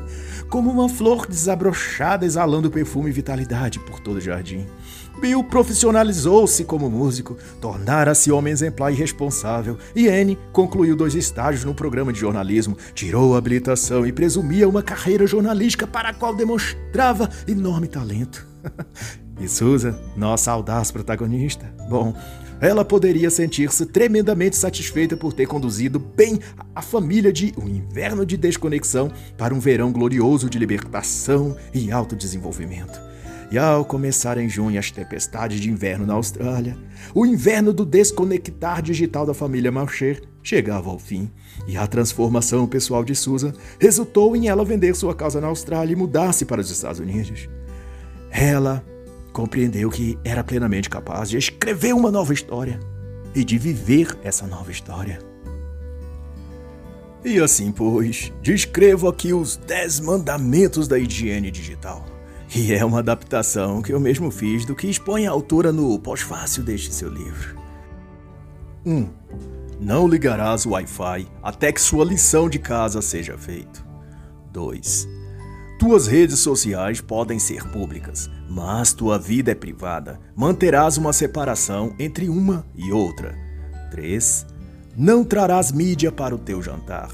como 0.49 0.71
uma 0.71 0.89
flor 0.89 1.27
desabrochada 1.27 2.25
exalando 2.25 2.71
perfume 2.71 3.11
e 3.11 3.13
vitalidade 3.13 3.79
por 3.81 4.01
todo 4.01 4.17
o 4.17 4.21
jardim. 4.21 4.67
Bill 5.21 5.43
profissionalizou-se 5.43 6.65
como 6.65 6.89
músico, 6.89 7.37
tornara-se 7.61 8.31
homem 8.31 8.53
exemplar 8.53 8.93
e 8.93 8.97
responsável, 8.97 9.77
e 9.95 10.09
Anne 10.09 10.39
concluiu 10.53 10.95
dois 10.95 11.15
estágios 11.15 11.65
no 11.65 11.75
programa 11.75 12.13
de 12.13 12.21
jornalismo, 12.21 12.77
tirou 12.95 13.35
a 13.35 13.39
habilitação 13.39 14.07
e 14.07 14.13
presumia 14.13 14.69
uma 14.69 14.83
carreira 14.83 15.27
jornalística 15.27 15.87
para 15.87 16.11
a 16.11 16.15
qual 16.15 16.35
demonstrava 16.35 17.29
enorme 17.49 17.89
talento. 17.89 18.47
e 19.41 19.49
Susan, 19.49 19.99
nossa 20.17 20.53
audaz 20.53 20.93
protagonista, 20.93 21.67
bom, 21.89 22.15
ela 22.61 22.85
poderia 22.85 23.31
sentir-se 23.31 23.87
tremendamente 23.87 24.57
satisfeita 24.57 25.17
por 25.17 25.33
ter 25.33 25.47
conduzido 25.47 25.99
bem 25.99 26.41
a 26.75 26.83
família 26.83 27.33
de 27.33 27.53
um 27.57 27.69
inverno 27.69 28.27
de 28.27 28.37
desconexão 28.37 29.11
para 29.37 29.55
um 29.55 29.61
verão 29.61 29.93
glorioso 29.93 30.51
de 30.51 30.59
libertação 30.59 31.57
e 31.73 31.91
autodesenvolvimento. 31.93 33.09
E 33.51 33.57
ao 33.57 33.83
começar 33.85 34.37
em 34.37 34.49
junho 34.49 34.79
as 34.79 34.91
tempestades 34.91 35.59
de 35.59 35.71
inverno 35.71 36.05
na 36.05 36.15
Austrália, 36.15 36.77
o 37.15 37.25
inverno 37.25 37.73
do 37.73 37.85
desconectar 37.85 38.83
digital 38.83 39.25
da 39.25 39.33
família 39.33 39.73
Marcher 39.73 40.23
chegava 40.43 40.91
ao 40.91 40.99
fim, 40.99 41.31
e 41.67 41.77
a 41.77 41.87
transformação 41.87 42.67
pessoal 42.67 43.03
de 43.03 43.15
Susan 43.15 43.53
resultou 43.79 44.37
em 44.37 44.49
ela 44.49 44.65
vender 44.65 44.95
sua 44.95 45.15
casa 45.15 45.41
na 45.41 45.47
Austrália 45.47 45.93
e 45.93 45.97
mudar-se 45.97 46.45
para 46.45 46.61
os 46.61 46.71
Estados 46.71 47.01
Unidos. 47.01 47.49
Ela 48.31 48.85
compreendeu 49.39 49.89
que 49.89 50.19
era 50.25 50.43
plenamente 50.43 50.91
capaz 50.91 51.31
de 51.31 51.39
escrever 51.39 51.95
uma 51.95 52.11
nova 52.11 52.33
história 52.33 52.81
e 53.33 53.45
de 53.45 53.57
viver 53.57 54.19
essa 54.25 54.49
nova 54.49 54.73
história. 54.73 55.21
E 57.25 57.39
assim, 57.39 57.71
pois, 57.71 58.33
descrevo 58.43 59.07
aqui 59.07 59.33
os 59.33 59.55
Dez 59.55 60.01
Mandamentos 60.01 60.89
da 60.89 60.99
Higiene 60.99 61.53
Digital. 61.53 62.05
E 62.53 62.75
é 62.75 62.85
uma 62.85 62.99
adaptação 62.99 63.81
que 63.81 63.93
eu 63.93 64.01
mesmo 64.01 64.29
fiz 64.33 64.65
do 64.65 64.75
que 64.75 64.89
expõe 64.89 65.29
a 65.29 65.31
autora 65.31 65.71
no 65.71 65.97
pós-fácil 66.01 66.65
deste 66.65 66.93
seu 66.93 67.09
livro. 67.09 67.57
1. 68.85 68.93
Um, 68.93 69.09
não 69.79 70.09
ligarás 70.09 70.67
o 70.67 70.71
Wi-Fi 70.71 71.29
até 71.41 71.71
que 71.71 71.81
sua 71.81 72.05
lição 72.05 72.49
de 72.49 72.59
casa 72.59 73.01
seja 73.01 73.39
feita. 73.39 73.87
2. 74.51 75.18
Tuas 75.79 76.09
redes 76.09 76.41
sociais 76.41 77.01
podem 77.01 77.39
ser 77.39 77.63
públicas, 77.69 78.29
mas 78.51 78.93
tua 78.93 79.17
vida 79.17 79.53
é 79.53 79.55
privada. 79.55 80.19
Manterás 80.35 80.99
uma 80.99 81.13
separação 81.13 81.95
entre 82.01 82.29
uma 82.29 82.67
e 82.75 82.91
outra. 82.91 83.33
3. 83.93 84.45
Não 84.97 85.25
trarás 85.25 85.71
mídia 85.71 86.11
para 86.11 86.35
o 86.35 86.39
teu 86.39 86.61
jantar. 86.61 87.11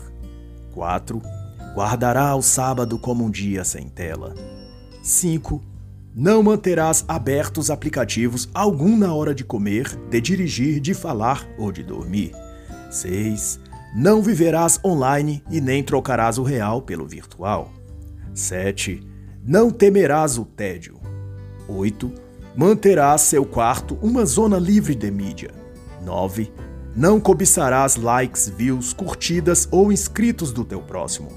4. 0.73 1.21
Guardará 1.75 2.35
o 2.35 2.41
sábado 2.41 2.99
como 2.99 3.25
um 3.25 3.31
dia 3.31 3.65
sem 3.65 3.87
tela. 3.87 4.35
5. 5.03 5.63
Não 6.15 6.43
manterás 6.43 7.05
abertos 7.07 7.71
aplicativos 7.71 8.49
algum 8.55 8.97
na 8.97 9.13
hora 9.13 9.35
de 9.35 9.45
comer, 9.45 9.95
de 10.09 10.23
dirigir, 10.23 10.81
de 10.81 10.95
falar 10.95 11.47
ou 11.59 11.71
de 11.71 11.83
dormir. 11.83 12.33
6. 12.91 13.61
Não 13.95 14.23
viverás 14.23 14.81
online 14.83 15.45
e 15.51 15.61
nem 15.61 15.83
trocarás 15.83 16.39
o 16.39 16.43
real 16.43 16.81
pelo 16.81 17.07
virtual. 17.07 17.71
7. 18.35 19.01
Não 19.47 19.71
temerás 19.71 20.37
o 20.37 20.45
tédio. 20.45 20.99
8. 21.69 22.13
Manterás 22.57 23.23
seu 23.23 23.45
quarto 23.45 23.97
uma 24.03 24.27
zona 24.27 24.59
livre 24.59 24.95
de 24.95 25.11
mídia. 25.11 25.51
9. 26.03 26.53
Não 26.97 27.21
cobiçarás 27.21 27.97
likes, 27.97 28.49
views, 28.49 28.93
curtidas 28.93 29.69
ou 29.71 29.93
inscritos 29.93 30.53
do 30.53 30.65
teu 30.65 30.81
próximo. 30.81 31.31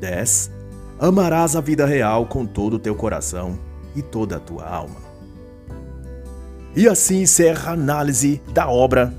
10 0.00 0.56
amarás 0.98 1.54
a 1.54 1.60
vida 1.60 1.84
real 1.84 2.26
com 2.26 2.46
todo 2.46 2.74
o 2.74 2.78
teu 2.78 2.94
coração 2.94 3.58
e 3.94 4.02
toda 4.02 4.36
a 4.36 4.40
tua 4.40 4.66
alma. 4.66 4.96
E 6.74 6.88
assim 6.88 7.22
encerra 7.22 7.70
a 7.70 7.74
análise 7.74 8.40
da 8.52 8.68
obra 8.68 9.14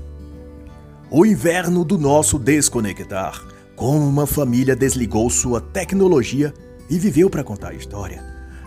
O 1.10 1.24
Inverno 1.24 1.84
do 1.84 1.98
Nosso 1.98 2.38
Desconectar. 2.38 3.42
Como 3.74 4.06
uma 4.06 4.26
família 4.26 4.76
desligou 4.76 5.30
sua 5.30 5.60
tecnologia 5.60 6.52
e 6.90 6.98
viveu 6.98 7.28
para 7.28 7.44
contar 7.44 7.70
a 7.70 7.74
história, 7.74 8.22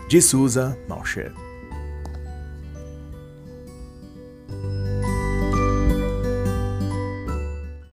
de 0.08 0.20
Susan 0.20 0.76
Malchet. 0.88 1.41